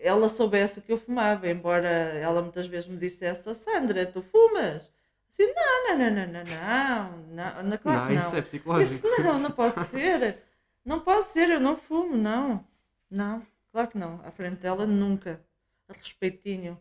ela 0.00 0.28
soubesse 0.28 0.80
que 0.80 0.92
eu 0.92 0.98
fumava, 0.98 1.48
embora 1.48 1.88
ela 1.88 2.42
muitas 2.42 2.66
vezes 2.66 2.88
me 2.88 2.96
dissesse, 2.96 3.48
oh, 3.48 3.54
Sandra, 3.54 4.06
tu 4.06 4.22
fumas? 4.22 4.90
Assim, 5.30 5.52
não, 5.54 5.98
não, 5.98 6.10
não, 6.10 6.26
não, 6.26 6.44
não, 6.44 7.18
não, 7.28 7.62
não, 7.62 7.78
claro 7.78 8.06
que 8.06 8.14
não. 8.14 8.20
Isso 8.20 8.36
é 8.36 8.42
psicológico. 8.42 8.92
Isso 8.92 9.22
não, 9.22 9.38
não 9.38 9.50
pode 9.50 9.84
ser. 9.86 10.38
Não 10.84 11.00
pode 11.00 11.28
ser, 11.28 11.50
eu 11.50 11.60
não 11.60 11.76
fumo, 11.76 12.16
não. 12.16 12.66
Não, 13.10 13.46
claro 13.72 13.88
que 13.88 13.98
não. 13.98 14.20
À 14.24 14.30
frente 14.30 14.56
dela, 14.60 14.86
nunca 14.86 15.40
respeitinho, 15.88 16.78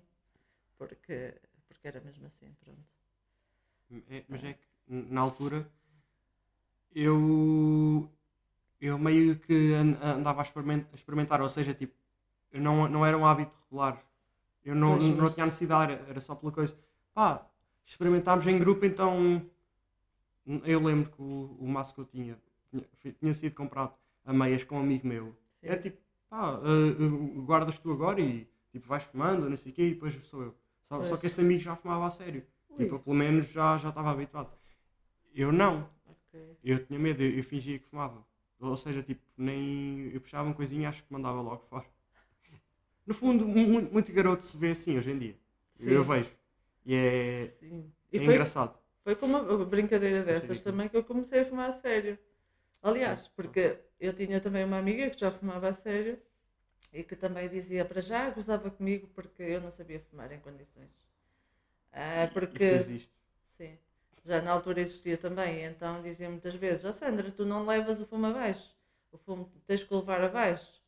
porque, 0.78 1.34
porque 1.68 1.88
era 1.88 2.00
mesmo 2.00 2.28
assim, 2.28 2.56
pronto. 2.64 2.80
É, 4.10 4.24
mas 4.28 4.44
é 4.44 4.54
que 4.54 4.60
na 4.88 5.22
altura 5.22 5.68
eu 6.94 8.10
eu 8.80 8.98
meio 8.98 9.38
que 9.38 9.74
andava 9.74 10.42
a 10.42 10.46
a 10.46 10.96
experimentar 10.96 11.42
ou 11.42 11.50
seja, 11.50 11.74
tipo, 11.74 11.94
não, 12.54 12.88
não 12.88 13.06
era 13.06 13.18
um 13.18 13.26
hábito 13.26 13.56
regular. 13.66 14.04
Eu 14.64 14.76
não, 14.76 14.98
pois, 14.98 15.16
não 15.16 15.32
tinha 15.32 15.46
necessidade, 15.46 15.94
era 16.08 16.20
só 16.20 16.36
pela 16.36 16.52
coisa. 16.52 16.76
Pá, 17.14 17.46
experimentámos 17.86 18.46
em 18.48 18.58
grupo, 18.58 18.86
então 18.86 19.42
eu 20.64 20.80
lembro 20.82 21.12
que 21.12 21.22
o, 21.22 21.58
o 21.60 21.68
maço 21.68 21.94
que 21.94 22.02
eu 22.02 22.06
tinha, 22.06 22.38
tinha, 23.02 23.14
tinha 23.14 23.34
sido 23.34 23.56
comprado 23.56 23.94
a 24.26 24.34
meias 24.34 24.64
com 24.64 24.78
um 24.78 24.80
amigo 24.80 25.08
meu. 25.08 25.36
Sim. 25.62 25.68
É 25.68 25.76
tipo, 25.76 25.98
pá, 26.30 26.60
uh, 26.60 27.42
guardas 27.44 27.78
tu 27.78 27.92
agora 27.92 28.22
e 28.22 28.48
Tipo, 28.72 28.88
vais 28.88 29.04
fumando, 29.04 29.50
não 29.50 29.58
sei 29.58 29.72
o 29.72 29.76
quê, 29.76 29.88
e 29.88 29.94
depois 29.94 30.14
sou 30.26 30.44
eu. 30.44 30.56
Só, 30.88 31.04
só, 31.04 31.18
que 31.18 31.28
esse 31.28 31.42
amigo 31.42 31.60
já 31.60 31.76
fumava 31.76 32.08
a 32.08 32.12
sério. 32.12 32.44
Ui. 32.70 32.78
Tipo, 32.78 33.00
pelo 33.00 33.16
menos 33.16 33.52
já, 33.52 33.78
já 33.78 33.90
estava 33.90 34.12
habituado. 34.12 34.52
Eu 35.34 35.52
não. 35.52 35.90
Okay. 36.06 36.58
Eu 36.64 36.86
tinha 36.86 37.00
medo, 37.00 37.22
eu, 37.22 37.32
eu, 37.32 37.44
fingia 37.44 37.80
que 37.80 37.86
fumava. 37.86 38.26
Ou 38.60 38.78
seja, 38.78 39.02
tipo, 39.02 39.22
nem. 39.38 40.12
Eu 40.14 40.22
puxava 40.22 40.48
uma 40.48 40.54
coisinha 40.54 40.90
acho 40.90 41.04
que 41.04 41.12
mandava 41.12 41.42
logo 41.42 41.64
fora. 41.70 41.86
No 43.10 43.16
fundo, 43.16 43.44
muito, 43.48 43.92
muito 43.92 44.14
garoto 44.14 44.44
se 44.44 44.56
vê 44.56 44.70
assim 44.70 44.96
hoje 44.96 45.10
em 45.10 45.18
dia. 45.18 45.36
Sim. 45.74 45.90
Eu 45.90 46.04
vejo. 46.04 46.30
E 46.86 46.96
é. 46.96 47.54
E 48.12 48.18
é 48.18 48.24
foi, 48.24 48.36
engraçado. 48.36 48.78
Foi 49.04 49.16
com 49.16 49.26
uma 49.26 49.66
brincadeira 49.66 50.22
dessas 50.22 50.62
também 50.62 50.88
que 50.88 50.96
eu 50.96 51.04
comecei 51.04 51.40
a 51.40 51.46
fumar 51.46 51.70
a 51.70 51.72
sério. 51.72 52.20
Aliás, 52.84 53.28
porque 53.30 53.80
eu 54.00 54.14
tinha 54.14 54.40
também 54.40 54.64
uma 54.64 54.78
amiga 54.78 55.10
que 55.10 55.20
já 55.20 55.32
fumava 55.32 55.70
a 55.70 55.74
sério 55.74 56.20
e 56.94 57.04
que 57.04 57.16
também 57.16 57.50
dizia 57.50 57.84
para 57.84 58.00
já 58.00 58.30
gozava 58.30 58.70
comigo 58.70 59.10
porque 59.16 59.42
eu 59.42 59.60
não 59.60 59.72
sabia 59.72 60.00
fumar 60.12 60.32
em 60.32 60.40
condições. 60.40 60.92
Ah, 61.92 62.30
porque, 62.32 62.64
Isso 62.64 62.76
existe. 62.76 63.12
Sim. 63.58 63.76
Já 64.24 64.40
na 64.40 64.52
altura 64.52 64.82
existia 64.82 65.18
também, 65.18 65.64
então 65.66 66.04
dizia 66.04 66.30
muitas 66.30 66.54
vezes, 66.54 66.86
ó 66.86 66.90
oh, 66.90 66.94
Sandra, 66.94 67.32
tu 67.32 67.44
não 67.44 67.66
levas 67.66 68.00
o 68.00 68.06
fumo 68.06 68.28
abaixo, 68.28 68.72
o 69.12 69.18
fumo 69.18 69.52
tens 69.66 69.82
que 69.82 69.96
levar 69.96 70.22
abaixo. 70.22 70.79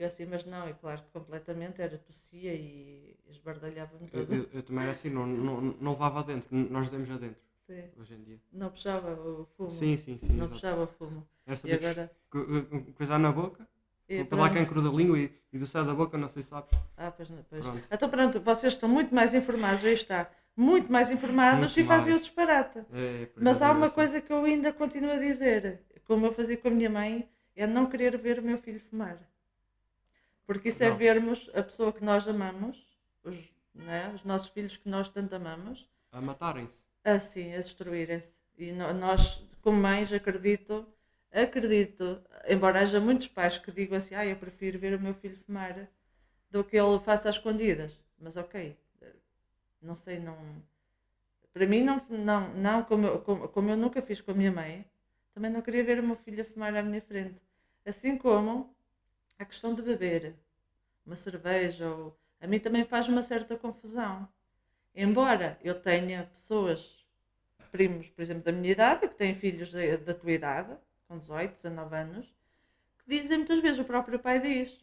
Eu 0.00 0.06
assim, 0.06 0.24
mas 0.24 0.46
não, 0.46 0.66
e 0.66 0.72
claro 0.72 1.02
que 1.02 1.10
completamente 1.10 1.82
era 1.82 1.98
tossia 1.98 2.54
e 2.54 3.14
esbardalhava-me. 3.28 4.08
Eu, 4.14 4.22
eu, 4.22 4.48
eu, 4.54 4.62
também 4.62 4.84
era 4.84 4.92
assim, 4.92 5.10
não, 5.10 5.26
não, 5.26 5.60
não 5.78 5.92
levava 5.92 6.20
adentro, 6.20 6.48
nós 6.56 6.88
demos 6.88 7.10
adentro. 7.10 7.42
Sim. 7.66 7.84
Hoje 7.98 8.14
em 8.14 8.22
dia. 8.22 8.40
Não 8.50 8.70
puxava 8.70 9.12
o 9.12 9.44
fumo. 9.58 9.70
Sim, 9.70 9.98
sim, 9.98 10.18
sim. 10.18 10.32
Não 10.32 10.46
exato. 10.46 10.50
puxava 10.52 10.82
o 10.84 10.86
fumo. 10.86 11.28
Era 11.46 11.60
e 11.64 11.72
agora... 11.74 12.10
coisa 12.96 13.18
na 13.18 13.30
boca 13.30 13.68
e 14.08 14.26
lá 14.34 14.48
cancro 14.48 14.80
da 14.80 14.88
língua 14.88 15.18
e, 15.18 15.30
e 15.52 15.58
do 15.58 15.66
céu 15.66 15.84
da 15.84 15.92
boca, 15.92 16.16
não 16.16 16.28
sei 16.28 16.42
se 16.42 16.48
sabes. 16.48 16.70
Ah, 16.96 17.10
pois 17.10 17.28
não. 17.28 17.44
Pois. 17.50 17.62
Pronto. 17.62 17.86
Então 17.90 18.08
pronto, 18.08 18.40
vocês 18.40 18.72
estão 18.72 18.88
muito 18.88 19.14
mais 19.14 19.34
informados, 19.34 19.84
aí 19.84 19.92
está. 19.92 20.30
Muito 20.56 20.90
mais 20.90 21.10
informados 21.10 21.74
muito 21.74 21.80
e 21.80 21.84
fazem 21.84 22.14
o 22.14 22.18
disparate. 22.18 22.78
É, 22.92 23.28
Mas 23.36 23.60
há 23.60 23.70
uma 23.70 23.86
assim. 23.86 23.94
coisa 23.94 24.18
que 24.18 24.32
eu 24.32 24.42
ainda 24.44 24.72
continuo 24.72 25.12
a 25.12 25.18
dizer, 25.18 25.82
como 26.06 26.24
eu 26.24 26.32
fazia 26.32 26.56
com 26.56 26.68
a 26.68 26.70
minha 26.70 26.88
mãe, 26.88 27.28
é 27.54 27.66
não 27.66 27.84
querer 27.84 28.16
ver 28.16 28.38
o 28.38 28.42
meu 28.42 28.56
filho 28.56 28.80
fumar. 28.80 29.29
Porque 30.50 30.70
isso 30.70 30.82
é 30.82 30.88
não. 30.88 30.96
é 30.96 30.98
vermos 30.98 31.48
a 31.54 31.62
pessoa 31.62 31.92
que 31.92 32.02
nós 32.02 32.26
amamos, 32.26 32.84
os, 33.22 33.36
é? 33.86 34.08
os 34.12 34.24
nossos 34.24 34.48
filhos 34.48 34.76
que 34.76 34.88
nós 34.88 35.08
tanto 35.08 35.32
amamos, 35.32 35.88
a 36.10 36.20
matarem-se. 36.20 36.84
Assim, 37.04 37.54
a 37.54 37.58
destruírem-se. 37.58 38.32
E 38.58 38.72
nós, 38.72 39.46
como 39.62 39.80
mães, 39.80 40.12
acredito 40.12 40.84
acredito, 41.30 42.20
embora 42.48 42.80
haja 42.80 42.98
muitos 42.98 43.28
pais 43.28 43.58
que 43.58 43.70
digam 43.70 43.96
assim, 43.96 44.16
ah, 44.16 44.26
eu 44.26 44.34
prefiro 44.34 44.76
ver 44.76 44.92
o 44.92 45.00
meu 45.00 45.14
filho 45.14 45.38
fumar, 45.46 45.88
do 46.50 46.64
que 46.64 46.76
ele 46.76 46.98
faça 46.98 47.28
às 47.28 47.36
escondidas. 47.36 48.02
Mas 48.18 48.36
ok, 48.36 48.76
não 49.80 49.94
sei, 49.94 50.18
não. 50.18 50.36
Para 51.52 51.64
mim, 51.64 51.84
não, 51.84 52.04
não, 52.08 52.52
não 52.54 52.82
como, 52.82 53.06
eu, 53.06 53.20
como, 53.20 53.48
como 53.50 53.70
eu 53.70 53.76
nunca 53.76 54.02
fiz 54.02 54.20
com 54.20 54.32
a 54.32 54.34
minha 54.34 54.50
mãe, 54.50 54.84
também 55.32 55.48
não 55.48 55.62
queria 55.62 55.84
ver 55.84 56.00
o 56.00 56.02
meu 56.02 56.16
filho 56.16 56.42
a 56.42 56.44
fumar 56.44 56.74
à 56.74 56.82
minha 56.82 57.00
frente. 57.00 57.40
Assim 57.86 58.18
como 58.18 58.74
a 59.40 59.44
questão 59.46 59.74
de 59.74 59.80
beber 59.80 60.34
uma 61.04 61.16
cerveja, 61.16 61.88
ou, 61.88 62.16
a 62.40 62.46
mim 62.46 62.60
também 62.60 62.84
faz 62.84 63.08
uma 63.08 63.22
certa 63.22 63.56
confusão. 63.56 64.28
Embora 64.94 65.58
eu 65.64 65.74
tenha 65.74 66.24
pessoas, 66.24 67.04
primos, 67.72 68.08
por 68.10 68.20
exemplo, 68.20 68.42
da 68.42 68.52
minha 68.52 68.70
idade, 68.70 69.08
que 69.08 69.14
têm 69.14 69.34
filhos 69.34 69.72
da, 69.72 69.96
da 69.96 70.14
tua 70.14 70.32
idade, 70.32 70.76
com 71.08 71.18
18, 71.18 71.54
19 71.54 71.96
anos, 71.96 72.26
que 72.98 73.08
dizem 73.08 73.38
muitas 73.38 73.60
vezes, 73.60 73.78
o 73.78 73.84
próprio 73.84 74.18
pai 74.18 74.40
diz: 74.40 74.78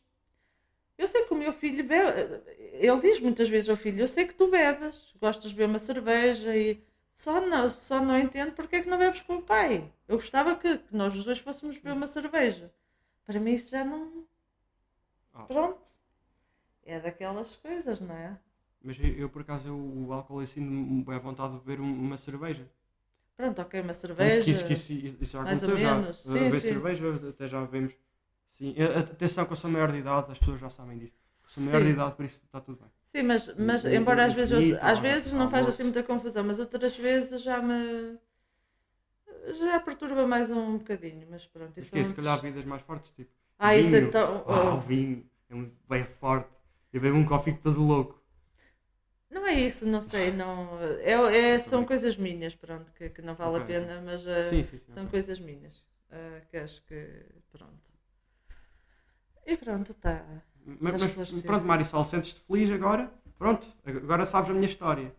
Eu 0.98 1.08
sei 1.08 1.26
que 1.26 1.34
o 1.34 1.38
meu 1.38 1.54
filho 1.54 1.84
bebe, 1.84 2.42
ele 2.58 3.00
diz 3.00 3.20
muitas 3.20 3.48
vezes 3.48 3.70
ao 3.70 3.78
filho: 3.78 4.02
Eu 4.02 4.08
sei 4.08 4.26
que 4.26 4.34
tu 4.34 4.50
bebes, 4.50 5.14
gostas 5.22 5.52
de 5.52 5.56
beber 5.56 5.70
uma 5.70 5.80
cerveja 5.80 6.56
e 6.58 6.84
só 7.14 7.40
não, 7.42 7.72
só 7.72 8.02
não 8.02 8.18
entendo 8.18 8.54
porque 8.54 8.78
é 8.78 8.82
que 8.82 8.90
não 8.90 8.98
bebes 8.98 9.22
com 9.22 9.36
o 9.38 9.42
pai. 9.42 9.92
Eu 10.08 10.18
gostava 10.18 10.56
que, 10.56 10.80
que 10.80 10.96
nós 10.96 11.16
os 11.16 11.26
dois 11.26 11.40
fôssemos 11.40 11.76
beber 11.78 11.94
uma 11.94 12.08
cerveja. 12.08 12.72
Para 13.26 13.40
mim 13.40 13.54
isso 13.54 13.72
já 13.72 13.86
não. 13.86 14.27
Ah. 15.38 15.44
Pronto. 15.44 15.80
É 16.84 17.00
daquelas 17.00 17.56
coisas, 17.58 18.00
não 18.00 18.16
é? 18.16 18.38
Mas 18.82 18.98
eu, 19.00 19.10
eu, 19.14 19.30
por 19.30 19.42
acaso, 19.42 19.68
eu, 19.70 19.76
o 19.78 20.14
álcool 20.14 20.42
eu 20.42 20.48
sinto-me 20.48 21.04
bem 21.04 21.16
à 21.16 21.20
vontade 21.20 21.54
de 21.54 21.60
beber 21.60 21.82
um- 21.82 22.00
uma 22.00 22.18
cerveja. 22.18 22.68
Pronto, 23.36 23.62
ok, 23.62 23.82
uma 23.82 23.90
Tanto 23.94 24.00
cerveja. 24.00 24.44
que 24.44 24.52
isso, 24.52 24.66
que 24.66 24.74
isso, 24.74 24.94
isso, 24.94 25.18
isso 25.22 25.32
já 25.34 25.42
aconteceu 25.42 25.78
já. 25.78 25.96
menos. 25.96 26.18
Sim, 26.22 26.34
beber 26.34 26.62
sim. 26.62 26.68
cerveja, 26.70 27.30
até 27.30 27.48
já 27.48 27.62
bebemos. 27.62 27.94
Sim. 28.50 28.76
Atenção 29.00 29.46
que 29.46 29.52
eu 29.52 29.56
sou 29.58 29.70
maior 29.70 29.92
de 29.92 30.00
idade, 30.00 30.32
as 30.32 30.40
pessoas 30.40 30.60
já 30.60 30.70
sabem 30.70 30.98
disso. 30.98 31.16
Eu 31.44 31.50
sou 31.50 31.64
maior 31.64 31.80
Sim. 31.80 31.86
de 31.86 31.92
idade, 31.94 32.16
por 32.16 32.26
isso 32.26 32.42
está 32.44 32.60
tudo 32.62 32.80
bem. 32.80 32.90
Sim, 33.16 33.24
mas, 33.24 33.56
mas 33.56 33.86
embora 33.86 34.26
às 34.26 34.34
vezes, 34.34 34.58
infinito, 34.58 34.86
às 34.86 35.00
vezes 35.00 35.32
não 35.34 35.50
faz 35.50 35.68
assim 35.68 35.84
muita 35.84 36.04
confusão, 36.04 36.44
mas 36.44 36.60
outras 36.60 36.96
vezes 36.98 37.42
já 37.42 37.62
me 37.62 38.18
já 39.60 39.80
perturba 39.80 40.28
mais 40.28 40.52
um 40.52 40.78
bocadinho, 40.78 41.28
mas 41.30 41.46
pronto. 41.46 41.78
Isso 41.78 41.92
que 41.92 42.00
é, 42.00 42.04
se 42.04 42.14
calhar 42.14 42.42
bebidas 42.42 42.66
mais 42.66 42.82
fortes, 42.82 43.12
tipo. 43.12 43.32
Ah, 43.60 43.76
isso 43.76 43.96
vinho. 43.96 44.08
então. 44.08 44.44
Ah, 44.48 44.76
oh, 44.76 44.80
vinho 44.82 45.30
é 45.50 45.56
um 45.56 45.72
bem 45.90 46.04
forte. 46.06 46.50
Eu 46.94 47.02
bebo 47.02 47.18
um 47.18 47.26
coffee 47.26 47.54
todo 47.58 47.82
louco. 47.82 48.20
Não 49.30 49.46
é 49.46 49.54
isso, 49.54 49.86
não 49.86 50.02
sei, 50.02 50.32
não. 50.32 50.80
É, 51.02 51.54
é- 51.54 51.60
são 51.60 51.86
coisas 51.86 52.16
minhas, 52.18 52.56
pronto, 52.56 52.94
que, 52.94 53.10
que 53.10 53.22
não 53.22 53.36
vale 53.36 53.58
Ok, 53.58 53.64
a 53.64 53.66
pena, 53.66 54.02
mas 54.02 54.26
eh, 54.28 54.44
Sim, 54.50 54.64
sim, 54.64 54.78
sim. 54.78 54.94
são 54.94 55.04
ok. 55.06 55.12
coisas 55.12 55.40
minhas. 55.40 55.86
eh, 56.12 56.42
que 56.50 56.58
acho 56.58 56.82
que. 56.86 57.26
Pronto. 57.52 57.92
E 59.52 59.54
pronto, 59.64 59.92
tá. 60.06 60.18
Mas, 60.66 60.94
Estás 60.94 61.02
mas 61.32 61.42
pronto, 61.44 61.66
Marisol, 61.66 62.04
sentes-te 62.04 62.42
feliz 62.42 62.70
agora? 62.72 63.12
Pronto, 63.38 63.66
agora 63.86 64.26
sabes 64.26 64.50
a 64.52 64.54
minha 64.54 64.66
história. 64.68 65.16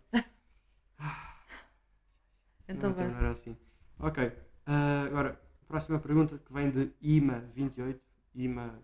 Então 2.68 2.92
não, 2.92 2.94
vai. 2.94 3.16
assim. 3.30 3.56
Ok. 3.98 4.32
ah, 4.66 5.04
agora, 5.06 5.40
próxima 5.66 5.98
pergunta 5.98 6.38
que 6.38 6.52
vem 6.52 6.70
de 6.70 6.92
Ima28. 7.02 8.00
Ima, 8.42 8.78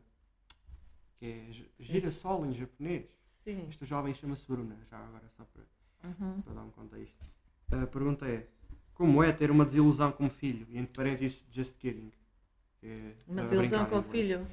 que 1.19 1.27
é 1.27 1.53
gi- 1.53 1.71
girassol 1.79 2.45
em 2.47 2.53
japonês. 2.53 3.07
Sim. 3.45 3.67
Esta 3.69 3.85
jovem 3.85 4.15
chama-se 4.15 4.47
Bruna, 4.49 4.77
já 4.91 4.99
agora 4.99 5.29
só 5.37 5.45
para, 5.45 5.63
Uhum. 6.11 6.41
para 6.43 6.55
dar 6.55 6.63
um 6.63 6.71
contexto. 6.71 7.17
A 7.71 7.87
pergunta 7.87 8.27
é: 8.27 8.47
Como 8.95 9.23
é 9.23 9.33
ter 9.33 9.51
uma 9.51 9.65
desilusão 9.65 10.13
como 10.13 10.31
filho? 10.31 10.67
E 10.71 10.79
entre 10.79 10.93
parênteses, 10.93 11.43
just 11.51 11.77
kidding. 11.79 12.11
É 12.83 13.13
Uma 13.29 13.43
desilusão 13.43 13.87
com 13.87 13.99
o 13.99 14.03
filho. 14.03 14.47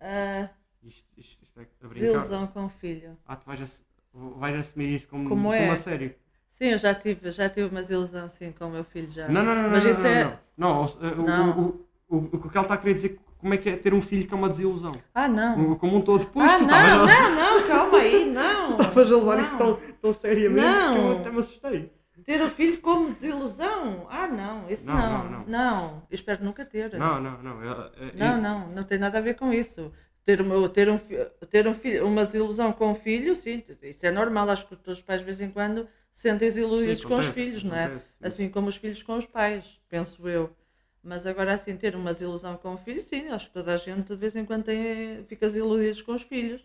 Ah, 0.00 0.48
Isto, 0.82 1.08
isto, 1.16 1.42
isto 1.42 1.60
é 1.60 1.62
a 1.62 1.88
brincar. 1.88 1.94
desilusão 2.06 2.46
com 2.48 2.64
o 2.64 2.68
filho. 2.68 3.16
Ah, 3.26 3.36
tu 3.36 3.46
vais, 3.46 3.84
vais 4.12 4.56
assumir 4.60 4.88
isso 4.94 5.08
como, 5.08 5.28
Como 5.28 5.42
como 5.42 5.54
é? 5.54 5.70
a 5.70 5.76
sério? 5.76 6.14
Sim, 6.54 6.66
eu 6.66 6.78
já 6.78 6.94
tive, 6.94 7.30
já 7.30 7.48
tive 7.48 7.68
uma 7.68 7.80
desilusão 7.82 8.26
assim 8.26 8.52
com 8.52 8.66
o 8.66 8.70
meu 8.70 8.84
filho 8.84 9.10
já. 9.10 9.28
Não, 9.28 9.42
não, 9.44 9.54
não, 9.54 9.70
Mas 9.70 9.84
não, 9.84 9.90
isso 9.90 10.02
não, 10.02 10.10
é- 10.10 10.24
não, 10.56 10.84
não. 10.84 11.24
Não. 11.24 11.60
O, 11.60 11.86
o, 12.08 12.16
o, 12.16 12.24
o 12.36 12.50
que 12.50 12.56
ela 12.56 12.64
está 12.64 12.74
a 12.74 12.78
querer 12.78 12.94
dizer 12.94 13.20
como 13.42 13.54
é 13.54 13.56
que 13.58 13.68
é 13.68 13.76
ter 13.76 13.92
um 13.92 14.00
filho 14.00 14.26
que 14.26 14.32
é 14.32 14.36
uma 14.36 14.48
desilusão. 14.48 14.92
Ah, 15.12 15.26
não. 15.28 15.74
Como 15.74 15.96
um 15.96 16.00
todo. 16.00 16.24
Pois, 16.26 16.50
ah, 16.50 16.58
tu 16.58 16.64
não, 16.64 16.74
a- 16.74 17.06
não, 17.06 17.34
não, 17.60 17.66
calma 17.68 17.98
aí, 17.98 18.24
não. 18.24 18.76
tu 18.78 18.82
estavas 18.82 19.12
a 19.12 19.16
levar 19.16 19.36
Não. 19.36 19.42
isso 19.42 19.58
tão, 19.58 19.78
tão 20.00 20.12
seriamente 20.12 20.64
Não. 20.64 20.94
que 20.94 21.00
eu 21.00 21.10
até 21.18 21.30
me 21.30 21.38
assustei. 21.40 21.92
Ter 22.24 22.40
o 22.40 22.48
filho 22.48 22.80
como 22.80 23.12
desilusão? 23.12 24.06
Ah, 24.08 24.28
não, 24.28 24.70
isso 24.70 24.86
Não, 24.86 24.94
não. 24.94 25.30
não, 25.30 25.44
Não, 25.48 26.02
eu 26.08 26.14
espero 26.14 26.44
nunca 26.44 26.64
ter. 26.64 26.96
Não, 26.96 27.20
não, 27.20 27.42
não. 27.42 27.62
eu- 27.64 27.72
eu- 27.72 28.12
não, 28.14 28.40
não, 28.40 28.68
não 28.68 28.84
tem 28.84 28.96
nada 28.96 29.18
a 29.18 29.20
ver 29.20 29.34
com 29.34 29.52
isso. 29.52 29.90
Ter, 30.24 30.40
uma, 30.40 30.68
ter, 30.68 30.88
um, 30.88 31.00
ter 31.50 31.66
um 31.66 31.74
filho, 31.74 32.06
uma 32.06 32.24
desilusão 32.24 32.72
com 32.72 32.92
o 32.92 32.94
filho, 32.94 33.34
sim, 33.34 33.60
isso 33.82 34.06
é 34.06 34.12
normal. 34.12 34.48
Acho 34.50 34.68
que 34.68 34.76
todos 34.76 34.98
os 35.00 35.04
pais 35.04 35.18
de 35.20 35.24
vez 35.24 35.40
em 35.40 35.50
quando 35.50 35.88
sentem 36.12 36.46
desiludidos 36.46 36.98
Sim, 37.00 37.08
com 37.08 37.14
os 37.14 37.24
acontece, 37.26 37.44
filhos, 37.46 37.64
não 37.64 37.74
é? 37.74 37.84
acontece. 37.86 38.06
Assim 38.22 38.48
como 38.48 38.68
os 38.68 38.76
filhos 38.76 39.02
com 39.02 39.16
os 39.16 39.26
pais, 39.26 39.80
penso 39.88 40.28
eu. 40.28 40.48
Mas 41.02 41.26
agora 41.26 41.54
assim, 41.54 41.76
ter 41.76 41.96
uma 41.96 42.12
desilusão 42.12 42.56
com 42.56 42.74
o 42.74 42.78
filho, 42.78 43.02
sim, 43.02 43.28
acho 43.28 43.48
que 43.48 43.52
toda 43.54 43.74
a 43.74 43.76
gente 43.76 44.06
de 44.08 44.16
vez 44.16 44.36
em 44.36 44.44
quando 44.44 44.64
tem, 44.64 45.24
fica 45.26 45.46
desiludido 45.48 46.04
com 46.04 46.14
os 46.14 46.22
filhos. 46.22 46.62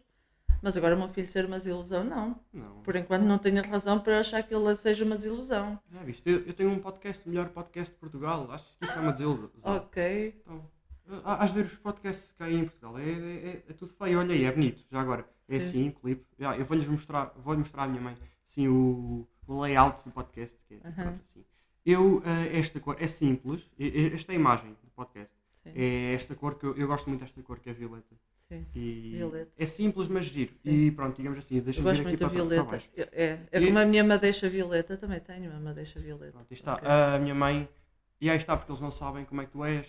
Mas 0.62 0.76
agora 0.76 0.96
o 0.96 1.00
meu 1.00 1.10
filho 1.10 1.28
ser 1.28 1.46
uma 1.46 1.58
desilusão, 1.58 2.04
não. 2.04 2.40
Não. 2.52 2.82
Por 2.82 2.96
enquanto 2.96 3.24
não 3.24 3.38
tenho 3.38 3.62
razão 3.68 4.00
para 4.00 4.20
achar 4.20 4.42
que 4.44 4.54
ele 4.54 4.76
seja 4.76 5.06
uma 5.06 5.16
desilusão. 5.16 5.80
Já 5.92 6.04
viste? 6.04 6.24
Eu, 6.26 6.40
eu 6.48 6.54
tenho 6.54 6.70
um 6.72 6.80
podcast, 6.80 7.26
o 7.26 7.30
melhor 7.30 7.50
podcast 7.50 7.94
de 7.94 8.00
Portugal. 8.00 8.48
Acho 8.52 8.66
que 8.78 8.86
isso 8.86 8.98
é 8.98 9.02
uma 9.02 9.12
desilusão. 9.12 9.50
Ok. 9.64 10.36
Então, 10.42 10.62
Às 11.24 11.52
vezes 11.52 11.74
os 11.74 11.78
podcasts 11.78 12.32
que 12.36 12.42
há 12.44 12.52
em 12.52 12.66
Portugal 12.66 12.98
é, 12.98 13.04
é, 13.04 13.14
é- 13.50 13.64
é 13.70 13.74
tudo 13.74 13.94
feio. 13.94 14.20
Olha 14.20 14.34
aí, 14.34 14.46
é 14.46 14.52
bonito. 14.52 14.84
Já 14.92 15.00
agora. 15.00 15.28
É 15.48 15.60
Sim. 15.60 15.68
assim, 15.68 15.92
clipe. 15.92 16.26
Já, 16.40 16.58
eu 16.58 16.66
vou-lhes 16.66 16.88
mostrar, 16.88 17.32
vou 17.38 17.56
mostrar 17.58 17.84
à 17.84 17.88
minha 17.88 18.02
mãe 18.02 18.18
assim, 18.48 18.68
o, 18.68 19.28
o 19.48 19.62
layout 19.62 20.04
do 20.06 20.12
podcast. 20.12 20.58
Que 20.68 20.74
é, 20.74 20.78
tipo, 20.78 20.88
Aham. 20.90 21.04
pronto, 21.04 21.22
assim. 21.30 21.46
Eu, 21.90 22.22
eh, 22.26 22.60
esta 22.60 22.80
cor 22.82 22.98
é 23.00 23.08
simples. 23.08 23.62
Esta 23.80 24.34
é 24.34 24.36
a 24.36 24.40
imagem 24.40 24.72
do 24.84 24.90
podcast. 24.96 25.32
Sim, 25.64 25.72
É 25.76 26.14
esta 26.14 26.36
cor 26.36 26.56
que 26.60 26.66
eu, 26.66 26.76
eu 26.76 26.86
gosto 26.88 27.08
muito 27.10 27.22
desta 27.22 27.42
cor, 27.42 27.60
que 27.60 27.70
é 27.70 27.74
violeta. 27.74 28.14
sim. 28.50 28.66
E 28.76 29.14
Violeta. 29.18 29.52
É 29.58 29.66
simples, 29.66 30.08
mas 30.10 30.26
giro. 30.26 30.52
Sim. 30.64 30.70
E 30.70 30.92
pronto, 30.92 31.16
digamos 31.18 31.40
assim, 31.40 31.56
Eu 31.58 31.62
deixa-me 31.64 31.84
gosto 31.86 32.04
muito 32.04 32.20
da 32.20 32.28
violeta. 32.28 32.82
Eu- 32.96 33.08
É, 33.12 33.40
é 33.52 33.62
E- 33.62 33.66
como 33.68 33.80
a 33.80 33.86
minha 33.86 34.04
madeixa 34.04 34.50
violeta, 34.50 34.98
também 34.98 35.20
tenho 35.22 35.50
uma 35.50 35.60
madeixa 35.60 36.00
violeta. 36.00 36.32
Pronto, 36.34 36.52
está. 36.54 36.74
Ok. 36.76 36.88
A 36.88 37.20
minha 37.20 37.36
mãe, 37.36 37.68
e 38.20 38.30
aí 38.30 38.38
está, 38.38 38.56
porque 38.58 38.72
eles 38.72 38.82
não 38.82 38.92
sabem 38.92 39.24
como 39.26 39.42
é 39.42 39.46
que 39.46 39.52
tu 39.52 39.64
és. 39.64 39.88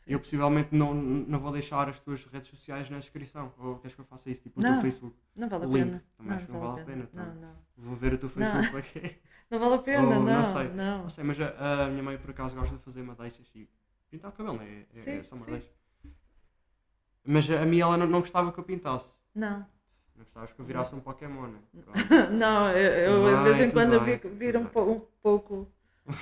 Sim. 0.00 0.12
Eu 0.12 0.18
possivelmente 0.20 0.74
não, 0.74 0.94
não 0.94 1.38
vou 1.38 1.52
deixar 1.52 1.88
as 1.88 2.00
tuas 2.00 2.24
redes 2.26 2.48
sociais 2.50 2.88
na 2.90 2.98
descrição. 2.98 3.52
Ou 3.58 3.78
queres 3.78 3.94
que 3.94 4.00
eu 4.00 4.04
faça 4.04 4.30
isso? 4.30 4.42
Tipo 4.42 4.60
o 4.60 4.62
Não. 4.62 4.72
teu 4.72 4.80
Facebook. 4.82 5.16
Não 5.36 5.48
vale 5.48 5.64
a 5.64 5.68
o 5.68 5.72
link. 5.76 5.84
pena. 5.84 6.04
Também 6.16 6.32
acho 6.36 6.46
que 6.46 6.52
não 6.52 6.60
vale 6.60 6.80
a 6.80 6.84
pena, 6.84 7.08
Não, 7.12 7.22
então. 7.22 7.34
não. 7.36 7.54
Vou 7.76 7.96
ver 7.96 8.12
o 8.14 8.18
teu 8.18 8.28
Facebook 8.28 8.70
para 8.70 8.82
quê? 8.82 9.18
Não 9.50 9.58
vale 9.58 9.74
a 9.74 9.78
pena, 9.78 10.02
Oh, 10.06 10.10
não. 10.10 10.22
não 10.24 10.44
sei. 10.44 10.68
não. 10.68 11.02
Não 11.02 11.10
sei, 11.10 11.24
mas 11.24 11.40
a, 11.40 11.84
a 11.84 11.88
minha 11.88 12.02
mãe 12.02 12.16
por 12.18 12.30
acaso 12.30 12.54
gosta 12.56 12.76
de 12.76 12.82
fazer 12.82 13.02
madeixas 13.02 13.46
e 13.54 13.68
pintar 14.10 14.30
o 14.30 14.34
cabelo, 14.34 14.56
não 14.56 14.62
é? 14.64 14.86
É, 14.96 15.00
Sim, 15.02 15.10
é 15.10 15.22
só 15.22 15.36
sim. 15.36 15.42
madeixa. 15.42 15.68
Mas 17.24 17.50
a, 17.50 17.62
a 17.62 17.66
mim 17.66 17.80
ela 17.80 17.96
não, 17.96 18.06
não 18.06 18.20
gostava 18.20 18.52
que 18.52 18.58
eu 18.58 18.64
pintasse. 18.64 19.12
Não. 19.34 19.58
Não 20.16 20.24
gostavas 20.24 20.52
que 20.52 20.60
eu 20.60 20.64
virasse 20.64 20.94
um 20.94 21.00
Pokémon, 21.00 21.46
né? 21.48 21.58
Não, 22.32 22.70
eu, 22.72 23.26
eu 23.26 23.38
de 23.38 23.42
vez 23.44 23.60
em 23.60 23.70
quando 23.70 23.94
eu 23.94 24.00
bem, 24.04 24.14
vi- 24.16 24.20
tudo 24.20 24.36
viro 24.36 24.58
um, 24.58 24.62
um 24.62 25.00
pouco 25.22 25.68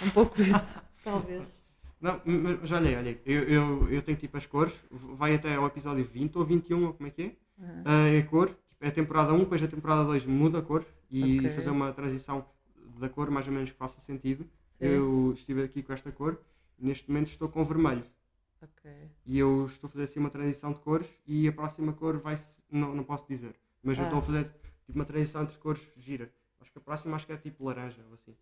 um 0.04 0.10
pouco 0.10 0.40
isso, 0.42 0.80
talvez. 1.02 1.62
Não, 2.00 2.20
mas 2.60 2.70
olha 2.70 2.88
aí, 2.90 2.96
olha 2.96 3.10
aí. 3.10 3.20
Eu, 3.26 3.42
eu, 3.44 3.88
eu 3.90 4.02
tenho 4.02 4.16
tipo 4.16 4.36
as 4.36 4.46
cores, 4.46 4.72
vai 4.90 5.34
até 5.34 5.54
ao 5.56 5.66
episódio 5.66 6.04
20 6.04 6.36
ou 6.38 6.44
21, 6.44 6.86
ou 6.86 6.92
como 6.94 7.08
é 7.08 7.10
que 7.10 7.22
é? 7.22 7.36
Aham. 7.64 7.82
Ah, 7.84 8.08
é 8.08 8.18
a 8.18 8.26
cor, 8.26 8.48
tipo, 8.48 8.84
é 8.84 8.88
a 8.88 8.92
temporada 8.92 9.32
1, 9.32 9.38
depois 9.40 9.62
a 9.62 9.68
temporada 9.68 10.04
2 10.04 10.24
muda 10.24 10.60
a 10.60 10.62
cor 10.62 10.84
e 11.10 11.38
Ok. 11.38 11.50
fazer 11.50 11.70
uma 11.70 11.92
transição 11.92 12.44
da 12.98 13.08
cor 13.08 13.30
mais 13.30 13.46
ou 13.48 13.52
menos 13.52 13.70
que 13.70 13.76
faça 13.76 14.00
sentido. 14.00 14.44
Sim. 14.44 14.84
Eu 14.86 15.32
estive 15.34 15.62
aqui 15.64 15.82
com 15.82 15.92
esta 15.92 16.12
cor, 16.12 16.40
neste 16.78 17.10
momento 17.10 17.28
estou 17.28 17.48
com 17.48 17.64
vermelho. 17.64 18.04
Ok. 18.62 18.90
E 19.26 19.36
eu 19.38 19.66
estou 19.66 19.88
a 19.88 19.90
fazer 19.90 20.04
assim 20.04 20.20
uma 20.20 20.30
transição 20.30 20.72
de 20.72 20.78
cores 20.78 21.08
e 21.26 21.48
a 21.48 21.52
próxima 21.52 21.92
cor 21.92 22.18
vai 22.18 22.36
não, 22.70 22.94
não 22.94 23.02
posso 23.02 23.26
dizer. 23.28 23.54
Mas 23.82 23.98
eu 23.98 24.04
Ah. 24.04 24.06
estou 24.06 24.20
a 24.20 24.22
fazer 24.22 24.44
tipo 24.44 24.94
uma 24.98 25.04
transição 25.04 25.42
entre 25.42 25.56
cores 25.58 25.82
gira. 25.96 26.30
Acho 26.60 26.70
que 26.70 26.78
a 26.78 26.80
próxima 26.80 27.16
acho 27.16 27.26
que 27.26 27.32
é 27.32 27.36
tipo 27.36 27.64
laranja 27.64 28.00
ou 28.08 28.14
assim. 28.14 28.34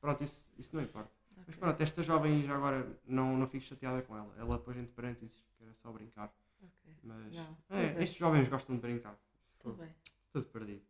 Pronto, 0.00 0.22
isso, 0.24 0.44
isso 0.58 0.74
não 0.76 0.82
importa. 0.82 1.08
Mas 1.46 1.56
pronto, 1.56 1.80
esta 1.80 2.02
jovem 2.02 2.42
já 2.44 2.54
agora 2.54 2.86
não, 3.06 3.36
não 3.36 3.46
fico 3.46 3.64
chateada 3.64 4.02
com 4.02 4.16
ela. 4.16 4.34
Ela 4.38 4.56
depois 4.58 4.76
entre 4.76 4.92
parênteses 4.94 5.36
que 5.56 5.64
era 5.64 5.72
só 5.74 5.92
brincar. 5.92 6.32
ok. 6.62 6.94
Mas 7.02 7.32
Não, 7.34 7.56
é, 7.78 8.02
estes 8.02 8.18
jovens 8.18 8.48
gostam 8.48 8.76
de 8.76 8.82
brincar. 8.82 9.14
Tudo 9.58 9.76
bem. 9.76 9.88
Tudo 10.32 10.46
perdido. 10.46 10.82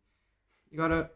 E 0.71 0.75
agora, 0.75 1.13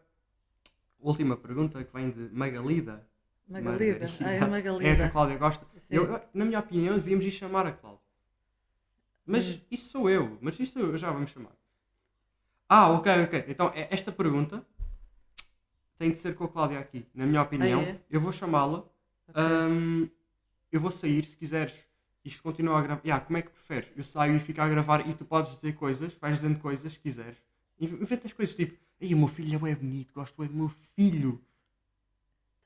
última 1.00 1.36
pergunta 1.36 1.82
que 1.82 1.92
vem 1.92 2.10
de 2.10 2.28
Magalida. 2.34 3.06
Magalida. 3.48 3.98
Margarida. 4.08 4.24
Ah, 4.24 4.30
é 4.30 4.34
É 4.34 4.36
a 4.36 4.38
que 4.38 4.44
a 4.44 4.48
Magalida. 4.48 5.10
Cláudia 5.10 5.36
gosta. 5.38 5.66
Eu, 5.90 6.20
na 6.32 6.44
minha 6.44 6.60
opinião, 6.60 6.94
devíamos 6.96 7.24
ir 7.24 7.30
chamar 7.32 7.66
a 7.66 7.72
Cláudia. 7.72 8.00
Mas 9.26 9.46
Hum. 9.56 9.60
isso 9.70 9.88
sou 9.90 10.08
eu. 10.10 10.38
Mas 10.40 10.58
isso 10.60 10.78
eu 10.78 10.96
já 10.96 11.10
vamos 11.10 11.30
chamar. 11.30 11.52
Ah, 12.68 12.90
ok, 12.92 13.24
ok. 13.24 13.44
Então, 13.48 13.68
é- 13.74 13.88
esta 13.90 14.12
pergunta 14.12 14.64
tem 15.98 16.10
de 16.12 16.18
ser 16.18 16.34
com 16.36 16.44
a 16.44 16.48
Cláudia 16.48 16.78
aqui. 16.78 17.06
Na 17.14 17.26
minha 17.26 17.42
opinião, 17.42 17.80
é? 17.80 18.00
eu 18.10 18.20
vou 18.20 18.32
chamá-la. 18.32 18.84
Hum, 19.36 20.08
eu 20.72 20.80
vou 20.80 20.90
sair, 20.90 21.24
se 21.24 21.36
quiseres. 21.36 21.74
Isto 22.24 22.42
continua 22.42 22.78
a 22.78 22.82
gravar. 22.82 23.00
Yeah, 23.04 23.24
como 23.24 23.38
é 23.38 23.42
que 23.42 23.50
preferes? 23.50 23.90
Eu 23.96 24.04
saio 24.04 24.36
e 24.36 24.40
fico 24.40 24.60
a 24.60 24.68
gravar 24.68 25.08
e 25.08 25.14
tu 25.14 25.24
podes 25.24 25.52
dizer 25.54 25.72
coisas, 25.74 26.12
vais 26.20 26.34
dizendo 26.36 26.58
coisas 26.58 26.92
se 26.92 26.98
quiseres. 26.98 27.36
Inventas 27.80 28.32
coisas 28.32 28.54
tipo, 28.54 28.76
Ei, 29.00 29.14
o 29.14 29.16
meu 29.18 29.28
filho 29.28 29.56
é 29.56 29.58
bem 29.58 29.74
bonito, 29.74 30.12
gosto 30.12 30.36
bem 30.38 30.46
do 30.48 30.54
meu 30.54 30.68
filho. 30.94 31.40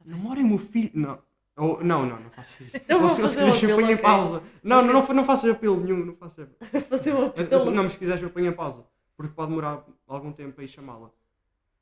Namorem 0.05 0.45
o 0.45 0.49
meu 0.49 0.59
filho. 0.59 0.91
Não. 0.95 1.19
Ou- 1.57 1.85
não, 1.85 2.05
não, 2.05 2.19
não 2.19 2.31
faço 2.31 2.63
isso. 2.65 2.77
Eu 2.89 2.99
vou 2.99 3.09
Ou 3.09 3.15
se- 3.15 3.23
um 3.23 3.29
quiseres, 3.29 3.63
eu 3.63 3.77
ponho 3.77 3.91
em 3.93 3.97
pausa. 3.97 4.43
Não, 4.63 4.79
Ok. 4.81 4.93
não, 4.93 5.01
não, 5.07 5.15
não 5.15 5.25
faças 5.25 5.51
apelo 5.51 5.81
nenhum, 5.81 6.05
não 6.05 6.17
faças 6.17 6.49
apelo. 6.61 6.85
Fazer 6.91 7.15
um 7.15 7.27
apelo. 7.27 7.71
Não, 7.71 7.85
mas 7.85 7.93
se 7.93 7.99
quiseres 7.99 8.21
eu 8.23 8.31
ponho 8.31 8.49
em 8.49 8.53
pausa. 8.53 8.85
Porque 9.17 9.33
pode 9.33 9.51
demorar 9.51 9.85
algum 10.09 10.33
tempo 10.33 10.61
a 10.61 10.65
ir 10.65 10.69
chamá-la. 10.69 11.11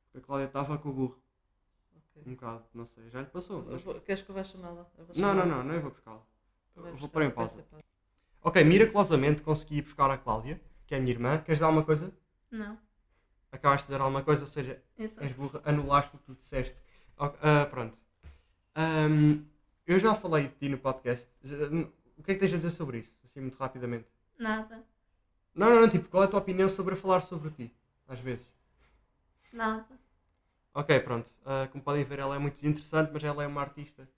Porque 0.05 0.18
a 0.18 0.20
Cláudia 0.20 0.45
estava 0.47 0.76
com 0.76 0.91
o 0.91 0.93
burro. 0.93 1.18
Ok. 2.16 2.22
Um 2.26 2.34
bocado, 2.34 2.64
não 2.74 2.86
sei. 2.86 3.08
Já 3.10 3.20
lhe 3.20 3.26
passou. 3.26 3.64
Mas- 3.68 3.82
vou- 3.82 4.00
Queres 4.00 4.22
que 4.22 4.30
eu 4.30 4.34
vá 4.34 4.44
chamá-la? 4.44 4.86
Não, 5.16 5.34
não, 5.34 5.46
não, 5.46 5.64
não 5.64 5.74
eu 5.74 5.80
vou 5.80 5.90
buscá-la. 5.90 6.22
Vou 6.74 6.90
buscar, 6.92 7.08
pôr 7.08 7.22
em 7.22 7.30
pausa. 7.30 7.64
Ok, 8.42 8.64
miraculosamente 8.64 9.42
consegui 9.42 9.76
ir 9.78 9.82
buscar 9.82 10.10
a 10.10 10.18
Cláudia, 10.18 10.60
que 10.86 10.94
é 10.94 10.98
a 10.98 11.00
minha 11.00 11.12
irmã. 11.12 11.38
Queres 11.38 11.58
dizer 11.58 11.64
alguma 11.64 11.84
coisa? 11.84 12.12
Não. 12.50 12.78
Acabaste 13.50 13.86
de 13.86 13.92
dizer 13.92 14.00
alguma 14.02 14.22
coisa, 14.22 14.42
ou 14.42 14.46
seja, 14.48 14.82
burra, 15.36 15.60
anulaste 15.64 16.14
o 16.16 16.18
que 16.18 16.24
tu 16.26 16.34
disseste. 16.34 16.76
Ah, 17.18 17.66
pronto. 17.66 17.96
Ahm, 18.74 19.44
eu 19.86 19.98
já 19.98 20.14
falei 20.14 20.48
de 20.48 20.54
ti 20.54 20.68
no 20.68 20.78
podcast. 20.78 21.28
Já- 21.42 21.56
O 22.18 22.22
que 22.22 22.30
é 22.30 22.34
que 22.34 22.40
tens 22.40 22.52
a 22.52 22.56
dizer 22.56 22.70
sobre 22.70 22.98
isso? 22.98 23.12
Assim, 23.24 23.40
muito 23.40 23.56
rapidamente. 23.58 24.06
Nada. 24.38 24.84
Não, 25.54 25.68
não, 25.70 25.80
não, 25.82 25.88
tipo, 25.88 26.08
qual 26.08 26.22
é 26.22 26.26
a 26.26 26.28
tua 26.28 26.38
opinião 26.40 26.68
sobre 26.68 26.94
falar 26.96 27.20
sobre 27.20 27.50
ti? 27.50 27.74
Às 28.08 28.20
vezes. 28.20 28.46
Nada. 29.52 29.86
Ok, 30.74 31.00
pronto. 31.00 31.28
Ah, 31.44 31.68
como 31.70 31.82
podem 31.84 32.04
ver, 32.04 32.18
ela 32.18 32.34
é 32.34 32.38
muito 32.38 32.64
interessante, 32.66 33.10
mas 33.12 33.22
ela 33.22 33.42
é 33.42 33.46
uma 33.46 33.60
artista. 33.60 34.08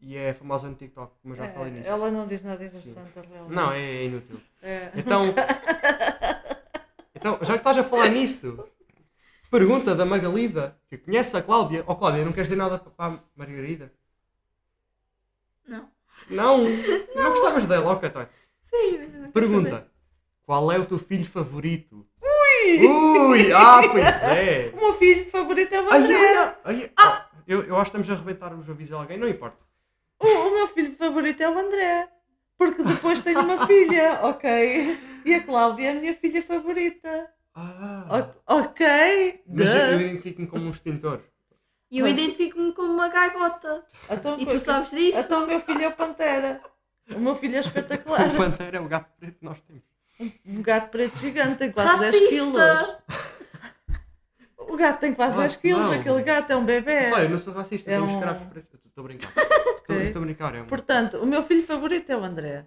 E 0.00 0.16
é 0.16 0.34
famosa 0.34 0.68
no 0.68 0.74
TikTok, 0.74 1.12
como 1.22 1.34
eu 1.34 1.38
já 1.38 1.46
É, 1.46 1.52
falei 1.52 1.72
nisso. 1.72 1.88
Ela 1.88 2.10
não 2.10 2.26
diz 2.26 2.42
nada 2.42 2.64
interessante, 2.64 3.12
realmente. 3.14 3.54
Não, 3.54 3.72
é, 3.72 3.80
é 3.80 4.04
inútil. 4.04 4.40
É. 4.62 4.90
Então, 4.94 5.34
então, 7.14 7.38
já 7.42 7.54
que 7.54 7.58
estás 7.58 7.78
a 7.78 7.84
falar 7.84 8.08
nisso, 8.10 8.68
pergunta 9.50 9.94
da 9.94 10.04
Magalida, 10.04 10.76
que 10.88 10.98
conhece 10.98 11.36
a 11.36 11.42
Cláudia. 11.42 11.82
Oh 11.86 11.96
Cláudia, 11.96 12.24
não 12.24 12.32
queres 12.32 12.48
dizer 12.48 12.58
nada 12.58 12.78
para 12.78 13.14
a 13.14 13.18
Margarida? 13.34 13.92
Não. 15.66 15.88
Não, 16.28 16.64
não, 17.14 17.30
gostavas 17.30 17.66
dela, 17.66 17.92
ok, 17.92 18.10
tá. 18.10 18.28
Sim, 18.64 18.98
mas 18.98 19.12
não 19.14 19.30
quero 19.30 19.32
saber. 19.32 19.32
Pergunta, 19.32 19.90
qual 20.44 20.72
é 20.72 20.78
o 20.78 20.86
teu 20.86 20.98
filho 20.98 21.26
favorito? 21.26 22.06
Ui! 22.80 22.88
Ui! 22.88 23.52
Ah, 23.52 23.80
pois 23.90 24.22
é! 24.22 24.72
O 24.76 24.80
meu 24.80 24.92
filho 24.94 25.30
favorito 25.30 25.72
é 25.74 25.80
o 25.80 25.90
Ai, 25.90 25.98
André. 26.02 26.16
olha, 26.16 26.56
ai, 26.64 26.90
oh, 27.00 27.40
eu, 27.46 27.62
eu 27.64 27.76
acho 27.76 27.90
que 27.90 27.98
estamos 27.98 28.10
a 28.10 28.12
arrebentar 28.14 28.52
os 28.54 28.68
ouvidos 28.68 28.88
de 28.88 28.94
alguém, 28.94 29.18
não 29.18 29.28
importa. 29.28 29.58
O, 30.20 30.26
o 30.26 30.50
meu 30.54 30.68
filho 30.68 30.94
favorito 30.96 31.40
é 31.42 31.48
o 31.48 31.58
André. 31.58 32.08
Porque 32.58 32.82
depois 32.82 33.20
tenho 33.20 33.40
uma 33.40 33.66
filha, 33.66 34.20
ok? 34.24 34.98
E 35.26 35.34
a 35.34 35.42
Cláudia 35.42 35.88
é 35.88 35.90
a 35.90 35.94
minha 35.94 36.14
filha 36.14 36.40
favorita. 36.42 37.30
Ah, 37.54 38.32
O- 38.48 38.56
ok? 38.60 39.42
mas 39.46 39.70
eu, 39.74 40.00
identifico-me 40.00 40.46
como 40.46 40.66
um 40.66 40.70
extintor. 40.70 41.20
E 41.90 41.98
eu 41.98 42.06
identifico-me 42.08 42.72
como 42.72 42.92
uma 42.92 43.08
gaivota. 43.08 43.84
Então, 44.10 44.38
E 44.40 44.46
tu 44.46 44.58
sabes 44.58 44.90
disso? 44.90 45.18
Então 45.18 45.44
o 45.44 45.46
meu 45.46 45.60
filho 45.60 45.82
é 45.82 45.88
o 45.88 45.92
Pantera. 45.92 46.60
O 47.14 47.20
meu 47.20 47.36
filho 47.36 47.56
é 47.56 47.60
espetacular. 47.60 48.26
O 48.28 48.36
Pantera 48.36 48.76
é 48.78 48.80
o 48.80 48.88
gato 48.88 49.10
preto 49.18 49.38
que 49.38 49.44
nós 49.44 49.60
temos. 49.62 49.82
Um 50.46 50.62
gato 50.62 50.90
preto 50.90 51.18
gigante, 51.18 51.58
tem 51.58 51.70
quase 51.72 51.98
10 52.10 52.28
quilos. 52.28 52.54
Racista! 52.58 53.04
O 54.58 54.76
gato 54.76 55.00
tem 55.00 55.14
quase 55.14 55.36
Ah, 55.36 55.40
10 55.42 55.56
quilos, 55.56 55.86
não. 55.86 55.92
aquele 55.92 56.22
gato 56.22 56.50
é 56.50 56.56
um 56.56 56.64
bebê. 56.64 57.10
Olha, 57.12 57.24
eu 57.24 57.30
não 57.30 57.38
sou 57.38 57.52
racista, 57.52 57.90
É 57.90 58.00
um- 58.00 58.10
escravos 58.14 58.42
pretos. 58.48 58.80
Estou 58.86 59.04
a 59.04 59.06
brincar. 59.08 59.32
Estou 60.06 60.22
a 60.22 60.24
brincar, 60.24 60.54
é 60.54 60.62
um. 60.62 60.66
Portanto, 60.66 61.18
o 61.18 61.26
meu 61.26 61.42
filho 61.42 61.64
favorito 61.64 62.10
é 62.10 62.16
o 62.16 62.24
André. 62.24 62.64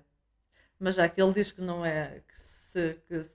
Mas 0.80 0.95
já 0.95 1.10
que 1.10 1.22
ele 1.22 1.34
diz 1.34 1.52
que 1.52 1.60
não 1.62 1.86
é. 1.86 2.22
Que 2.28 2.39
se, 2.39 2.97
que 3.08 3.24
se-? 3.24 3.34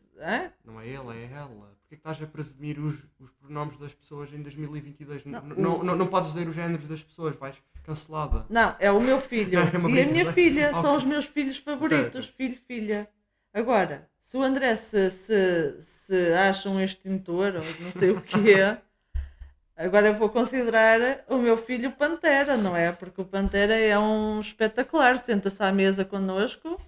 Não 0.65 0.81
é 0.81 0.87
ele, 0.87 1.11
é 1.11 1.31
ela. 1.37 1.75
Porquê 1.81 1.91
que 1.91 1.95
estás 1.97 2.23
a 2.23 2.27
presumir 2.27 2.79
os, 2.79 2.95
os 3.19 3.31
pronomes 3.33 3.77
das 3.77 3.93
pessoas 3.93 4.33
em 4.33 4.41
2022? 4.41 5.25
Não, 5.27 5.43
Não, 5.43 5.57
não, 5.57 5.81
o- 5.81 5.85
não, 5.85 5.97
não 5.97 6.07
podes 6.07 6.33
dizer 6.33 6.47
os 6.49 6.55
géneros 6.55 6.87
das 6.87 7.03
pessoas, 7.03 7.35
vais 7.37 7.57
cancelada. 7.83 8.47
Não, 8.49 8.75
é 8.79 8.91
o 8.91 9.01
meu 9.01 9.21
filho 9.21 9.59
É 9.59 9.65
e 9.91 10.01
a 10.03 10.07
minha 10.07 10.33
filha. 10.33 10.69
Ok. 10.71 10.81
São 10.81 10.97
os 10.97 11.05
meus 11.05 11.27
filhos 11.27 11.59
favoritos. 11.59 12.27
Ok, 12.27 12.35
Filho, 12.37 12.59
filha. 12.67 13.11
Agora, 13.55 14.09
se 14.21 14.37
o 14.37 14.43
André 14.43 14.75
se, 14.75 15.13
se, 15.13 15.81
se 15.81 16.33
acha 16.35 16.69
um 16.69 16.81
extintor 16.81 17.55
ou 17.55 17.63
não 17.81 17.93
sei 17.93 18.11
o 18.11 18.21
que 18.21 18.53
é. 18.53 18.79
Agora 19.77 20.09
eu 20.09 20.15
vou 20.15 20.29
considerar 20.29 21.25
o 21.29 21.37
meu 21.39 21.57
filho 21.57 21.93
Pantera, 21.93 22.57
não 22.57 22.77
é? 22.77 22.91
Porque 22.91 23.21
o 23.21 23.25
Pantera 23.25 23.77
é 23.77 23.97
um 23.97 24.41
espetacular, 24.41 25.19
senta-se 25.19 25.63
à 25.63 25.71
mesa 25.73 26.05
connosco. 26.05 26.81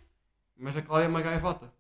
Mas 0.57 0.77
a 0.77 0.83
Cláudia 0.83 1.07
é 1.07 1.09
uma 1.09 1.23
gaivota. 1.23 1.73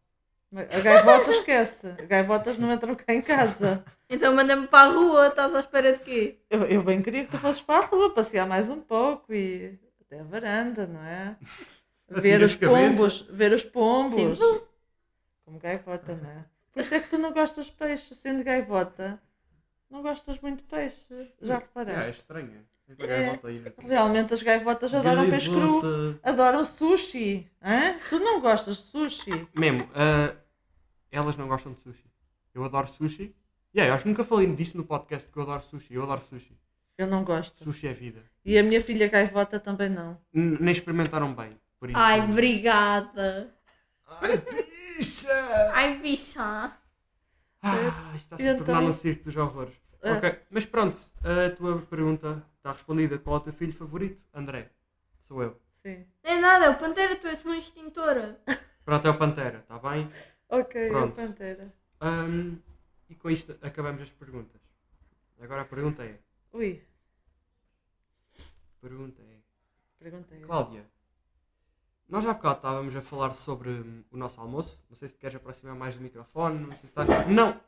A 0.54 0.80
gaivota 0.80 1.30
esquece. 1.30 1.88
Gaivotas 2.08 2.56
não 2.56 2.72
entram 2.72 2.94
cá 2.94 3.12
em 3.12 3.20
casa. 3.22 3.84
Então 4.08 4.36
manda-me 4.36 4.68
para 4.68 4.88
a 4.88 4.92
rua, 4.92 5.26
estás 5.26 5.52
à 5.52 5.58
espera 5.58 5.94
de 5.94 5.98
quê? 5.98 6.38
Eu, 6.48 6.64
eu 6.66 6.80
bem 6.80 7.02
queria 7.02 7.24
que 7.24 7.30
tu 7.32 7.38
fosses 7.38 7.60
para 7.60 7.84
a 7.84 7.86
rua 7.88 8.14
passear 8.14 8.46
mais 8.46 8.70
um 8.70 8.80
pouco 8.80 9.34
e 9.34 9.76
até 10.00 10.20
a 10.20 10.22
varanda, 10.22 10.86
não 10.86 11.02
é? 11.02 11.34
Ver 12.08 12.40
os 12.40 12.54
cabeça. 12.54 12.96
pombos, 12.96 13.26
ver 13.28 13.52
os 13.52 13.64
pombos. 13.64 14.38
Como 15.46 15.58
gaivota, 15.60 16.14
não 16.16 16.28
é? 16.28 16.44
Por 16.72 16.80
isso 16.82 16.92
é 16.94 17.00
que 17.00 17.08
tu 17.08 17.16
não 17.18 17.32
gostas 17.32 17.66
de 17.66 17.72
peixe, 17.72 18.14
sendo 18.16 18.42
gaivota. 18.44 19.22
Não 19.88 20.02
gostas 20.02 20.38
muito 20.40 20.58
de 20.58 20.64
peixe. 20.64 21.32
Já 21.40 21.54
É, 21.54 21.56
é 21.56 21.60
reparaste? 21.60 22.10
estranha. 22.12 22.66
É 22.88 22.92
uma 22.92 23.04
É. 23.04 23.06
gaivota 23.06 23.48
aí. 23.48 23.64
Realmente 23.78 24.34
as 24.34 24.42
gaivotas 24.42 24.92
adoram 24.92 25.30
peixe 25.30 25.48
cru. 25.48 25.80
Adoram 26.22 26.64
sushi. 26.64 27.48
Hã? 27.62 27.96
Tu 28.10 28.18
não 28.18 28.40
gostas 28.40 28.76
de 28.76 28.82
sushi? 28.82 29.48
Mesmo, 29.56 29.88
ah, 29.94 30.34
elas 31.10 31.36
não 31.36 31.46
gostam 31.48 31.72
de 31.72 31.80
sushi. 31.80 32.10
Eu 32.52 32.64
adoro 32.64 32.88
sushi. 32.88 33.34
Yeah, 33.74 33.90
eu 33.90 33.94
acho 33.94 34.02
que 34.02 34.08
nunca 34.08 34.24
falei 34.24 34.46
disso 34.54 34.76
no 34.76 34.84
podcast 34.84 35.30
que 35.30 35.38
eu 35.38 35.42
adoro 35.44 35.62
sushi. 35.62 35.94
Eu 35.94 36.02
adoro 36.02 36.20
sushi. 36.22 36.58
Eu 36.98 37.06
não 37.06 37.22
gosto. 37.24 37.62
Sushi 37.62 37.86
é 37.86 37.92
vida. 37.92 38.24
E 38.44 38.58
a 38.58 38.62
minha 38.64 38.80
filha 38.82 39.06
gaivota 39.06 39.60
também 39.60 39.88
não. 39.88 40.18
N- 40.34 40.56
nem 40.60 40.72
experimentaram 40.72 41.32
bem. 41.34 41.56
Por 41.78 41.90
isso... 41.90 41.98
Ai, 41.98 42.20
obrigada. 42.20 43.54
Ai, 44.06 44.42
bicha! 44.96 45.72
Ai, 45.72 45.98
bicha. 45.98 46.72
Ah, 47.62 48.12
isto 48.14 48.34
está-se 48.34 48.48
a 48.48 48.56
tornar 48.56 48.82
um 48.82 48.92
circo 48.92 49.24
dos 49.24 49.36
horrores. 49.36 49.74
É. 50.02 50.12
Ok, 50.12 50.40
mas 50.50 50.66
pronto, 50.66 50.98
a 51.22 51.54
tua 51.56 51.82
pergunta 51.82 52.44
está 52.56 52.72
respondida. 52.72 53.18
Qual 53.18 53.36
é 53.36 53.38
o 53.38 53.42
teu 53.42 53.52
filho 53.52 53.72
favorito? 53.72 54.22
André. 54.32 54.70
Sou 55.22 55.42
eu. 55.42 55.60
Sim. 55.74 56.06
Não 56.22 56.30
é 56.30 56.40
nada, 56.40 56.70
o 56.70 56.76
Pantera, 56.78 57.16
tu 57.16 57.26
és 57.26 57.44
uma 57.44 57.56
extintora. 57.56 58.40
Pronto, 58.84 59.06
é 59.06 59.10
o 59.10 59.18
Pantera, 59.18 59.58
está 59.58 59.78
bem? 59.78 60.10
Ok, 60.48 60.88
Pronto. 60.88 61.20
a 61.20 61.24
pantera. 61.26 61.74
Ahm, 62.00 62.56
e 63.08 63.16
com 63.16 63.28
isto 63.28 63.58
acabamos 63.60 64.00
as 64.02 64.10
perguntas. 64.10 64.60
Agora 65.40 65.62
a 65.62 65.64
pergunta 65.64 66.04
é: 66.04 66.20
Ui, 66.52 66.80
pergunta 68.80 69.22
é, 69.22 69.38
perguntei. 69.98 70.40
Cláudia, 70.40 70.86
nós 72.08 72.24
há 72.26 72.34
bocado 72.34 72.56
estávamos 72.56 72.94
a 72.96 73.02
falar 73.02 73.34
sobre 73.34 73.70
hum, 73.70 74.04
o 74.10 74.16
nosso 74.16 74.40
almoço. 74.40 74.80
Não 74.88 74.96
sei 74.96 75.08
se 75.08 75.14
te 75.14 75.20
queres 75.20 75.36
aproximar 75.36 75.74
mais 75.74 75.96
do 75.96 76.02
microfone. 76.02 76.58
Não 76.60 76.70
sei 76.70 76.80
se 76.80 76.86
estás. 76.86 77.08
Não! 77.28 77.60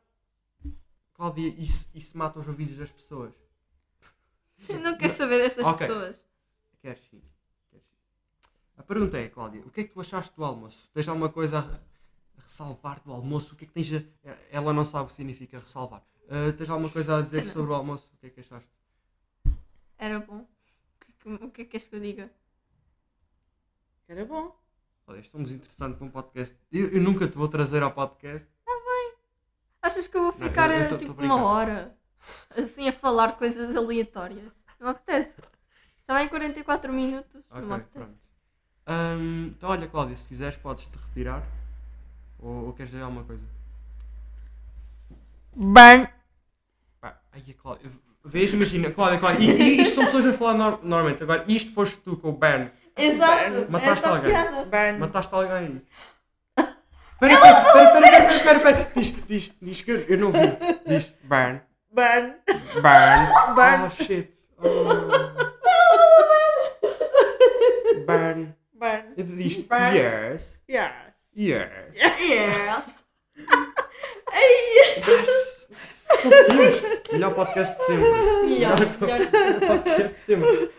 Cláudia, 1.15 1.49
isso, 1.49 1.91
isso 1.95 2.17
mata 2.17 2.39
os 2.39 2.47
ouvidos 2.47 2.77
das 2.79 2.91
pessoas. 2.91 3.35
Eu 4.69 4.79
não 4.81 4.97
quero 4.97 5.15
saber 5.15 5.39
dessas 5.39 5.65
Ok. 5.67 5.87
pessoas. 5.87 6.23
Queres 6.81 7.01
sim. 7.11 7.21
Queres 7.71 7.85
sim. 7.85 7.97
A 8.77 8.83
pergunta 8.85 9.19
é, 9.19 9.29
Cláudia, 9.29 9.63
o 9.63 9.71
que 9.71 9.81
é 9.81 9.85
que 9.85 9.93
tu 9.93 10.01
achaste 10.01 10.35
do 10.37 10.45
almoço? 10.45 10.89
Tens 10.95 11.09
alguma 11.09 11.29
coisa 11.29 11.59
a, 11.59 11.63
a 12.39 12.43
ressalvar 12.43 13.01
do 13.05 13.13
almoço? 13.13 13.55
O 13.55 13.57
que 13.57 13.65
é 13.65 13.69
que 13.69 13.75
tens 13.75 13.93
a... 13.93 14.03
Ela 14.51 14.73
não 14.73 14.85
sabe 14.85 15.05
o 15.07 15.09
que 15.09 15.15
significa 15.15 15.59
ressalvar. 15.59 16.03
Ah, 16.29 16.53
tens 16.57 16.71
alguma 16.71 16.91
coisa 16.91 17.19
a 17.19 17.23
dizer 17.23 17.45
Não. 17.47 17.53
sobre 17.53 17.71
o 17.73 17.75
almoço? 17.75 18.13
O 18.15 18.19
que 18.19 18.27
é 18.27 18.31
que 18.31 18.41
achaste? 18.41 18.69
Era 19.99 20.21
bom. 20.21 20.41
O 20.43 21.05
que, 21.05 21.11
é 21.11 21.15
que- 21.39 21.45
o 21.45 21.51
que 21.51 21.63
é 21.63 21.65
que 21.65 21.71
queres 21.73 21.87
que 21.89 21.97
eu 21.97 22.01
diga? 22.01 22.31
Era 24.09 24.25
bom. 24.25 24.55
Olha, 25.07 25.21
isto 25.21 25.37
é 25.37 25.41
um 25.41 25.43
desinteressante 25.43 25.97
para 25.97 26.07
um 26.07 26.11
podcast. 26.11 26.57
Eu, 26.73 26.89
eu 26.89 27.01
nunca 27.03 27.27
te 27.29 27.37
vou 27.37 27.49
trazer 27.49 27.83
ao 27.83 27.93
podcast. 27.93 28.47
Achas 29.81 30.09
que 30.09 30.17
eu 30.17 30.23
vou 30.25 30.33
Não, 30.39 30.49
ficar 30.49 30.71
eu- 30.71 30.77
eu 30.77 30.83
eh, 30.83 30.89
tô- 30.89 30.95
tô 30.97 30.99
tipo 30.99 31.15
brincando. 31.15 31.41
uma 31.41 31.51
hora 31.51 31.97
assim 32.57 32.89
a 32.89 32.93
falar 32.93 33.33
coisas 33.39 33.75
aleatórias? 33.77 34.53
Não 34.79 34.89
me 34.89 34.91
apetece. 34.91 35.35
Já 36.07 36.15
vai 36.15 36.25
em 36.25 36.29
44 36.29 36.93
minutos. 36.93 37.43
não 37.51 37.59
me 37.61 37.65
Ok, 37.67 37.75
apetece. 37.77 37.91
pronto. 37.95 38.19
Ahm, 38.87 39.47
então 39.57 39.71
olha, 39.71 39.87
Cláudia, 39.87 40.17
se 40.17 40.27
quiseres 40.29 40.57
podes-te 40.57 40.97
retirar. 40.97 41.43
Ou, 42.41 42.67
ou 42.67 42.73
queres 42.73 42.91
dizer 42.91 43.03
alguma 43.03 43.25
coisa? 43.25 43.43
Burn. 45.55 46.09
Pá, 47.01 47.21
ai, 47.33 47.45
a 47.49 47.55
Cláudia. 47.55 47.91
Vês, 48.25 48.53
imagina, 48.53 48.91
Cláudia, 48.91 49.19
Cláudia. 49.21 49.41
E, 49.45 49.79
e 49.79 49.83
isto 49.83 49.95
são 49.95 50.05
pessoas 50.07 50.27
a 50.27 50.33
falar 50.33 50.55
nor- 50.55 50.83
normalmente. 50.85 51.23
Agora, 51.23 51.45
isto 51.51 51.73
foste 51.73 51.99
tu 51.99 52.17
com 52.17 52.31
o 52.31 52.37
Bern. 52.37 52.71
Exato. 52.99 53.67
Mataste 53.71 53.99
essa 54.05 54.09
alguém. 54.15 54.31
piada. 54.33 54.65
Burn. 54.65 54.99
Mataste 54.99 55.35
alguém. 55.35 55.83
Espera, 57.21 57.33
espera, 57.33 57.61
espera, 57.61 58.07
espera, 58.07 58.37
espera, 58.37 58.57
espera, 58.57 58.57
espera. 58.57 58.91
Diz, 58.95 59.27
diz, 59.27 59.53
diz 59.61 59.81
que 59.83 59.91
eu, 59.91 60.01
eu 60.09 60.19
não 60.19 60.31
vi. 60.33 60.39
Diz, 60.87 61.13
burn, 61.25 61.61
Burn. 61.91 62.35
burn. 62.75 63.55
Burn. 63.55 63.83
Oh, 63.87 63.91
shit. 63.91 64.33
Oh. 64.59 64.65
Burn. 68.07 68.55
Burn. 68.73 69.15
Tu 69.17 69.23
diz, 69.25 69.57
Burn. 69.67 69.95
yes, 69.97 70.59
Yes. 70.69 70.93
yes. 71.35 71.95
Yes. 71.97 73.05
Yes. 74.31 75.59
Conseguimos! 76.23 77.13
Melhor 77.13 77.35
podcast 77.35 77.77
de 77.79 77.85
sempre. 77.85 78.47
Melhor, 78.47 78.77
melhor 79.01 79.19
de 79.19 79.31
sempre. 79.31 79.67
podcast 79.67 80.15
de 80.19 80.25
sempre. 80.25 80.71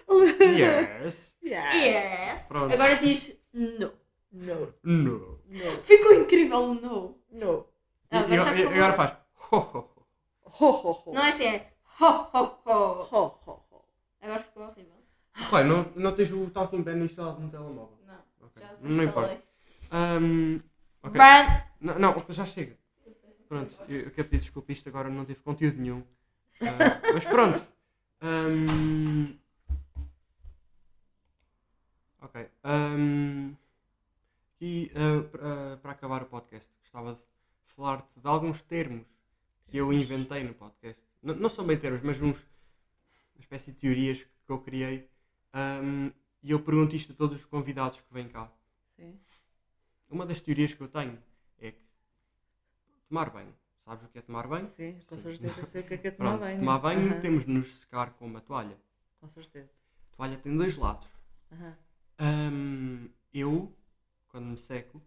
Yes. 0.60 1.36
Yes. 1.44 1.74
Yes. 1.74 2.42
Pronto. 2.48 2.74
Agora 2.74 2.96
diz 2.98 3.38
no. 3.54 3.92
No, 4.32 4.74
No. 4.84 5.40
no, 5.48 5.84
Ficou 5.84 6.14
incrível 6.14 6.60
o 6.60 6.74
no. 6.76 7.18
no. 7.32 7.66
Ah, 8.12 8.20
agora 8.20 8.42
já 8.42 8.54
e- 8.54 8.58
ficou 8.58 8.74
agora 8.74 8.94
faz. 8.94 9.18
Ho, 9.52 9.56
ho, 9.58 9.78
ho. 9.80 10.06
Ho, 10.60 10.66
ho, 10.70 11.04
ho. 11.08 11.14
Não 11.14 11.24
é 11.24 11.30
assim, 11.30 11.46
é 11.46 11.72
ho, 12.00 12.06
ho, 12.06 12.60
ho. 12.66 13.08
Ho, 13.12 13.40
ho, 13.46 13.64
ho. 13.72 13.86
Agora 14.22 14.40
ficou 14.40 14.64
horrível. 14.64 14.94
Pai, 15.50 15.64
não, 15.64 15.92
não 15.96 16.14
tens 16.14 16.32
o 16.32 16.50
Talking 16.50 16.84
Pen 16.84 17.04
instalado 17.04 17.40
no 17.42 17.50
telemóvel. 17.50 17.98
Não, 18.06 18.16
Ok. 18.46 18.62
já 18.62 18.68
Não 18.82 19.04
importa. 19.04 19.30
desinstalei. 19.30 19.40
Ahm, 19.92 20.60
ok. 21.02 21.18
Ban. 21.18 21.64
Não, 21.82 21.98
não, 22.00 22.26
já 22.30 22.46
chega. 22.46 22.78
Pronto, 23.50 23.76
eu, 23.90 24.02
eu 24.02 24.12
quero 24.12 24.30
pedir 24.30 24.44
desculpa, 24.44 24.72
isto 24.72 24.88
agora 24.88 25.10
não 25.10 25.26
teve 25.26 25.40
conteúdo 25.42 25.78
nenhum. 25.82 26.04
Ah, 26.62 27.02
mas 27.14 27.24
pronto. 27.26 27.68
Ahm, 28.22 29.36
ok. 32.22 32.48
ahm, 32.64 33.54
e 34.62 34.92
ah, 34.96 35.24
para- 35.32 35.78
para 35.78 35.92
acabar 35.94 36.22
o 36.24 36.26
podcast, 36.28 36.70
gostava 36.82 37.14
de 37.16 37.22
falar-te 37.76 38.20
de 38.20 38.28
alguns 38.28 38.62
termos 38.62 39.06
que 39.68 39.78
eu 39.78 39.92
inventei 39.92 40.44
no 40.44 40.54
podcast. 40.54 41.04
N- 41.24 41.34
não 41.36 41.50
são 41.50 41.66
bem 41.66 41.78
termos, 41.78 42.02
mas 42.04 42.22
uns, 42.22 42.38
uma 43.36 43.42
espécie 43.42 43.72
de 43.72 43.78
teorias 43.80 44.24
que 44.46 44.52
eu 44.52 44.60
criei. 44.60 45.10
Ahm, 45.54 46.12
e 46.44 46.52
eu 46.52 46.60
pergunto 46.62 46.96
isto 46.96 47.14
a 47.14 47.16
todos 47.16 47.40
os 47.40 47.46
convidados 47.46 48.00
que 48.00 48.14
vêm 48.14 48.28
cá. 48.30 48.50
Sim. 48.96 49.20
Uma 50.10 50.26
das 50.26 50.40
teorias 50.40 50.74
que 50.74 50.82
eu 50.82 50.88
tenho 50.88 51.18
tomar 53.10 53.30
banho. 53.30 53.54
Sabes 53.86 54.06
o 54.06 54.08
que 54.10 54.20
é 54.20 54.22
tomar 54.22 54.48
banho? 54.48 54.70
Sim, 54.70 54.96
com 55.08 55.18
certeza 55.18 55.66
sei 55.66 55.82
o 55.82 55.86
que 55.86 55.94
é 55.96 55.98
que 55.98 56.08
é 56.08 56.12
tomar 56.18 56.30
Pronto, 56.32 56.42
banho. 56.42 56.60
tomar 56.60 56.80
banho 56.80 57.10
Aham, 57.12 57.22
temos 57.22 57.46
de 57.46 57.52
nos 57.52 57.80
secar 57.82 58.12
com 58.12 58.26
uma 58.26 58.40
toalha. 58.40 58.78
Com 59.20 59.28
certeza. 59.28 59.70
A 60.14 60.16
toalha 60.18 60.38
tem 60.38 60.56
dois 60.56 60.78
lados. 60.78 61.08
Hum, 62.22 63.10
eu, 63.34 63.74
quando 64.30 64.46
me 64.46 64.58
seco, 64.58 65.02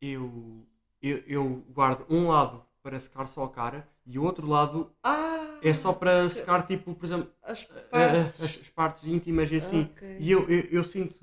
eu, 0.00 0.66
eu, 1.00 1.18
eu 1.26 1.64
guardo 1.70 2.06
um 2.08 2.28
lado 2.28 2.64
para 2.82 2.98
secar 2.98 3.26
só 3.26 3.44
a 3.44 3.50
cara 3.50 3.88
e 4.06 4.18
o 4.18 4.22
outro 4.22 4.46
lado 4.46 4.92
Ah! 5.02 5.58
é 5.62 5.72
só 5.74 5.92
para 5.92 6.28
secar, 6.28 6.66
tipo, 6.66 6.94
por 6.94 7.04
exemplo, 7.04 7.30
As 7.42 7.62
a- 7.70 7.74
a- 7.74 7.88
partes. 7.90 8.40
as, 8.42 8.42
as 8.62 8.68
partes 8.70 9.04
íntimas 9.04 9.50
e 9.50 9.56
assim. 9.56 9.82
Ok. 9.92 10.16
E 10.18 10.30
eu, 10.30 10.48
eu, 10.48 10.60
eu 10.70 10.84
sinto. 10.84 11.18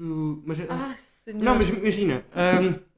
Mas, 0.46 0.60
Ai, 0.70 0.98
senhor. 0.98 1.44
Não, 1.44 1.56
mas 1.56 1.70
imagina, 1.70 2.26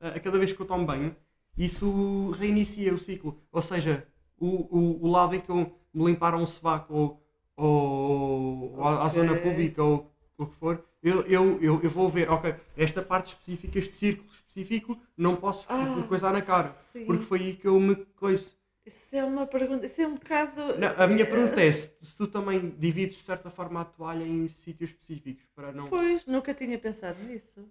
a 0.01 0.07
a 0.15 0.19
cada 0.19 0.37
vez 0.39 0.51
que 0.53 0.59
eu 0.61 0.65
tomo 0.65 0.85
banho, 0.85 1.15
isso 1.57 2.31
reinicia 2.31 2.93
o 2.93 2.99
ciclo. 2.99 3.41
Ou 3.51 3.61
seja, 3.61 4.07
o, 4.37 4.47
o, 4.77 5.05
o 5.05 5.11
lado 5.11 5.35
em 5.35 5.39
que 5.41 5.49
eu 5.49 5.71
me 5.93 6.05
limparam 6.05 6.41
o 6.41 6.45
sovaco 6.47 6.93
ou, 6.93 7.23
ou, 7.55 8.73
ou 8.77 8.83
à, 8.87 9.05
à 9.05 9.09
zona 9.09 9.35
pública 9.37 9.83
ou 9.83 10.11
o 10.37 10.47
que 10.47 10.55
for, 10.55 10.83
eu, 11.03 11.21
eu, 11.23 11.59
eu, 11.61 11.81
eu 11.81 11.89
vou 11.89 12.07
ver, 12.09 12.29
ok, 12.29 12.55
esta 12.77 13.01
parte 13.01 13.27
específica, 13.33 13.77
este 13.79 13.95
círculo 13.95 14.29
específico, 14.31 14.97
não 15.17 15.35
posso 15.35 15.65
Ah, 15.69 16.03
coisar 16.07 16.31
na 16.33 16.41
cara. 16.41 16.75
sim. 16.93 17.05
Porque 17.05 17.23
foi 17.23 17.39
aí 17.39 17.53
que 17.55 17.67
eu 17.67 17.79
me 17.79 17.95
coiso. 18.15 18.55
Isso 18.83 19.15
é 19.15 19.23
uma 19.23 19.45
pergunta. 19.45 19.85
Isso 19.85 20.01
é 20.01 20.07
um 20.07 20.15
bocado. 20.15 20.79
Não, 20.79 20.89
a 21.03 21.07
minha 21.07 21.25
pergunta 21.25 21.61
é 21.61 21.71
se, 21.71 21.91
se 22.01 22.17
tu 22.17 22.25
também 22.27 22.73
divides 22.79 23.17
de 23.17 23.23
certa 23.23 23.49
forma 23.51 23.81
a 23.81 23.85
toalha 23.85 24.23
em 24.23 24.47
sítios 24.47 24.89
específicos 24.89 25.45
para 25.55 25.71
não. 25.71 25.87
Pois, 25.87 26.25
nunca 26.25 26.51
tinha 26.53 26.77
pensado 26.79 27.21
nisso. 27.23 27.63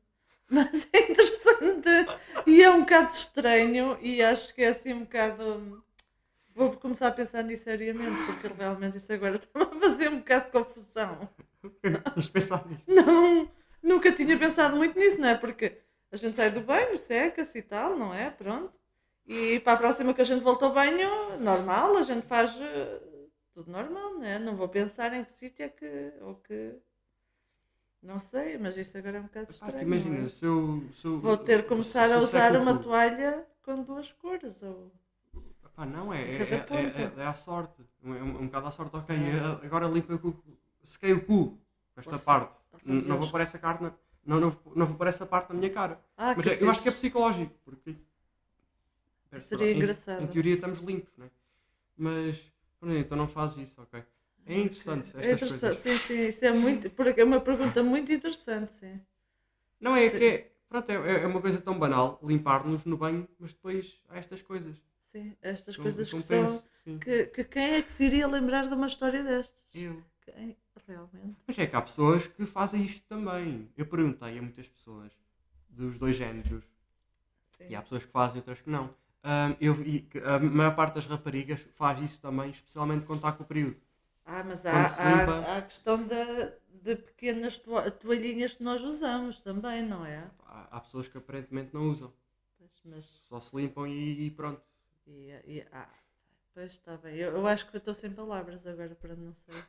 Mas 0.50 0.88
é 0.92 1.10
interessante. 1.10 1.88
E 2.46 2.62
é 2.62 2.70
um 2.70 2.80
bocado 2.80 3.12
estranho. 3.12 3.98
E 4.00 4.22
acho 4.22 4.54
que 4.54 4.62
é 4.62 4.68
assim 4.68 4.92
um 4.92 5.00
bocado. 5.00 5.84
Vou 6.54 6.72
começar 6.72 7.08
a 7.08 7.12
pensar 7.12 7.42
nisso 7.44 7.64
seriamente, 7.64 8.26
porque 8.26 8.48
realmente 8.48 8.96
isso 8.96 9.12
agora 9.12 9.36
está-me 9.36 9.64
a 9.64 9.80
fazer 9.80 10.10
um 10.10 10.18
bocado 10.18 10.46
de 10.46 10.50
confusão. 10.50 11.28
Pensar 12.32 12.66
nisso. 12.66 12.84
Não, 12.88 13.48
nunca 13.82 14.10
tinha 14.12 14.36
pensado 14.36 14.76
muito 14.76 14.98
nisso, 14.98 15.20
não 15.20 15.28
é? 15.28 15.34
Porque 15.36 15.78
a 16.10 16.16
gente 16.16 16.36
sai 16.36 16.50
do 16.50 16.60
banho, 16.60 16.98
seca-se 16.98 17.58
e 17.58 17.62
tal, 17.62 17.96
não 17.96 18.12
é? 18.12 18.30
Pronto. 18.30 18.72
E 19.26 19.60
para 19.60 19.74
a 19.74 19.76
próxima 19.76 20.12
que 20.12 20.20
a 20.20 20.24
gente 20.24 20.42
volta 20.42 20.64
ao 20.64 20.72
banho, 20.72 21.38
normal, 21.38 21.96
a 21.96 22.02
gente 22.02 22.26
faz 22.26 22.50
eh, 22.60 23.00
tudo 23.54 23.70
normal, 23.70 24.14
não 24.14 24.24
é? 24.24 24.38
Não 24.38 24.56
vou 24.56 24.68
pensar 24.68 25.12
em 25.12 25.22
que 25.22 25.32
sítio 25.32 25.64
é 25.64 25.68
que. 25.68 26.12
ou 26.22 26.34
que. 26.36 26.74
Não 28.02 28.18
sei, 28.18 28.56
mas 28.56 28.76
isso 28.78 28.96
agora 28.96 29.18
é 29.18 29.20
um 29.20 29.24
bocado 29.24 29.46
Pá, 29.48 29.52
estranho. 29.52 29.74
não 29.76 29.82
imagina, 29.82 30.24
é? 30.24 30.28
se 30.28 30.44
eu, 30.44 30.82
se 30.94 31.04
eu- 31.06 31.20
Vou 31.20 31.36
ter 31.36 31.62
que 31.62 31.68
começar 31.68 32.08
se 32.08 32.14
a 32.14 32.18
usar 32.18 32.56
uma 32.56 32.78
toalha 32.78 33.46
com 33.62 33.74
duas 33.82 34.10
cores. 34.12 34.62
Ou... 34.62 34.90
Pá, 35.76 35.84
não, 35.84 36.12
é, 36.12 36.34
é, 36.34 36.38
Cada 36.38 36.56
é, 36.56 36.60
ponta. 36.60 36.98
é, 37.20 37.22
é 37.22 37.26
à 37.26 37.34
sorte. 37.34 37.82
É 38.02 38.08
um, 38.08 38.14
é 38.16 38.22
um 38.22 38.46
bocado 38.46 38.66
à 38.68 38.70
sorte, 38.70 38.96
ok. 38.96 39.14
é- 39.16 39.66
Agora 39.66 39.86
limpa 39.86 40.14
o 40.14 40.18
cu. 40.18 40.42
Sequei 40.82 41.12
o 41.12 41.24
cu. 41.24 41.58
Esta 41.96 42.12
Pois. 42.12 42.22
parte. 42.22 42.52
Ok, 42.72 42.90
N- 42.90 43.02
Não 43.02 43.18
vou 43.18 43.30
pôr 43.30 43.42
essa 43.42 43.58
carne. 43.58 43.92
Não, 44.24 44.40
não, 44.40 44.56
não 44.74 44.86
vou 44.86 44.96
pôr 44.96 45.06
essa 45.06 45.26
parte 45.26 45.50
na 45.52 45.58
minha 45.58 45.70
cara. 45.70 46.00
Ah, 46.16 46.34
Mas 46.34 46.44
que 46.46 46.50
é- 46.52 46.62
eu 46.62 46.70
acho 46.70 46.82
que 46.82 46.88
é 46.88 46.92
psicológico. 46.92 47.54
Porque. 47.64 47.96
Seria 49.38 49.72
em- 49.72 49.76
engraçado. 49.76 50.22
Em, 50.22 50.26
teoria 50.26 50.54
estamos 50.54 50.78
limpos, 50.80 51.12
não 51.18 51.26
é? 51.26 51.30
Mas. 51.96 52.50
Então 52.82 53.16
não 53.18 53.28
faz 53.28 53.56
isso, 53.58 53.80
ok. 53.82 54.02
É 54.46 54.58
interessante 54.60 55.06
estas 55.08 55.24
É 55.24 55.32
interessante, 55.32 55.60
coisas. 55.60 55.78
sim, 55.78 55.98
sim, 55.98 56.28
isso 56.28 56.44
é 56.44 56.52
muito. 56.52 56.90
Porque 56.90 57.20
é 57.20 57.24
uma 57.24 57.40
pergunta 57.40 57.82
muito 57.82 58.10
interessante, 58.12 58.72
sim. 58.74 59.00
Não 59.80 59.96
é 59.96 60.08
Sim. 60.10 60.18
que 60.18 60.24
é. 60.24 60.52
Pronto, 60.68 60.88
é, 60.90 61.22
é 61.22 61.26
uma 61.26 61.40
coisa 61.40 61.60
tão 61.60 61.78
banal 61.78 62.20
limpar-nos 62.22 62.84
no 62.84 62.96
banho, 62.96 63.28
mas 63.38 63.52
depois 63.52 64.00
há 64.08 64.18
estas 64.18 64.40
coisas. 64.40 64.76
Sim, 65.10 65.36
estas 65.42 65.76
coisas 65.76 66.08
que 66.12 66.20
são. 66.20 66.46
penso, 66.46 66.64
sim. 66.84 66.98
Que, 66.98 67.26
que 67.26 67.44
quem 67.44 67.74
é 67.74 67.82
que 67.82 67.90
se 67.90 68.04
iria 68.04 68.28
lembrar 68.28 68.68
de 68.68 68.74
uma 68.74 68.86
história 68.86 69.22
destas? 69.24 69.64
Eu. 69.74 70.00
Quem? 70.20 70.56
Realmente. 70.86 71.36
Mas 71.46 71.58
é 71.58 71.66
que 71.66 71.74
há 71.76 71.82
pessoas 71.82 72.26
que 72.28 72.46
fazem 72.46 72.84
isto 72.84 73.04
também. 73.08 73.68
Eu 73.76 73.86
perguntei 73.86 74.38
a 74.38 74.42
muitas 74.42 74.68
pessoas 74.68 75.12
dos 75.68 75.98
dois 75.98 76.14
géneros 76.16 76.62
Sim. 77.56 77.66
e 77.68 77.74
há 77.74 77.82
pessoas 77.82 78.04
que 78.04 78.12
fazem 78.12 78.38
outras 78.38 78.60
que 78.60 78.70
não. 78.70 78.94
Ahm, 79.22 79.56
eu 79.60 79.74
vi 79.74 80.02
que 80.02 80.18
a 80.18 80.38
maior 80.38 80.74
parte 80.76 80.94
das 80.94 81.06
raparigas 81.06 81.60
faz 81.72 82.00
isso 82.00 82.20
também, 82.20 82.50
especialmente 82.50 83.04
quando 83.06 83.18
está 83.18 83.32
com 83.32 83.42
o 83.42 83.46
período. 83.46 83.76
Ah, 84.32 84.42
mas 84.44 84.64
há, 84.64 84.86
se 84.88 85.00
há, 85.02 85.24
há 85.24 85.56
a 85.58 85.62
questão 85.62 86.06
da, 86.06 86.52
de 86.82 86.96
pequenas 86.96 87.56
toa- 87.58 87.90
toalhinhas 87.90 88.54
que 88.54 88.62
nós 88.62 88.80
usamos 88.82 89.40
também, 89.40 89.82
não 89.82 90.06
é? 90.06 90.30
Há, 90.46 90.76
há 90.76 90.80
pessoas 90.80 91.08
que 91.08 91.16
aparentemente 91.18 91.72
não 91.72 91.88
usam, 91.90 92.12
Pois, 92.58 92.80
mas. 92.84 93.06
só 93.28 93.40
se 93.40 93.54
limpam 93.56 93.86
e, 93.86 94.26
e 94.26 94.30
pronto. 94.30 94.62
E, 95.06 95.30
e, 95.46 95.66
ah, 95.72 95.88
pois 96.54 96.72
está 96.72 96.96
bem. 96.96 97.16
Eu, 97.16 97.36
eu 97.36 97.46
acho 97.46 97.70
que 97.70 97.76
estou 97.76 97.94
sem 97.94 98.10
palavras 98.12 98.66
agora 98.66 98.94
para 98.94 99.14
não 99.16 99.34
sei. 99.46 99.62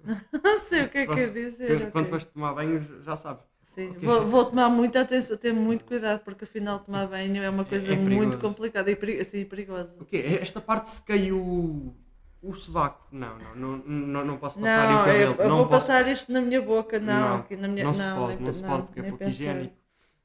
Não 0.44 0.58
sei 0.68 0.84
o 0.84 0.88
que 0.90 0.98
é 0.98 1.06
que 1.06 1.20
é 1.20 1.28
dizer. 1.28 1.68
Quando, 1.78 1.92
quando 1.92 2.06
ok. 2.06 2.10
vais 2.10 2.24
tomar 2.24 2.54
banho, 2.54 2.80
já 3.02 3.16
sabes. 3.16 3.44
Sim, 3.74 3.92
Ok. 3.92 4.02
vou, 4.02 4.26
vou 4.26 4.44
tomar 4.50 4.68
muita 4.68 5.00
atenção, 5.00 5.36
ter 5.36 5.52
muito 5.52 5.84
cuidado, 5.84 6.20
porque 6.24 6.44
afinal 6.44 6.80
tomar 6.80 7.06
banho 7.06 7.42
é 7.42 7.48
uma 7.48 7.64
É- 7.64 7.68
coisa 7.68 7.92
é 7.92 7.96
muito 7.96 8.36
perigoso. 8.36 8.38
complicada 8.38 8.90
e 8.90 8.96
peri 8.96 9.20
assim, 9.20 9.44
perigosa. 9.44 9.98
O 10.00 10.04
quê? 10.04 10.38
Esta 10.40 10.60
parte 10.60 10.90
sequei 10.90 11.30
o, 11.32 11.94
o 12.42 12.54
sovaco. 12.54 13.06
Não, 13.12 13.38
não, 13.54 13.76
não, 13.78 14.24
não, 14.24 14.38
posso 14.38 14.58
passar 14.58 14.88
Não, 14.90 15.02
o 15.02 15.04
cabelo. 15.04 15.34
eu, 15.34 15.42
eu 15.44 15.48
não 15.48 15.56
vou 15.58 15.68
posso. 15.68 15.86
passar 15.86 16.08
isto 16.08 16.32
na 16.32 16.40
minha 16.40 16.60
boca, 16.62 16.98
não, 16.98 17.20
Não, 17.30 17.36
aqui 17.40 17.56
na 17.56 17.68
minha 17.68 17.84
não 17.84 17.94
se 17.94 18.00
não, 18.02 18.16
pode, 18.18 18.34
nem 18.36 18.44
não 18.46 18.54
se 18.54 18.62
pode 18.62 18.82
porque 18.84 19.00
é 19.00 19.02
pouco 19.08 19.24
higiênico. 19.24 19.76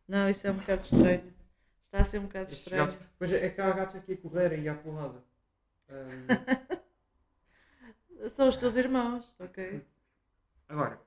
Não, 0.08 0.30
isso 0.30 0.48
é 0.48 0.52
um 0.52 0.56
bocado 0.56 0.82
estranho. 0.84 1.34
Está 1.86 2.00
a 2.00 2.06
ser 2.06 2.20
um 2.20 2.24
bocado 2.24 2.46
Estes 2.46 2.60
estranho. 2.60 2.86
gatos, 2.86 3.00
pois 3.18 3.32
é, 3.32 3.46
é 3.46 3.50
que 3.50 3.62
há 3.62 3.72
gatos 3.72 3.96
aqui 3.96 4.14
a 4.14 4.18
correr 4.18 4.60
e 4.60 4.70
à 4.70 4.76
porrada. 4.76 5.24
Ahm, 5.90 6.28
São 8.30 8.48
os 8.50 8.56
teus 8.56 8.76
irmãos, 8.76 9.36
ok? 9.40 9.82
agora, 10.68 11.00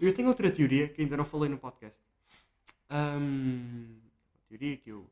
eu 0.00 0.12
tenho 0.14 0.28
outra 0.28 0.50
teoria 0.50 0.88
que 0.88 1.00
ainda 1.02 1.16
não 1.16 1.24
falei 1.24 1.48
no 1.48 1.56
podcast. 1.58 2.00
Uma 2.90 4.42
teoria 4.48 4.76
que 4.76 4.90
eu, 4.90 5.06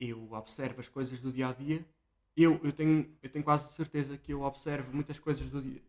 eu 0.00 0.32
observo 0.32 0.80
as 0.80 0.88
coisas 0.88 1.20
do 1.20 1.32
dia 1.32 1.48
a 1.48 1.52
dia. 1.52 1.84
Eu, 2.36 2.60
eu, 2.64 2.72
tenho, 2.72 3.08
eu 3.22 3.30
tenho 3.30 3.44
quase 3.44 3.72
certeza 3.74 4.16
que 4.18 4.32
eu 4.32 4.42
observo 4.42 4.92
muitas 4.92 5.18
coisas 5.18 5.48
do 5.48 5.62
dia. 5.62 5.80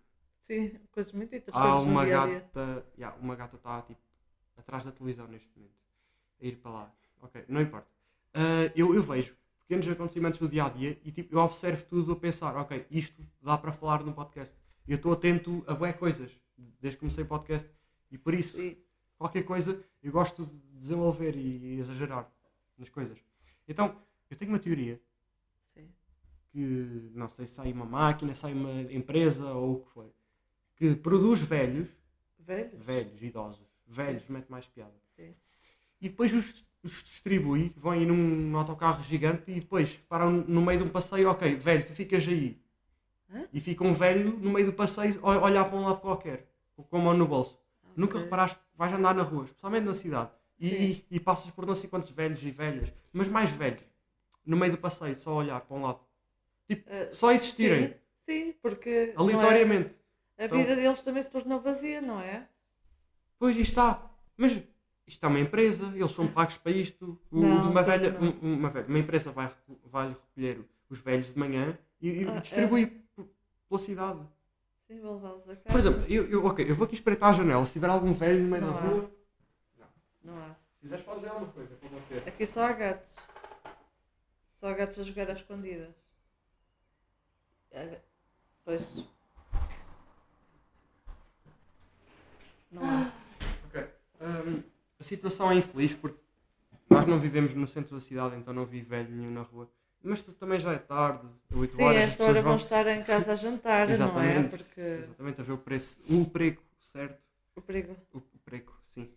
Sim, 0.42 0.76
coisas 0.92 1.12
muito 1.12 1.34
Há 1.34 1.38
interessantes 1.38 1.84
uma 1.84 2.02
no 2.04 2.08
dia 2.08 2.26
dia. 2.26 2.40
gata, 2.40 2.86
yeah, 2.98 3.18
uma 3.20 3.36
gata 3.36 3.56
está 3.56 3.82
tipo 3.82 4.00
atrás 4.56 4.84
da 4.86 4.92
televisão 4.92 5.28
neste 5.28 5.50
momento, 5.56 5.74
a 6.42 6.46
ir 6.46 6.58
para 6.58 6.72
lá. 6.72 6.94
Ok, 7.22 7.44
não 7.48 7.62
importa. 7.62 7.88
Ah, 8.34 8.72
eu, 8.76 8.94
eu 8.94 9.02
vejo 9.02 9.36
pequenos 9.62 9.88
acontecimentos 9.90 10.40
do 10.40 10.48
dia 10.48 10.66
a 10.66 10.70
dia 10.70 11.00
e 11.04 11.12
tipo, 11.12 11.34
eu 11.36 11.40
observo 11.40 11.84
tudo 11.86 12.12
a 12.12 12.16
pensar, 12.16 12.56
ok, 12.58 12.86
isto 12.92 13.26
dá 13.42 13.58
para 13.58 13.72
falar 13.74 14.04
no 14.04 14.14
podcast. 14.14 14.56
Eu 14.88 14.98
estou 14.98 15.14
atento 15.14 15.64
a 15.66 15.74
boas 15.74 15.96
coisas 15.96 16.32
desde 16.80 16.98
que 16.98 17.00
comecei 17.00 17.24
o 17.24 17.28
podcast 17.28 17.68
e 18.12 18.18
por 18.20 18.36
isso 18.36 18.56
Sim. 18.58 18.78
qualquer 19.18 19.42
coisa 19.44 19.84
eu 20.04 20.12
gosto 20.12 20.46
de 20.46 20.80
desenvolver 20.80 21.36
e 21.36 21.80
exagerar 21.80 22.30
nas 22.78 22.90
coisas. 22.90 23.18
Então, 23.68 23.96
eu 24.30 24.38
tenho 24.38 24.52
uma 24.52 24.60
teoria. 24.60 25.02
Que 26.56 27.12
não 27.14 27.28
sei 27.28 27.46
se 27.46 27.56
sai 27.56 27.74
uma 27.74 27.86
máquina, 27.86 28.34
sai 28.34 28.54
uma 28.54 28.82
empresa 28.94 29.46
ou 29.52 29.74
o 29.74 29.80
que 29.82 29.92
for, 29.92 30.10
que 30.78 30.96
produz 30.96 31.42
velhos, 31.42 31.90
Velho? 32.40 32.70
velhos, 32.78 33.22
idosos, 33.22 33.68
velhos, 33.86 34.24
mete 34.30 34.50
mais 34.50 34.66
piada. 34.68 34.94
Sim. 35.18 35.34
E 36.00 36.08
depois 36.08 36.34
os, 36.34 36.64
os 36.82 37.04
distribui, 37.04 37.74
vão 37.76 37.92
aí 37.92 38.06
num 38.06 38.56
autocarro 38.58 39.04
gigante 39.04 39.52
e 39.52 39.56
depois 39.60 39.98
param 40.08 40.32
no 40.32 40.62
meio 40.62 40.80
de 40.80 40.86
um 40.86 40.90
passeio, 40.90 41.30
ok, 41.30 41.56
velho, 41.56 41.86
tu 41.86 41.92
ficas 41.92 42.26
aí. 42.28 42.58
Hã? 43.30 43.44
e 43.52 43.60
fica 43.60 43.84
um 43.84 43.94
velho 43.94 44.38
no 44.38 44.52
meio 44.52 44.68
do 44.68 44.74
passeio 44.74 45.20
a 45.24 45.44
olhar 45.44 45.66
para 45.66 45.78
um 45.78 45.84
lado 45.84 46.00
qualquer, 46.00 46.48
com 46.76 46.98
a 46.98 47.00
mão 47.02 47.14
no 47.18 47.28
bolso. 47.28 47.60
Nunca 47.98 48.18
Ok. 48.18 48.24
reparaste 48.26 48.60
vais 48.78 48.94
andar 48.94 49.14
na 49.16 49.24
rua, 49.24 49.44
especialmente 49.46 49.84
na 49.84 49.94
cidade, 49.94 50.30
e, 50.60 50.70
Sim. 50.70 50.76
e, 51.10 51.16
e 51.16 51.20
passas 51.20 51.50
por 51.52 51.66
não 51.66 51.76
sei 51.76 51.90
quantos 51.90 52.12
velhos 52.12 52.42
e 52.44 52.52
velhas, 52.52 52.94
mas 53.12 53.28
mais 53.28 53.50
velhos, 53.52 53.84
no 54.46 54.56
meio 54.56 54.74
do 54.74 54.78
passeio, 54.78 55.16
só 55.16 55.32
a 55.32 55.36
olhar 55.38 55.60
para 55.60 55.76
um 55.76 55.82
lado, 55.82 56.00
Ah, 56.70 57.14
só 57.14 57.32
existirem. 57.32 57.90
Sim, 57.90 57.96
sim, 58.46 58.56
porque 58.62 59.14
não 59.16 59.30
é? 59.30 59.34
aleatoriamente. 59.34 59.96
a 60.38 60.46
Então- 60.46 60.58
vida 60.58 60.76
deles 60.76 61.02
também 61.02 61.22
se 61.24 61.30
tornou 61.30 61.60
vazia, 61.62 62.02
não 62.02 62.20
é? 62.20 62.48
Pois, 63.38 63.56
isto 63.56 63.70
está. 63.72 64.12
Mas 64.36 64.60
isto 65.08 65.24
é 65.24 65.28
uma 65.30 65.40
empresa, 65.40 65.92
eles 65.96 66.12
são 66.12 66.28
pagos 66.28 66.58
para 66.58 66.72
isto. 66.72 67.20
Não, 67.32 67.70
uma, 67.72 67.84
velha, 67.84 68.12
não. 68.12 68.22
um- 68.30 68.54
uma, 68.56 68.70
velha- 68.70 68.88
uma 68.88 69.00
empresa 69.00 69.32
vai, 69.32 69.54
vai 69.86 70.10
recolher 70.10 70.66
os 70.90 71.00
velhos 71.00 71.32
de 71.34 71.38
manhã 71.40 71.78
e, 72.02 72.24
e 72.24 72.28
Ah, 72.28 72.40
distribui 72.40 72.88
p- 72.88 73.24
pela 73.70 73.80
cidade. 73.80 74.20
Sim, 74.88 75.00
vou 75.02 75.16
levá-los 75.16 75.44
a 75.50 75.56
casa. 75.56 75.70
Por 75.70 75.80
exemplo, 75.80 76.06
eu, 76.12 76.30
eu, 76.30 76.46
ok, 76.46 76.70
eu 76.70 76.76
vou 76.76 76.86
aqui 76.86 76.96
espreitar 76.96 77.30
a 77.30 77.34
janela. 77.34 77.66
Se 77.66 77.74
tiver 77.74 77.90
algum 77.90 78.14
velho 78.14 78.42
no 78.44 78.50
meio 78.50 78.66
Não 78.66 78.74
da 78.74 78.80
há. 78.80 78.82
rua, 78.88 79.12
Não 80.24 80.38
há. 80.38 80.56
se 80.74 80.80
quiseres 80.82 81.06
fazer 81.06 81.28
alguma 81.28 81.52
coisa, 81.52 81.76
para 81.76 81.90
bater. 81.90 82.28
Aqui 82.28 82.46
só 82.46 82.66
há 82.66 82.72
gatos. 82.74 83.16
Só 84.56 84.68
há 84.68 84.74
gatos 84.74 85.00
a 85.00 85.04
jogar 85.04 85.30
às 85.32 85.38
escondidas. 85.40 85.94
É, 87.76 88.00
Pois. 88.64 88.96
Não. 92.72 92.82
Ok. 93.66 93.88
Hum, 94.22 94.64
a 95.00 95.04
situação 95.04 95.52
é 95.52 95.56
infeliz 95.56 95.94
porque 95.94 96.18
nós 96.90 97.06
não 97.06 97.20
vivemos 97.20 97.54
no 97.54 97.68
centro 97.68 97.96
da 97.96 98.02
cidade, 98.02 98.36
então 98.38 98.54
não 98.54 98.66
vi 98.66 98.82
velho 98.82 99.12
nenhum 99.14 99.32
na 99.32 99.42
rua. 99.42 99.70
Mas 100.02 100.22
tu 100.22 100.32
também 100.34 100.60
já 100.60 100.72
é 100.72 100.78
tarde, 100.78 101.28
8 101.52 101.76
Sim, 101.76 101.84
horas. 101.84 101.98
a 101.98 102.00
as 102.02 102.08
esta 102.10 102.24
hora 102.24 102.42
vão 102.42 102.56
estar 102.56 102.88
em 102.88 103.04
casa 103.04 103.34
a 103.34 103.36
jantar, 103.36 103.88
não 104.00 104.20
é? 104.22 104.38
Exatamente, 104.38 104.58
Porque 104.64 104.82
exatamente, 104.82 105.42
a 105.42 105.44
ver 105.44 105.52
o 105.52 105.58
preço, 105.58 106.00
o 106.10 106.26
preço 106.30 106.62
certo. 106.94 107.22
o 107.56 107.62
perigo. 107.62 107.96
O, 108.14 108.18
o 108.20 108.40
preco, 108.46 108.80
sim. 108.88 109.12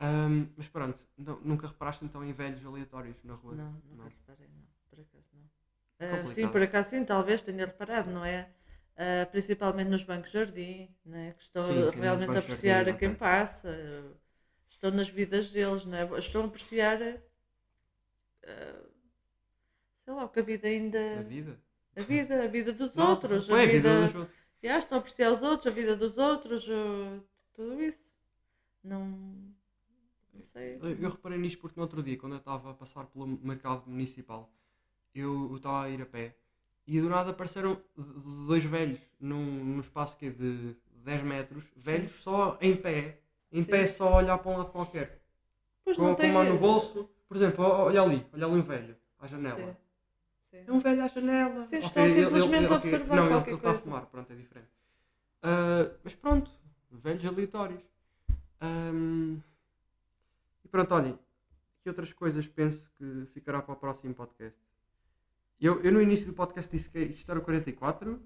Ahm, 0.00 0.46
mas 0.56 0.66
pronto, 0.68 1.04
não- 1.16 1.40
nunca 1.40 1.66
reparaste 1.66 2.04
então 2.04 2.24
em 2.24 2.32
velhos 2.32 2.64
aleatórios 2.64 3.16
na 3.24 3.34
rua? 3.34 3.54
Não, 3.54 3.72
nunca 3.72 3.96
Não. 3.96 4.04
reparei, 4.04 4.46
não. 4.48 4.64
Por 4.88 5.00
acaso 5.00 5.26
não. 5.34 5.57
Ah, 6.00 6.24
sim, 6.26 6.48
por 6.48 6.62
acaso 6.62 6.90
sim, 6.90 7.04
talvez 7.04 7.42
tenha 7.42 7.66
reparado, 7.66 8.10
não 8.10 8.24
é? 8.24 8.50
Ah, 8.96 9.26
principalmente 9.30 9.88
nos 9.88 10.02
bancos 10.04 10.30
de 10.30 10.38
jardim, 10.38 10.94
não 11.04 11.18
é? 11.18 11.32
Que 11.32 11.42
estão 11.42 11.66
Sim, 11.66 11.84
sim, 11.84 12.00
realmente 12.00 12.36
a 12.36 12.40
apreciar 12.40 12.88
jardim, 12.88 12.90
a 12.90 12.92
quem 12.92 13.14
passa. 13.14 13.68
Estão 14.70 14.90
nas 14.92 15.08
vidas 15.10 15.50
deles, 15.50 15.84
não 15.84 15.98
é? 15.98 16.18
Estão 16.18 16.42
a 16.42 16.46
apreciar. 16.46 16.98
ah, 18.46 18.88
sei 20.04 20.14
lá, 20.14 20.24
o 20.24 20.28
que 20.28 20.40
a 20.40 20.42
vida 20.42 20.68
ainda. 20.68 20.98
A 21.12 21.22
vida? 21.22 21.60
A 21.96 22.02
vida, 22.02 22.44
a 22.44 22.48
vida 22.48 22.72
dos 22.72 22.96
Não, 22.96 23.10
outros. 23.10 23.48
não 23.48 23.56
é 23.56 23.64
a 23.64 23.64
a 23.64 23.66
vida 23.66 23.82
vida. 23.82 24.06
dos 24.06 24.14
outros. 24.14 24.38
Já, 24.62 24.78
estão 24.78 24.98
a 24.98 25.00
apreciar 25.00 25.32
os 25.32 25.42
outros, 25.42 25.66
a 25.66 25.74
vida 25.74 25.96
dos 25.96 26.18
outros, 26.18 26.66
uh, 26.68 27.22
tudo 27.54 27.82
isso. 27.82 28.12
Não. 28.84 29.02
Não 30.34 30.42
sei. 30.52 30.78
Eu 30.80 30.90
eu 31.04 31.10
reparei 31.10 31.38
nisto 31.38 31.60
porque 31.60 31.76
no 31.78 31.82
outro 31.82 32.02
dia, 32.02 32.16
quando 32.18 32.32
eu 32.34 32.38
estava 32.38 32.70
a 32.70 32.74
passar 32.74 33.06
pelo 33.06 33.26
mercado 33.26 33.88
municipal, 33.88 34.52
eu 35.20 35.56
estava 35.56 35.82
a 35.84 35.90
ir 35.90 36.00
a 36.02 36.06
pé 36.06 36.34
e 36.86 37.00
do 37.00 37.08
nada 37.08 37.30
apareceram 37.30 37.80
dois 38.46 38.64
velhos 38.64 38.98
num, 39.20 39.64
num 39.64 39.80
espaço 39.80 40.16
que 40.16 40.26
é 40.26 40.30
de 40.30 40.74
10 41.04 41.22
metros, 41.22 41.64
velhos 41.76 42.12
só 42.22 42.56
em 42.60 42.74
pé, 42.76 43.20
em 43.52 43.62
Sim. 43.62 43.68
pé 43.70 43.86
só 43.86 44.14
a 44.14 44.16
olhar 44.18 44.38
para 44.38 44.50
um 44.50 44.58
lado 44.58 44.70
qualquer, 44.70 45.20
Pois 45.84 45.96
com, 45.96 46.02
não 46.04 46.10
com 46.14 46.16
tem. 46.22 46.30
a 46.30 46.34
mão 46.34 46.44
no 46.44 46.58
bolso. 46.58 47.08
Por 47.28 47.36
exemplo, 47.36 47.62
olha 47.64 48.00
ali, 48.02 48.26
olha 48.32 48.46
ali 48.46 48.54
um 48.56 48.62
velho 48.62 48.96
à 49.20 49.26
janela. 49.26 49.56
Sim, 49.56 49.76
sim. 50.50 50.64
É 50.66 50.72
um 50.72 50.78
velho 50.78 51.02
à 51.04 51.08
janela. 51.08 51.66
Sim, 51.66 51.76
estão 51.78 52.04
ele- 52.04 52.12
ele- 52.12 52.24
simplesmente 52.24 52.72
a 52.72 52.76
ok, 52.76 52.76
observar 52.76 53.16
Não, 53.16 53.24
ele- 53.24 53.32
qualquer 53.34 53.50
ele 53.50 53.56
está 53.58 53.68
a 53.68 53.72
coisa. 53.72 53.84
fumar, 53.84 54.06
pronto, 54.06 54.32
é 54.32 54.36
diferente. 54.36 54.68
Ah, 55.42 55.90
mas 56.02 56.14
pronto, 56.14 56.50
velhos 56.90 57.24
aleatórios. 57.26 57.82
Ahm, 58.60 59.38
e 60.64 60.68
pronto, 60.68 60.94
olhem, 60.94 61.18
que 61.82 61.88
outras 61.88 62.12
coisas 62.12 62.48
penso 62.48 62.90
que 62.98 63.26
ficará 63.32 63.60
para 63.62 63.74
o 63.74 63.76
próximo 63.76 64.14
podcast? 64.14 64.58
Eu, 65.60 65.82
eu 65.82 65.92
no 65.92 66.00
início 66.00 66.26
do 66.26 66.32
podcast 66.32 66.70
disse 66.70 66.88
que 66.88 66.98
isto 67.00 67.28
era 67.30 67.40
o 67.40 67.42
44, 67.42 68.20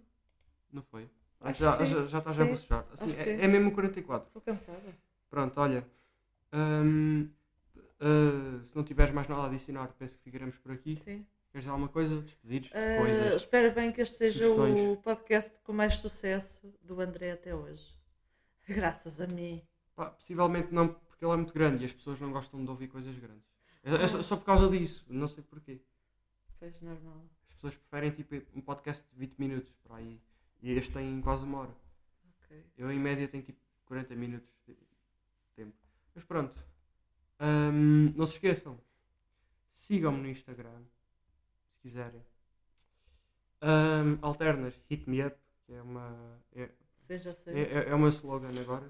não 0.73 0.83
foi? 0.83 1.09
Acho 1.41 1.61
já, 1.61 1.79
sim. 1.79 1.87
já, 1.87 2.07
já 2.07 2.19
estás 2.19 2.39
a 2.41 2.45
bocejar. 2.45 2.87
Assim, 2.93 3.19
é, 3.21 3.45
é 3.45 3.49
mesmo 3.49 3.71
o 3.71 3.73
44. 3.73 4.29
Estou 4.29 4.43
cansada. 4.43 4.95
Pronto, 5.31 5.59
olha. 5.61 5.87
ah, 6.53 6.83
se 8.65 8.77
não 8.77 8.85
tiveres 8.85 9.13
mais 9.15 9.27
nada 9.29 9.43
a 9.43 9.47
adicionar, 9.47 9.89
penso 9.99 10.17
que 10.19 10.25
ficaremos 10.25 10.57
por 10.59 10.73
aqui. 10.73 10.97
Sim. 10.97 11.27
Queres 11.51 11.65
dizer 11.65 11.71
alguma 11.71 11.89
coisa? 11.89 12.21
Despedir 12.23 12.71
Ah, 12.73 12.99
coisas. 12.99 13.35
espero 13.35 13.75
bem 13.75 13.93
que 13.93 14.01
este 14.01 14.17
seja 14.17 14.39
sugestões. 14.49 14.81
o 14.81 14.97
podcast 15.03 15.61
com 15.61 15.73
mais 15.73 15.95
sucesso 15.97 16.73
do 16.83 17.01
André 17.01 17.33
até 17.33 17.55
hoje. 17.55 17.85
Graças 18.69 19.21
a 19.21 19.27
mim. 19.27 19.63
Pá, 19.95 20.07
possivelmente 20.07 20.73
não, 20.73 20.89
porque 20.89 21.25
ele 21.25 21.33
é 21.33 21.37
muito 21.37 21.53
grande 21.53 21.83
e 21.83 21.87
as 21.87 21.93
pessoas 21.93 22.19
não 22.21 22.33
gostam 22.33 22.65
de 22.65 22.71
ouvir 22.71 22.89
coisas 22.89 23.15
grandes. 23.19 23.45
É, 23.85 23.95
é 24.03 24.07
só, 24.07 24.23
só 24.23 24.37
por 24.37 24.45
causa 24.47 24.69
disso, 24.69 25.05
não 25.09 25.29
sei 25.29 25.45
porquê. 25.45 25.81
Pois 26.63 26.81
normal. 26.81 27.25
As 27.49 27.55
pessoas 27.57 27.75
preferem 27.75 28.13
tipo 28.13 28.37
um 28.57 28.61
podcast 28.61 29.05
de 29.13 29.19
20 29.19 29.37
minutos 29.37 29.75
para 29.83 29.97
aí. 29.97 30.23
E 30.63 30.71
este 30.71 30.93
tem 30.93 31.21
quase 31.21 31.43
uma 31.43 31.59
hora. 31.59 31.75
Ok. 32.45 32.65
Eu 32.79 32.93
em 32.93 33.01
média 33.01 33.27
tenho 33.27 33.43
tipo 33.43 33.59
40 33.87 34.15
minutos 34.15 34.49
de 34.65 34.77
tempo. 35.57 35.77
Mas 36.15 36.23
pronto. 36.23 36.65
Ahm, 37.41 38.13
não 38.15 38.25
se 38.29 38.35
esqueçam. 38.35 38.79
Sigam-me 39.73 40.23
no 40.23 40.29
Instagram. 40.29 40.85
Se 41.73 41.81
quiserem. 41.81 42.25
Ahm, 43.61 44.21
alternas, 44.23 44.81
hit 44.89 45.11
me 45.11 45.21
up, 45.27 45.37
que 45.67 45.73
é 45.73 45.83
uma. 45.83 46.39
É, 46.53 46.71
sei. 47.19 47.55
é, 47.55 47.61
é, 47.61 47.89
é 47.89 47.95
o 47.97 47.99
meu 47.99 48.11
slogan 48.11 48.57
agora. 48.61 48.89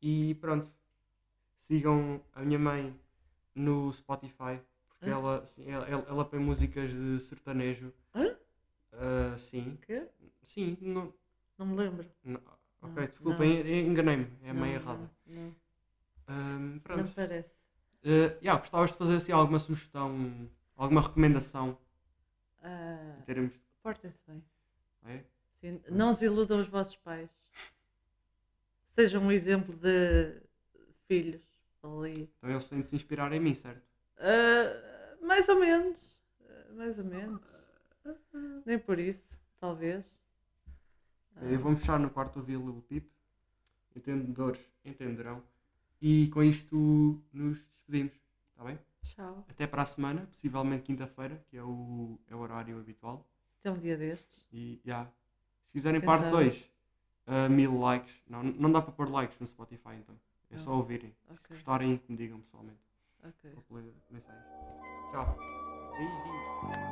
E 0.00 0.36
pronto. 0.36 0.72
Sigam 1.58 2.24
a 2.32 2.42
minha 2.42 2.58
mãe 2.60 2.96
no 3.52 3.92
Spotify. 3.92 4.60
Porque 5.00 5.10
Hã? 5.10 5.14
ela, 5.14 5.46
sim, 5.46 5.70
ela, 5.70 5.88
ela, 5.88 6.04
ela 6.08 6.24
põe 6.24 6.38
músicas 6.38 6.92
de 6.92 7.18
sertanejo. 7.20 7.92
Hã? 8.14 8.36
Ah, 8.92 9.34
sim. 9.38 9.78
Quê? 9.86 10.06
Sim. 10.46 10.76
Não, 10.80 11.12
Não 11.58 11.66
me 11.66 11.76
lembro. 11.76 12.06
não- 12.24 12.40
ok, 12.82 12.96
Não, 12.96 13.06
desculpem, 13.06 13.86
enganei-me. 13.86 14.26
É 14.42 14.52
Não, 14.52 14.60
não, 14.60 14.66
errada. 14.66 15.10
Não, 15.26 15.54
Ahm, 16.28 16.72
não 16.74 16.80
pronto. 16.82 17.12
parece. 17.14 17.50
Uh, 18.04 18.32
yeah, 18.42 18.58
gostavas 18.58 18.92
de 18.92 18.96
fazer 18.98 19.16
assim 19.16 19.32
alguma 19.32 19.58
sugestão, 19.58 20.48
alguma 20.76 21.02
recomendação 21.02 21.76
Ah, 22.62 23.16
em 23.20 23.22
termos 23.24 23.52
de. 23.52 23.60
Portem-se 23.82 24.18
bem. 24.26 24.42
É? 25.06 25.24
Sim, 25.60 25.80
não 25.90 26.12
desiludam 26.12 26.60
os 26.60 26.68
vossos 26.68 26.96
pais. 26.96 27.30
Sejam 28.90 29.22
um 29.22 29.32
exemplo 29.32 29.74
de 29.74 30.40
filhos 31.06 31.42
ali. 31.82 32.28
Então 32.38 32.50
eles 32.50 32.68
têm 32.68 32.80
de 32.80 32.88
se 32.88 32.96
inspirar 32.96 33.32
em 33.32 33.40
mim, 33.40 33.54
certo? 33.54 33.82
Ah, 34.18 34.89
mais 35.20 35.48
ou 35.48 35.58
menos. 35.58 36.20
Ah, 36.48 36.72
mais 36.74 36.98
ou 36.98 37.04
menos. 37.04 37.40
Nem 38.64 38.78
por 38.78 38.98
isso, 38.98 39.24
talvez. 39.58 40.20
Ah, 41.36 41.44
Eu 41.44 41.58
vou-me 41.58 41.76
fechar 41.76 41.98
no 41.98 42.10
quarto 42.10 42.38
ouvir 42.38 42.56
Lil 42.58 42.84
Peep. 42.88 43.06
Entendedores 43.94 44.60
entenderão. 44.84 45.42
E 46.00 46.28
com 46.28 46.42
isto 46.42 47.20
nos 47.32 47.58
despedimos. 47.58 48.12
Está 48.52 48.64
bem? 48.64 48.78
Tchau. 49.02 49.44
Até 49.48 49.66
para 49.66 49.82
a 49.82 49.86
semana, 49.86 50.26
possivelmente 50.26 50.84
quinta-feira, 50.84 51.42
que 51.50 51.56
é 51.56 51.62
o, 51.62 52.18
é 52.28 52.34
o 52.34 52.38
horário 52.38 52.78
habitual. 52.78 53.26
Até 53.60 53.70
um 53.70 53.78
dia 53.78 53.96
destes. 53.96 54.46
E 54.52 54.80
já. 54.84 55.06
Se 55.66 55.72
quiserem 55.72 56.00
parte 56.00 56.22
sabe? 56.24 56.30
2, 56.30 56.70
mil 57.50 57.78
likes. 57.78 58.14
Não, 58.28 58.42
não 58.42 58.72
dá 58.72 58.80
para 58.80 58.92
pôr 58.92 59.08
likes 59.10 59.38
no 59.38 59.46
Spotify 59.46 59.94
então. 59.98 60.18
É 60.50 60.58
só 60.58 60.70
Não. 60.70 60.78
ouvirem. 60.78 61.10
Se 61.26 61.32
Ok. 61.32 61.56
gostarem, 61.56 62.02
me 62.08 62.16
digam 62.16 62.40
pessoalmente. 62.40 62.78
Ok. 63.24 63.64
Vou 63.70 63.80
ler. 63.80 63.94
Tchau. 65.12 65.36
Beijinhos. 65.98 66.89